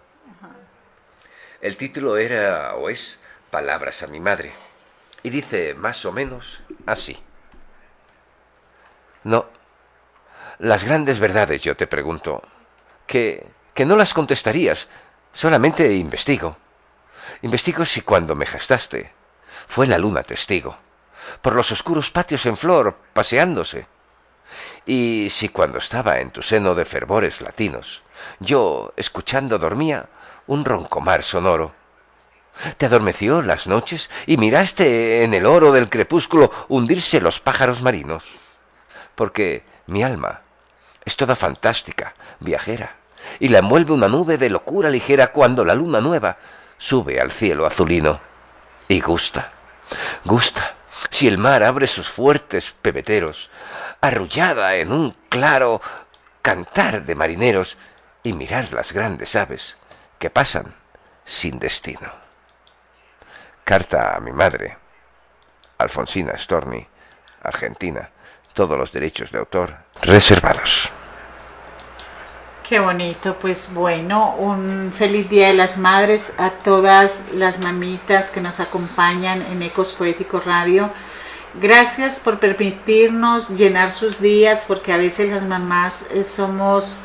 El 1.61 1.77
título 1.77 2.17
era 2.17 2.75
o 2.75 2.89
es 2.89 3.19
Palabras 3.49 4.03
a 4.03 4.07
mi 4.07 4.19
madre. 4.19 4.53
Y 5.23 5.29
dice 5.29 5.73
más 5.73 6.05
o 6.05 6.11
menos 6.11 6.61
así. 6.85 7.17
No, 9.23 9.47
las 10.59 10.83
grandes 10.83 11.19
verdades, 11.19 11.61
yo 11.61 11.75
te 11.75 11.87
pregunto, 11.87 12.43
que, 13.05 13.47
que 13.73 13.85
no 13.85 13.95
las 13.95 14.13
contestarías, 14.13 14.87
solamente 15.33 15.93
investigo. 15.95 16.57
Investigo 17.41 17.85
si 17.85 18.01
cuando 18.01 18.35
me 18.35 18.45
gestaste 18.45 19.16
fue 19.67 19.87
la 19.87 19.97
luna 19.97 20.23
testigo, 20.23 20.77
por 21.41 21.55
los 21.55 21.71
oscuros 21.71 22.11
patios 22.11 22.45
en 22.45 22.57
flor, 22.57 22.95
paseándose, 23.13 23.87
y 24.85 25.27
si 25.31 25.49
cuando 25.49 25.79
estaba 25.79 26.19
en 26.19 26.31
tu 26.31 26.41
seno 26.41 26.73
de 26.73 26.85
fervores 26.85 27.41
latinos, 27.41 28.01
yo, 28.39 28.93
escuchando, 28.95 29.57
dormía 29.57 30.07
un 30.47 30.65
roncomar 30.65 31.23
sonoro. 31.23 31.73
Te 32.77 32.87
adormeció 32.87 33.41
las 33.41 33.67
noches 33.67 34.09
y 34.25 34.37
miraste 34.37 35.23
en 35.23 35.33
el 35.33 35.45
oro 35.45 35.71
del 35.71 35.89
crepúsculo 35.89 36.51
hundirse 36.69 37.21
los 37.21 37.39
pájaros 37.39 37.81
marinos, 37.81 38.23
porque 39.13 39.63
mi 39.85 40.03
alma 40.03 40.41
es 41.05 41.15
toda 41.15 41.35
fantástica, 41.35 42.15
viajera, 42.39 42.95
y 43.39 43.49
la 43.49 43.59
envuelve 43.59 43.93
una 43.93 44.07
nube 44.07 44.37
de 44.37 44.49
locura 44.49 44.89
ligera 44.89 45.27
cuando 45.31 45.65
la 45.65 45.75
luna 45.75 46.01
nueva 46.01 46.37
sube 46.77 47.19
al 47.19 47.31
cielo 47.31 47.65
azulino. 47.65 48.19
Y 48.87 49.01
gusta, 49.01 49.51
gusta, 50.23 50.75
si 51.11 51.27
el 51.27 51.37
mar 51.37 51.63
abre 51.63 51.87
sus 51.87 52.07
fuertes 52.07 52.73
pebeteros, 52.81 53.49
arrullada 54.01 54.75
en 54.75 54.91
un 54.91 55.15
claro 55.29 55.81
cantar 56.41 57.03
de 57.03 57.15
marineros, 57.15 57.77
y 58.27 58.33
mirar 58.33 58.73
las 58.73 58.91
grandes 58.91 59.37
aves 59.37 59.77
que 60.19 60.29
pasan 60.29 60.75
sin 61.23 61.59
destino. 61.59 62.11
Carta 63.63 64.17
a 64.17 64.19
mi 64.19 64.33
madre, 64.33 64.77
Alfonsina 65.77 66.37
Storni, 66.37 66.85
Argentina. 67.41 68.09
Todos 68.53 68.77
los 68.77 68.91
derechos 68.91 69.31
de 69.31 69.39
autor 69.39 69.77
reservados. 70.01 70.91
Qué 72.67 72.79
bonito, 72.81 73.39
pues 73.39 73.73
bueno, 73.73 74.35
un 74.37 74.91
feliz 74.93 75.29
Día 75.29 75.47
de 75.47 75.53
las 75.53 75.77
Madres 75.77 76.33
a 76.37 76.49
todas 76.49 77.23
las 77.33 77.59
mamitas 77.59 78.29
que 78.29 78.41
nos 78.41 78.59
acompañan 78.59 79.41
en 79.41 79.61
Ecos 79.61 79.93
Poéticos 79.93 80.43
Radio. 80.43 80.91
Gracias 81.61 82.19
por 82.19 82.39
permitirnos 82.39 83.51
llenar 83.51 83.89
sus 83.93 84.19
días, 84.19 84.65
porque 84.67 84.91
a 84.91 84.97
veces 84.97 85.31
las 85.31 85.43
mamás 85.43 86.07
eh, 86.11 86.25
somos, 86.25 86.99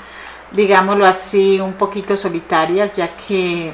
digámoslo 0.50 1.06
así, 1.06 1.60
un 1.60 1.74
poquito 1.74 2.16
solitarias, 2.16 2.96
ya 2.96 3.06
que 3.06 3.72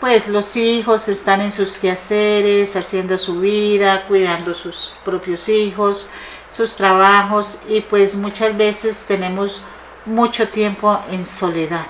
pues 0.00 0.26
los 0.26 0.56
hijos 0.56 1.08
están 1.08 1.42
en 1.42 1.52
sus 1.52 1.78
quehaceres, 1.78 2.74
haciendo 2.74 3.16
su 3.18 3.38
vida, 3.38 4.02
cuidando 4.08 4.52
sus 4.52 4.94
propios 5.04 5.48
hijos, 5.48 6.10
sus 6.50 6.74
trabajos 6.74 7.60
y 7.68 7.82
pues 7.82 8.16
muchas 8.16 8.56
veces 8.56 9.04
tenemos 9.06 9.62
mucho 10.10 10.48
tiempo 10.48 11.00
en 11.10 11.24
soledad. 11.24 11.86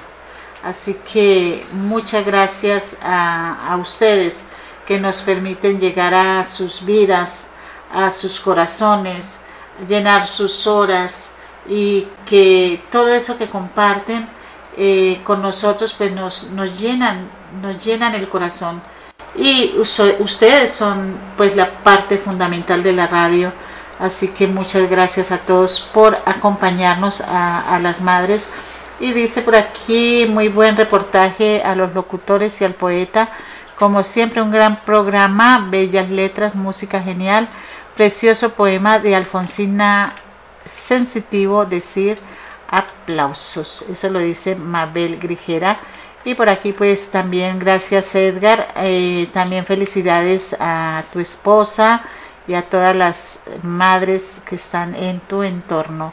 Así 0.62 0.94
que 1.10 1.66
muchas 1.72 2.24
gracias 2.24 2.98
a, 3.02 3.76
ustedes 3.80 4.46
que 4.86 5.00
nos 5.00 5.22
permiten 5.22 5.80
llegar 5.80 6.14
a 6.14 6.44
sus 6.44 6.84
vidas, 6.84 7.50
a 7.92 8.10
sus 8.10 8.38
corazones, 8.40 9.42
llenar 9.88 10.26
sus 10.26 10.66
horas 10.66 11.36
y 11.68 12.06
que 12.26 12.82
todo 12.90 13.08
eso 13.14 13.38
que 13.38 13.48
comparten 13.48 14.28
eh, 14.76 15.20
con 15.24 15.42
nosotros 15.42 15.94
pues 15.94 16.12
nos, 16.12 16.50
nos 16.50 16.78
llenan 16.78 17.30
nos 17.60 17.84
llenan 17.84 18.14
el 18.14 18.28
corazón 18.28 18.82
y 19.36 19.74
ustedes 19.78 20.72
son 20.72 21.16
pues 21.36 21.56
la 21.56 21.82
parte 21.82 22.18
fundamental 22.18 22.82
de 22.82 22.92
la 22.92 23.06
radio 23.06 23.52
así 24.00 24.28
que 24.28 24.46
muchas 24.46 24.88
gracias 24.88 25.30
a 25.30 25.38
todos 25.38 25.80
por 25.92 26.18
acompañarnos 26.26 27.20
a, 27.20 27.78
las 27.82 28.00
madres 28.00 28.50
y 28.98 29.12
dice 29.12 29.42
por 29.42 29.54
aquí 29.54 30.26
muy 30.28 30.48
buen 30.48 30.76
reportaje 30.76 31.62
a 31.62 31.74
los 31.74 31.94
locutores 31.94 32.60
y 32.60 32.64
al 32.64 32.74
poeta 32.74 33.30
como 33.78 34.02
siempre 34.02 34.42
un 34.42 34.50
gran 34.50 34.80
programa 34.80 35.66
bellas 35.70 36.10
letras 36.10 36.54
música 36.54 37.00
genial 37.00 37.48
precioso 37.94 38.50
poema 38.50 38.98
de 38.98 39.14
Alfonsina 39.14 40.14
sensitivo 40.64 41.66
decir 41.66 42.18
aplausos. 42.68 43.84
Eso 43.90 44.08
lo 44.10 44.20
dice 44.20 44.54
Mabel 44.54 45.18
Grijera. 45.18 45.78
Y 46.24 46.34
por 46.34 46.48
aquí 46.48 46.72
pues 46.72 47.10
también 47.10 47.58
gracias 47.58 48.14
Edgar, 48.14 48.72
eh, 48.76 49.26
también 49.32 49.64
felicidades 49.64 50.54
a 50.60 51.02
tu 51.12 51.18
esposa 51.18 52.02
y 52.50 52.54
a 52.54 52.68
todas 52.68 52.96
las 52.96 53.44
madres 53.62 54.42
que 54.44 54.56
están 54.56 54.96
en 54.96 55.20
tu 55.20 55.44
entorno. 55.44 56.12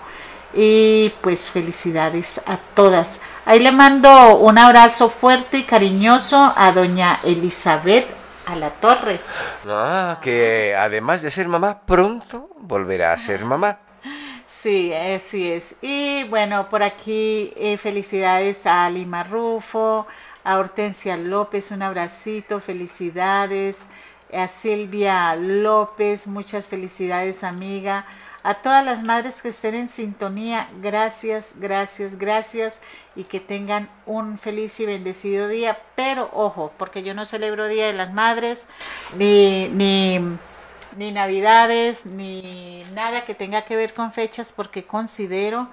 Y 0.53 1.09
pues 1.21 1.49
felicidades 1.49 2.43
a 2.45 2.57
todas. 2.75 3.23
Ahí 3.43 3.59
le 3.59 3.71
mando 3.71 4.38
un 4.38 4.59
abrazo 4.59 5.09
fuerte 5.09 5.57
y 5.57 5.63
cariñoso 5.63 6.53
a 6.55 6.71
doña 6.73 7.21
Elizabeth 7.23 8.05
a 8.45 8.55
la 8.55 8.69
torre. 8.69 9.19
Ah, 9.67 10.19
que 10.21 10.75
además 10.79 11.23
de 11.23 11.31
ser 11.31 11.47
mamá, 11.47 11.81
pronto 11.88 12.51
volverá 12.59 13.13
a 13.13 13.17
ser 13.17 13.43
mamá. 13.43 13.79
Sí, 14.45 14.93
así 14.93 15.51
es. 15.51 15.75
Y 15.81 16.23
bueno, 16.29 16.69
por 16.69 16.81
aquí 16.81 17.51
eh, 17.57 17.77
felicidades 17.77 18.65
a 18.65 18.89
Lima 18.89 19.23
Rufo, 19.23 20.07
a 20.45 20.57
Hortensia 20.57 21.17
López, 21.17 21.71
un 21.71 21.81
abracito, 21.81 22.61
felicidades. 22.61 23.85
A 24.34 24.47
Silvia 24.47 25.36
López, 25.36 26.28
muchas 26.28 26.67
felicidades 26.67 27.43
amiga. 27.43 28.05
A 28.43 28.55
todas 28.61 28.86
las 28.86 29.03
madres 29.03 29.41
que 29.41 29.49
estén 29.49 29.75
en 29.75 29.89
sintonía, 29.89 30.69
gracias, 30.82 31.55
gracias, 31.59 32.17
gracias 32.17 32.82
y 33.15 33.25
que 33.25 33.39
tengan 33.39 33.89
un 34.05 34.39
feliz 34.39 34.80
y 34.80 34.86
bendecido 34.86 35.47
día. 35.47 35.80
Pero 35.95 36.30
ojo, 36.34 36.71
porque 36.78 37.03
yo 37.03 37.13
no 37.13 37.25
celebro 37.25 37.67
Día 37.67 37.88
de 37.88 37.93
las 37.93 38.13
Madres, 38.13 38.67
ni, 39.17 39.67
ni 39.69 40.38
ni 40.97 41.11
navidades, 41.11 42.05
ni 42.05 42.84
nada 42.93 43.25
que 43.25 43.36
tenga 43.36 43.61
que 43.63 43.75
ver 43.75 43.93
con 43.93 44.11
fechas, 44.11 44.51
porque 44.51 44.86
considero 44.86 45.69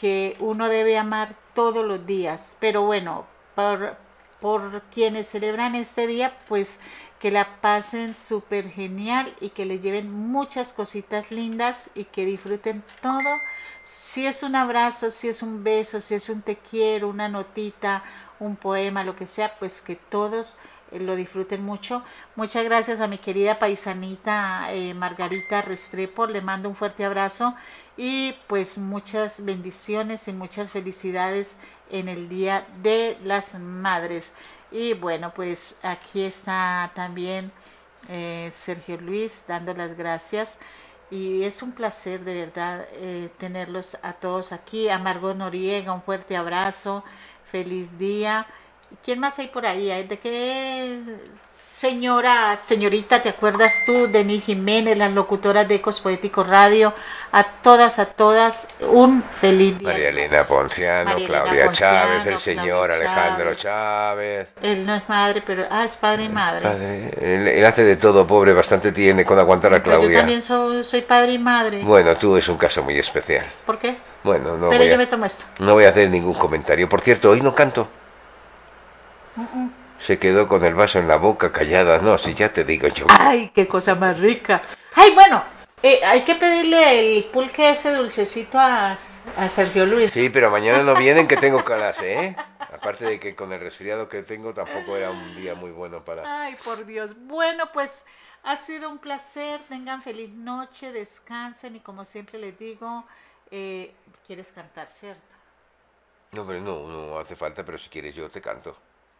que 0.00 0.36
uno 0.40 0.68
debe 0.68 0.96
amar 0.98 1.34
todos 1.54 1.84
los 1.84 2.06
días. 2.06 2.56
Pero 2.60 2.82
bueno, 2.82 3.26
por, 3.54 3.96
por 4.40 4.82
quienes 4.92 5.28
celebran 5.28 5.74
este 5.74 6.06
día, 6.06 6.36
pues 6.48 6.80
que 7.22 7.30
la 7.30 7.60
pasen 7.60 8.16
súper 8.16 8.68
genial 8.68 9.32
y 9.40 9.50
que 9.50 9.64
le 9.64 9.78
lleven 9.78 10.10
muchas 10.10 10.72
cositas 10.72 11.30
lindas 11.30 11.88
y 11.94 12.02
que 12.02 12.26
disfruten 12.26 12.82
todo. 13.00 13.38
Si 13.84 14.26
es 14.26 14.42
un 14.42 14.56
abrazo, 14.56 15.08
si 15.08 15.28
es 15.28 15.40
un 15.40 15.62
beso, 15.62 16.00
si 16.00 16.16
es 16.16 16.28
un 16.28 16.42
te 16.42 16.56
quiero, 16.56 17.06
una 17.06 17.28
notita, 17.28 18.02
un 18.40 18.56
poema, 18.56 19.04
lo 19.04 19.14
que 19.14 19.28
sea, 19.28 19.56
pues 19.60 19.82
que 19.82 19.94
todos 19.94 20.56
eh, 20.90 20.98
lo 20.98 21.14
disfruten 21.14 21.64
mucho. 21.64 22.02
Muchas 22.34 22.64
gracias 22.64 23.00
a 23.00 23.06
mi 23.06 23.18
querida 23.18 23.60
paisanita 23.60 24.72
eh, 24.72 24.92
Margarita 24.92 25.62
Restrepo, 25.62 26.26
le 26.26 26.40
mando 26.40 26.68
un 26.68 26.74
fuerte 26.74 27.04
abrazo 27.04 27.54
y 27.96 28.34
pues 28.48 28.78
muchas 28.78 29.44
bendiciones 29.44 30.26
y 30.26 30.32
muchas 30.32 30.72
felicidades 30.72 31.56
en 31.88 32.08
el 32.08 32.28
Día 32.28 32.66
de 32.82 33.16
las 33.22 33.60
Madres. 33.60 34.34
Y 34.72 34.94
bueno, 34.94 35.32
pues 35.34 35.78
aquí 35.82 36.22
está 36.24 36.90
también 36.94 37.52
eh, 38.08 38.48
Sergio 38.50 38.96
Luis 39.00 39.44
dando 39.46 39.74
las 39.74 39.96
gracias. 39.96 40.58
Y 41.10 41.44
es 41.44 41.62
un 41.62 41.72
placer 41.72 42.24
de 42.24 42.34
verdad 42.34 42.86
tenerlos 43.38 43.98
a 44.02 44.14
todos 44.14 44.52
aquí. 44.52 44.88
A 44.88 44.98
Margot 44.98 45.36
Noriega, 45.36 45.92
un 45.92 46.02
fuerte 46.02 46.36
abrazo. 46.36 47.04
Feliz 47.50 47.98
día. 47.98 48.46
¿Quién 49.04 49.18
más 49.18 49.38
hay 49.38 49.48
por 49.48 49.66
ahí? 49.66 50.04
¿De 50.04 50.18
qué 50.18 51.00
señora, 51.56 52.56
señorita, 52.56 53.22
te 53.22 53.30
acuerdas 53.30 53.82
tú? 53.86 54.06
Denis 54.06 54.44
Jiménez, 54.44 54.96
las 54.96 55.12
locutoras 55.12 55.66
de 55.66 55.76
Ecos 55.76 56.00
Poéticos 56.00 56.46
Radio. 56.46 56.92
A 57.32 57.44
todas, 57.62 57.98
a 57.98 58.06
todas, 58.06 58.68
un 58.80 59.22
feliz 59.22 59.78
día. 59.78 59.88
María 59.88 60.10
Elena 60.10 60.44
Ponciano, 60.44 61.16
Claudia 61.26 61.72
Chávez, 61.72 62.26
el 62.26 62.38
señor 62.38 62.92
Alejandro 62.92 63.54
Chávez. 63.54 64.48
Él 64.60 64.84
no 64.86 64.94
es 64.94 65.08
madre, 65.08 65.42
pero. 65.44 65.66
Ah, 65.70 65.84
es 65.84 65.96
padre 65.96 66.24
y 66.24 66.28
madre. 66.28 66.62
Padre. 66.62 67.58
Él, 67.58 67.64
hace 67.64 67.82
de 67.84 67.96
todo, 67.96 68.26
pobre, 68.26 68.52
bastante 68.52 68.92
tiene 68.92 69.24
con 69.24 69.38
aguantar 69.38 69.74
a 69.74 69.82
Claudia. 69.82 70.10
yo 70.10 70.18
también 70.18 70.42
soy, 70.42 71.00
padre 71.02 71.32
y 71.32 71.38
madre. 71.38 71.82
Bueno, 71.82 72.16
tú 72.16 72.36
es 72.36 72.48
un 72.48 72.58
caso 72.58 72.82
muy 72.82 72.98
especial. 72.98 73.50
¿Por 73.64 73.78
qué? 73.78 73.96
Bueno, 74.22 74.56
no. 74.56 74.68
Pero 74.68 74.84
yo 74.84 74.96
me 74.96 75.06
tomo 75.06 75.24
esto. 75.24 75.44
No 75.58 75.74
voy 75.74 75.84
a 75.84 75.88
hacer 75.88 76.10
ningún 76.10 76.34
comentario. 76.34 76.88
Por 76.88 77.00
cierto, 77.00 77.30
hoy 77.30 77.40
no 77.40 77.54
canto. 77.54 77.88
Se 79.98 80.18
quedó 80.18 80.48
con 80.48 80.64
el 80.64 80.74
vaso 80.74 80.98
en 80.98 81.08
la 81.08 81.16
boca 81.16 81.52
callada, 81.52 81.98
no, 81.98 82.18
si 82.18 82.34
ya 82.34 82.52
te 82.52 82.64
digo 82.64 82.88
yo. 82.88 83.06
Ay, 83.08 83.50
qué 83.54 83.68
cosa 83.68 83.94
más 83.94 84.18
rica. 84.18 84.62
Ay, 84.94 85.14
bueno, 85.14 85.42
eh, 85.82 86.00
hay 86.04 86.22
que 86.22 86.34
pedirle 86.34 87.18
el 87.18 87.24
pulque 87.24 87.70
ese 87.70 87.94
dulcecito 87.94 88.58
a, 88.58 88.92
a, 88.92 89.48
Sergio 89.48 89.86
Luis. 89.86 90.12
Sí, 90.12 90.28
pero 90.28 90.50
mañana 90.50 90.82
no 90.82 90.94
vienen 90.94 91.26
que 91.26 91.36
tengo 91.36 91.64
clase, 91.64 92.24
¿eh? 92.24 92.36
Aparte 92.58 93.04
de 93.04 93.20
que 93.20 93.34
con 93.34 93.52
el 93.52 93.60
resfriado 93.60 94.08
que 94.08 94.22
tengo 94.22 94.52
tampoco 94.54 94.96
era 94.96 95.10
un 95.10 95.36
día 95.36 95.54
muy 95.54 95.70
bueno 95.70 96.04
para... 96.04 96.44
Ay, 96.44 96.56
por 96.64 96.84
Dios. 96.84 97.16
Bueno, 97.26 97.70
pues 97.72 98.04
ha 98.42 98.56
sido 98.56 98.90
un 98.90 98.98
placer. 98.98 99.60
Tengan 99.68 100.02
feliz 100.02 100.30
noche, 100.30 100.92
descansen 100.92 101.76
y 101.76 101.80
como 101.80 102.04
siempre 102.04 102.38
les 102.38 102.58
digo, 102.58 103.04
eh, 103.50 103.92
¿quieres 104.26 104.52
cantar, 104.52 104.88
cierto? 104.88 105.22
No, 106.32 106.46
pero 106.46 106.60
no, 106.60 106.86
no 106.88 107.18
hace 107.18 107.36
falta, 107.36 107.64
pero 107.64 107.78
si 107.78 107.88
quieres 107.88 108.14
yo 108.14 108.30
te 108.30 108.40
canto. 108.40 108.76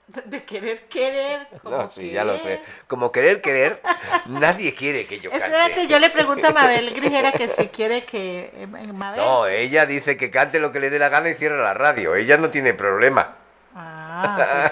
De 0.27 0.45
querer 0.45 0.85
querer. 0.89 1.49
No, 1.65 1.91
sí, 1.91 2.11
ya 2.11 2.25
lo 2.25 2.39
sé. 2.39 2.61
Como 2.87 3.13
querer 3.13 3.41
querer, 3.41 3.81
nadie 4.27 4.75
quiere 4.75 5.07
que 5.07 5.21
yo 5.21 5.31
cante. 5.31 5.45
Espérate, 5.45 5.87
yo 5.87 5.99
le 5.99 6.11
pregunto 6.11 6.47
a 6.49 6.51
Mabel 6.51 6.93
Grijera 6.95 7.33
que 7.33 7.49
si 7.49 7.69
quiere 7.69 8.05
que... 8.05 8.51
Eh, 8.55 8.67
Mabel. 8.67 9.21
No, 9.21 9.47
ella 9.47 9.87
dice 9.87 10.17
que 10.17 10.31
cante 10.31 10.59
lo 10.59 10.73
que 10.73 10.81
le 10.81 10.91
dé 10.91 10.99
la 10.99 11.09
gana 11.09 11.31
y 11.31 11.35
cierra 11.35 11.63
la 11.63 11.75
radio. 11.75 12.15
Ella 12.15 12.37
no 12.37 12.51
tiene 12.51 12.75
problema. 12.75 13.37
Ah, 13.75 14.71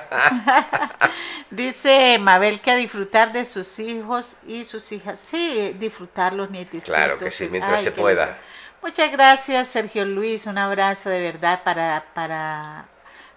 pues. 0.98 1.10
Dice 1.50 2.18
Mabel 2.20 2.60
que 2.60 2.70
a 2.70 2.76
disfrutar 2.76 3.32
de 3.32 3.44
sus 3.44 3.78
hijos 3.78 4.36
y 4.46 4.64
sus 4.64 4.92
hijas. 4.92 5.18
Sí, 5.18 5.74
disfrutar 5.78 6.32
los 6.32 6.50
nietos. 6.50 6.84
Claro 6.84 7.18
que 7.18 7.30
sí, 7.30 7.48
mientras 7.50 7.82
se 7.82 7.90
pueda. 7.90 8.38
Muchas 8.82 9.10
gracias, 9.10 9.68
Sergio 9.68 10.04
Luis. 10.04 10.46
Un 10.46 10.58
abrazo 10.58 11.10
de 11.10 11.20
verdad 11.20 11.62
para, 11.64 12.04
para, 12.14 12.86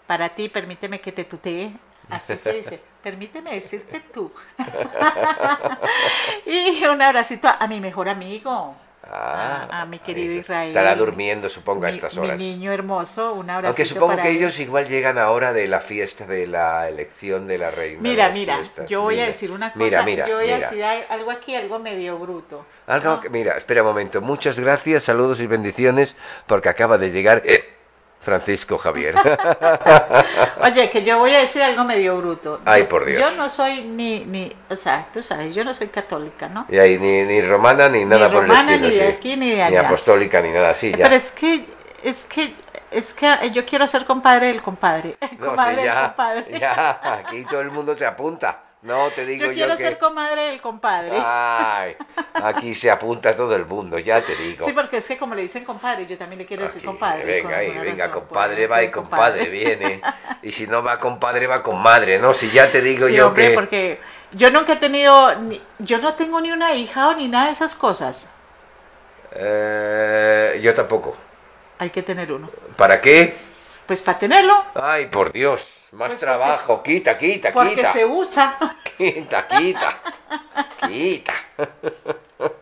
para 0.08 0.30
ti. 0.30 0.50
Permíteme 0.50 1.00
que 1.02 1.12
te 1.12 1.24
tutee. 1.24 1.74
Así 2.10 2.38
se 2.38 2.54
dice. 2.54 2.82
Permíteme 3.04 3.54
decirte 3.54 4.02
tú. 4.14 4.32
y 6.46 6.86
un 6.86 7.02
abracito 7.02 7.50
a, 7.50 7.68
mi 7.68 7.82
mejor 7.82 8.08
amigo. 8.08 8.76
Ah, 9.06 9.82
a, 9.82 9.86
mi 9.86 10.00
querido 10.00 10.34
Israel. 10.36 10.70
Estará 10.70 10.96
durmiendo, 10.96 11.50
supongo, 11.50 11.86
a 11.86 11.90
estas 11.90 12.16
horas. 12.16 12.38
Mi 12.38 12.56
niño 12.56 12.72
hermoso, 12.72 13.34
un 13.34 13.50
abrazo. 13.50 13.68
Aunque 13.68 13.84
supongo 13.84 14.16
que 14.22 14.30
ellos 14.30 14.58
igual 14.60 14.88
llegan 14.88 15.18
ahora 15.18 15.52
de 15.52 15.68
la 15.68 15.82
fiesta 15.82 16.26
de 16.26 16.48
la 16.48 16.88
elección 16.88 17.46
de 17.46 17.58
la 17.58 17.72
reina. 17.72 18.00
Mira, 18.02 18.30
mira, 18.30 18.62
yo 18.88 19.02
voy 19.02 19.20
a 19.20 19.26
decir 19.26 19.52
una 19.52 19.74
cosa. 19.74 19.84
Mira, 19.84 20.04
mira, 20.04 20.26
yo 20.26 20.38
voy 20.38 20.50
a 20.50 20.60
decir 20.60 20.82
algo 20.82 21.32
aquí, 21.32 21.54
algo 21.56 21.80
medio 21.80 22.18
bruto. 22.18 22.66
Algo 22.88 23.20
que, 23.20 23.30
mira, 23.30 23.58
espera 23.58 23.82
un 23.82 23.90
momento. 23.90 24.22
Muchas 24.22 24.58
gracias, 24.58 25.04
saludos 25.04 25.42
y 25.42 25.48
bendiciones, 25.48 26.16
porque 26.48 26.70
acaba 26.70 26.98
de 26.98 27.12
llegar. 27.12 27.42
Eh, 27.46 27.83
Francisco 28.24 28.78
Javier. 28.78 29.16
Oye, 30.62 30.90
que 30.90 31.04
yo 31.04 31.20
voy 31.20 31.34
a 31.34 31.40
decir 31.40 31.62
algo 31.62 31.84
medio 31.84 32.18
bruto. 32.18 32.62
Ay, 32.66 32.84
por 32.84 33.06
Dios. 33.06 33.22
Yo 33.22 33.32
no 33.32 33.50
soy 33.50 33.84
ni, 33.84 34.24
ni, 34.26 34.56
o 34.70 34.76
sea, 34.76 35.06
tú 35.14 35.22
sabes, 35.22 35.54
yo 35.54 35.64
no 35.64 35.74
soy 35.74 35.90
católica, 35.90 36.48
¿no? 36.48 36.66
Y 36.70 36.78
ahí, 36.78 36.98
ni, 36.98 37.24
ni 37.24 37.42
romana 37.42 37.90
ni 37.90 38.06
nada 38.06 38.32
por 38.32 38.46
el 38.46 38.52
estilo. 38.52 38.88
Ni 38.88 38.96
de 38.96 39.08
aquí 39.08 39.36
ni 39.36 39.52
de 39.52 39.64
allá. 39.64 39.82
Ni 39.82 39.86
apostólica 39.86 40.42
ni 40.42 40.52
nada 40.52 40.70
así. 40.70 40.92
Ya. 40.92 41.04
Pero 41.06 41.16
es 41.16 41.32
que, 41.32 41.66
es 42.02 42.26
que, 42.26 42.56
es 42.92 43.14
que 43.14 43.52
yo 43.52 43.66
quiero 43.66 43.86
ser 43.88 44.06
compadre 44.06 44.48
del 44.48 44.62
compadre. 44.62 45.18
No, 45.38 45.48
compadre 45.48 45.82
sí, 45.82 45.86
ya, 45.86 45.96
del 45.96 46.04
compadre. 46.08 46.60
Ya, 46.60 47.20
aquí 47.20 47.46
todo 47.46 47.62
el 47.62 47.72
mundo 47.72 47.94
se 47.96 48.06
apunta. 48.06 48.63
No, 48.84 49.10
te 49.12 49.26
digo 49.26 49.46
Yo 49.46 49.52
yo, 49.52 49.56
quiero 49.56 49.78
que... 49.78 49.84
ser 49.84 49.98
comadre 49.98 50.42
del 50.48 50.60
compadre. 50.62 51.12
Ay, 51.16 51.96
aquí 52.34 52.76
se 52.76 52.92
apunta 52.92 53.34
todo 53.34 53.56
el 53.56 53.66
mundo, 53.66 53.98
ya 53.98 54.22
te 54.22 54.36
digo. 54.36 54.66
Sí, 54.66 54.74
porque 54.74 54.98
es 54.98 55.08
que 55.08 55.18
como 55.18 55.36
le 55.36 55.42
dicen 55.44 55.64
compadre, 55.64 56.06
yo 56.06 56.18
también 56.18 56.40
le 56.40 56.46
quiero 56.46 56.64
decir 56.64 56.80
Aquí, 56.80 56.86
compadre. 56.88 57.24
Venga, 57.24 57.58
ahí, 57.58 57.72
venga, 57.80 58.08
razón, 58.08 58.22
compadre 58.22 58.68
va 58.68 58.84
y 58.84 58.92
compadre 58.92 59.46
viene. 59.50 60.02
Y 60.44 60.52
si 60.52 60.68
no 60.68 60.84
va 60.84 61.00
compadre, 61.00 61.48
va 61.48 61.64
con 61.64 61.82
madre, 61.82 62.20
¿no? 62.20 62.34
Si 62.34 62.52
ya 62.52 62.70
te 62.70 62.82
digo 62.82 63.08
Sí, 63.08 63.14
yo 63.14 63.28
hombre, 63.28 63.48
que... 63.50 63.54
porque 63.54 64.02
yo 64.34 64.52
nunca 64.52 64.74
he 64.74 64.76
tenido, 64.76 65.34
ni- 65.36 65.62
yo 65.80 66.00
no 66.00 66.16
tengo 66.16 66.42
ni 66.42 66.52
una 66.52 66.74
hija 66.74 67.08
o 67.08 67.14
ni 67.14 67.30
nada 67.30 67.46
de 67.46 67.54
esas 67.54 67.76
cosas. 67.76 68.30
Eh, 69.32 70.60
yo 70.62 70.74
tampoco. 70.74 71.16
Hay 71.80 71.90
que 71.90 72.04
tener 72.04 72.32
uno. 72.34 72.50
¿Para 72.76 73.00
qué? 73.00 73.36
Pues 73.88 74.02
para 74.02 74.20
tenerlo, 74.20 74.66
Ay, 74.76 75.06
por 75.08 75.32
Dios, 75.32 75.66
más 75.94 76.08
Pues 76.10 76.20
porque 76.20 76.26
trabajo. 76.26 76.84
Quita, 76.84 77.18
quita, 77.18 77.52
porque 77.52 77.76
quita. 77.76 77.92
se 77.94 78.06
usa. 78.06 78.58
Quita, 78.98 79.48
quita. 79.48 80.00
Quita. 80.88 81.34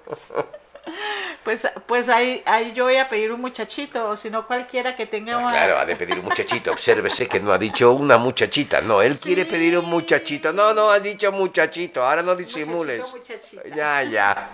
Pues, 1.43 1.67
pues 1.87 2.07
ahí, 2.07 2.43
ahí 2.45 2.71
yo 2.73 2.83
voy 2.83 2.97
a 2.97 3.09
pedir 3.09 3.31
un 3.31 3.41
muchachito, 3.41 4.09
o 4.09 4.15
si 4.15 4.29
no 4.29 4.45
cualquiera 4.45 4.95
que 4.95 5.07
tenga 5.07 5.37
una- 5.37 5.49
claro, 5.49 5.79
ha 5.79 5.85
de 5.85 5.95
pedir 5.95 6.19
un 6.19 6.25
muchachito. 6.25 6.71
Obsérvese 6.71 7.27
que 7.27 7.39
no 7.39 7.51
ha 7.51 7.57
dicho 7.57 7.93
una 7.93 8.19
muchachita. 8.19 8.79
No, 8.81 9.01
él 9.01 9.15
Sí. 9.15 9.21
quiere 9.23 9.45
pedir 9.45 9.75
un 9.79 9.85
muchachito. 9.85 10.53
No, 10.53 10.73
no, 10.75 10.91
ha 10.91 10.99
dicho 10.99 11.31
muchachito. 11.31 12.05
Ahora 12.05 12.21
no 12.21 12.35
disimules. 12.35 12.99
Muchachito, 13.01 13.57
muchachita. 13.57 13.75
Ya, 13.75 14.03
ya. 14.03 14.49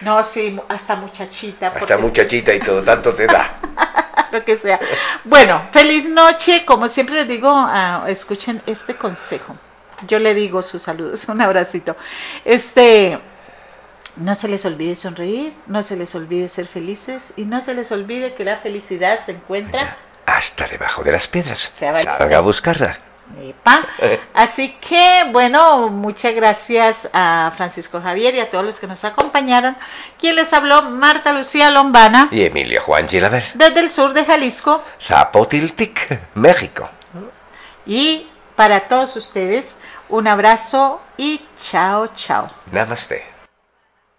No, 0.00 0.24
sí, 0.24 0.58
hasta 0.68 0.96
muchachita. 0.96 1.68
Hasta 1.68 1.78
porque- 1.78 1.96
muchachita 1.98 2.52
y 2.52 2.58
todo, 2.58 2.82
tanto 2.82 3.14
te 3.14 3.26
da. 3.28 4.11
Lo 4.32 4.44
que 4.44 4.56
sea. 4.56 4.80
Bueno, 5.24 5.62
feliz 5.70 6.08
noche. 6.08 6.64
Como 6.64 6.88
siempre 6.88 7.16
les 7.16 7.28
digo, 7.28 7.50
ah, 7.52 8.04
escuchen 8.08 8.62
este 8.66 8.96
consejo. 8.96 9.56
Yo 10.06 10.18
le 10.18 10.34
digo 10.34 10.62
sus 10.62 10.82
saludos, 10.82 11.24
un 11.28 11.40
abracito. 11.40 11.96
Este, 12.44 13.18
no 14.16 14.34
se 14.34 14.48
les 14.48 14.64
olvide 14.64 14.96
sonreír, 14.96 15.54
no 15.66 15.82
se 15.82 15.96
les 15.96 16.14
olvide 16.14 16.48
ser 16.48 16.66
felices 16.66 17.34
y 17.36 17.44
no 17.44 17.60
se 17.60 17.74
les 17.74 17.92
olvide 17.92 18.34
que 18.34 18.44
la 18.44 18.56
felicidad 18.56 19.20
se 19.20 19.32
encuentra. 19.32 19.96
Hasta 20.26 20.66
debajo 20.66 21.02
de 21.02 21.12
las 21.12 21.28
piedras. 21.28 21.58
Se 21.58 21.92
Salga 21.92 22.38
a 22.38 22.40
buscarla. 22.40 23.11
Epa. 23.40 23.84
Así 24.34 24.76
que, 24.80 25.24
bueno, 25.32 25.88
muchas 25.88 26.34
gracias 26.34 27.08
a 27.12 27.52
Francisco 27.56 28.00
Javier 28.00 28.34
y 28.34 28.40
a 28.40 28.50
todos 28.50 28.64
los 28.64 28.78
que 28.78 28.86
nos 28.86 29.04
acompañaron. 29.04 29.76
Quien 30.18 30.36
les 30.36 30.52
habló, 30.52 30.82
Marta 30.82 31.32
Lucía 31.32 31.70
Lombana, 31.70 32.28
Y 32.30 32.42
Emilio 32.44 32.80
Juan 32.82 33.08
Gilaber. 33.08 33.44
desde 33.54 33.80
el 33.80 33.90
sur 33.90 34.12
de 34.12 34.24
Jalisco. 34.24 34.82
Zapotiltic, 35.00 36.20
México. 36.34 36.88
Y 37.86 38.28
para 38.54 38.80
todos 38.80 39.16
ustedes, 39.16 39.76
un 40.08 40.28
abrazo 40.28 41.00
y 41.16 41.40
chao, 41.60 42.08
chao. 42.14 42.46
Namaste. 42.70 43.31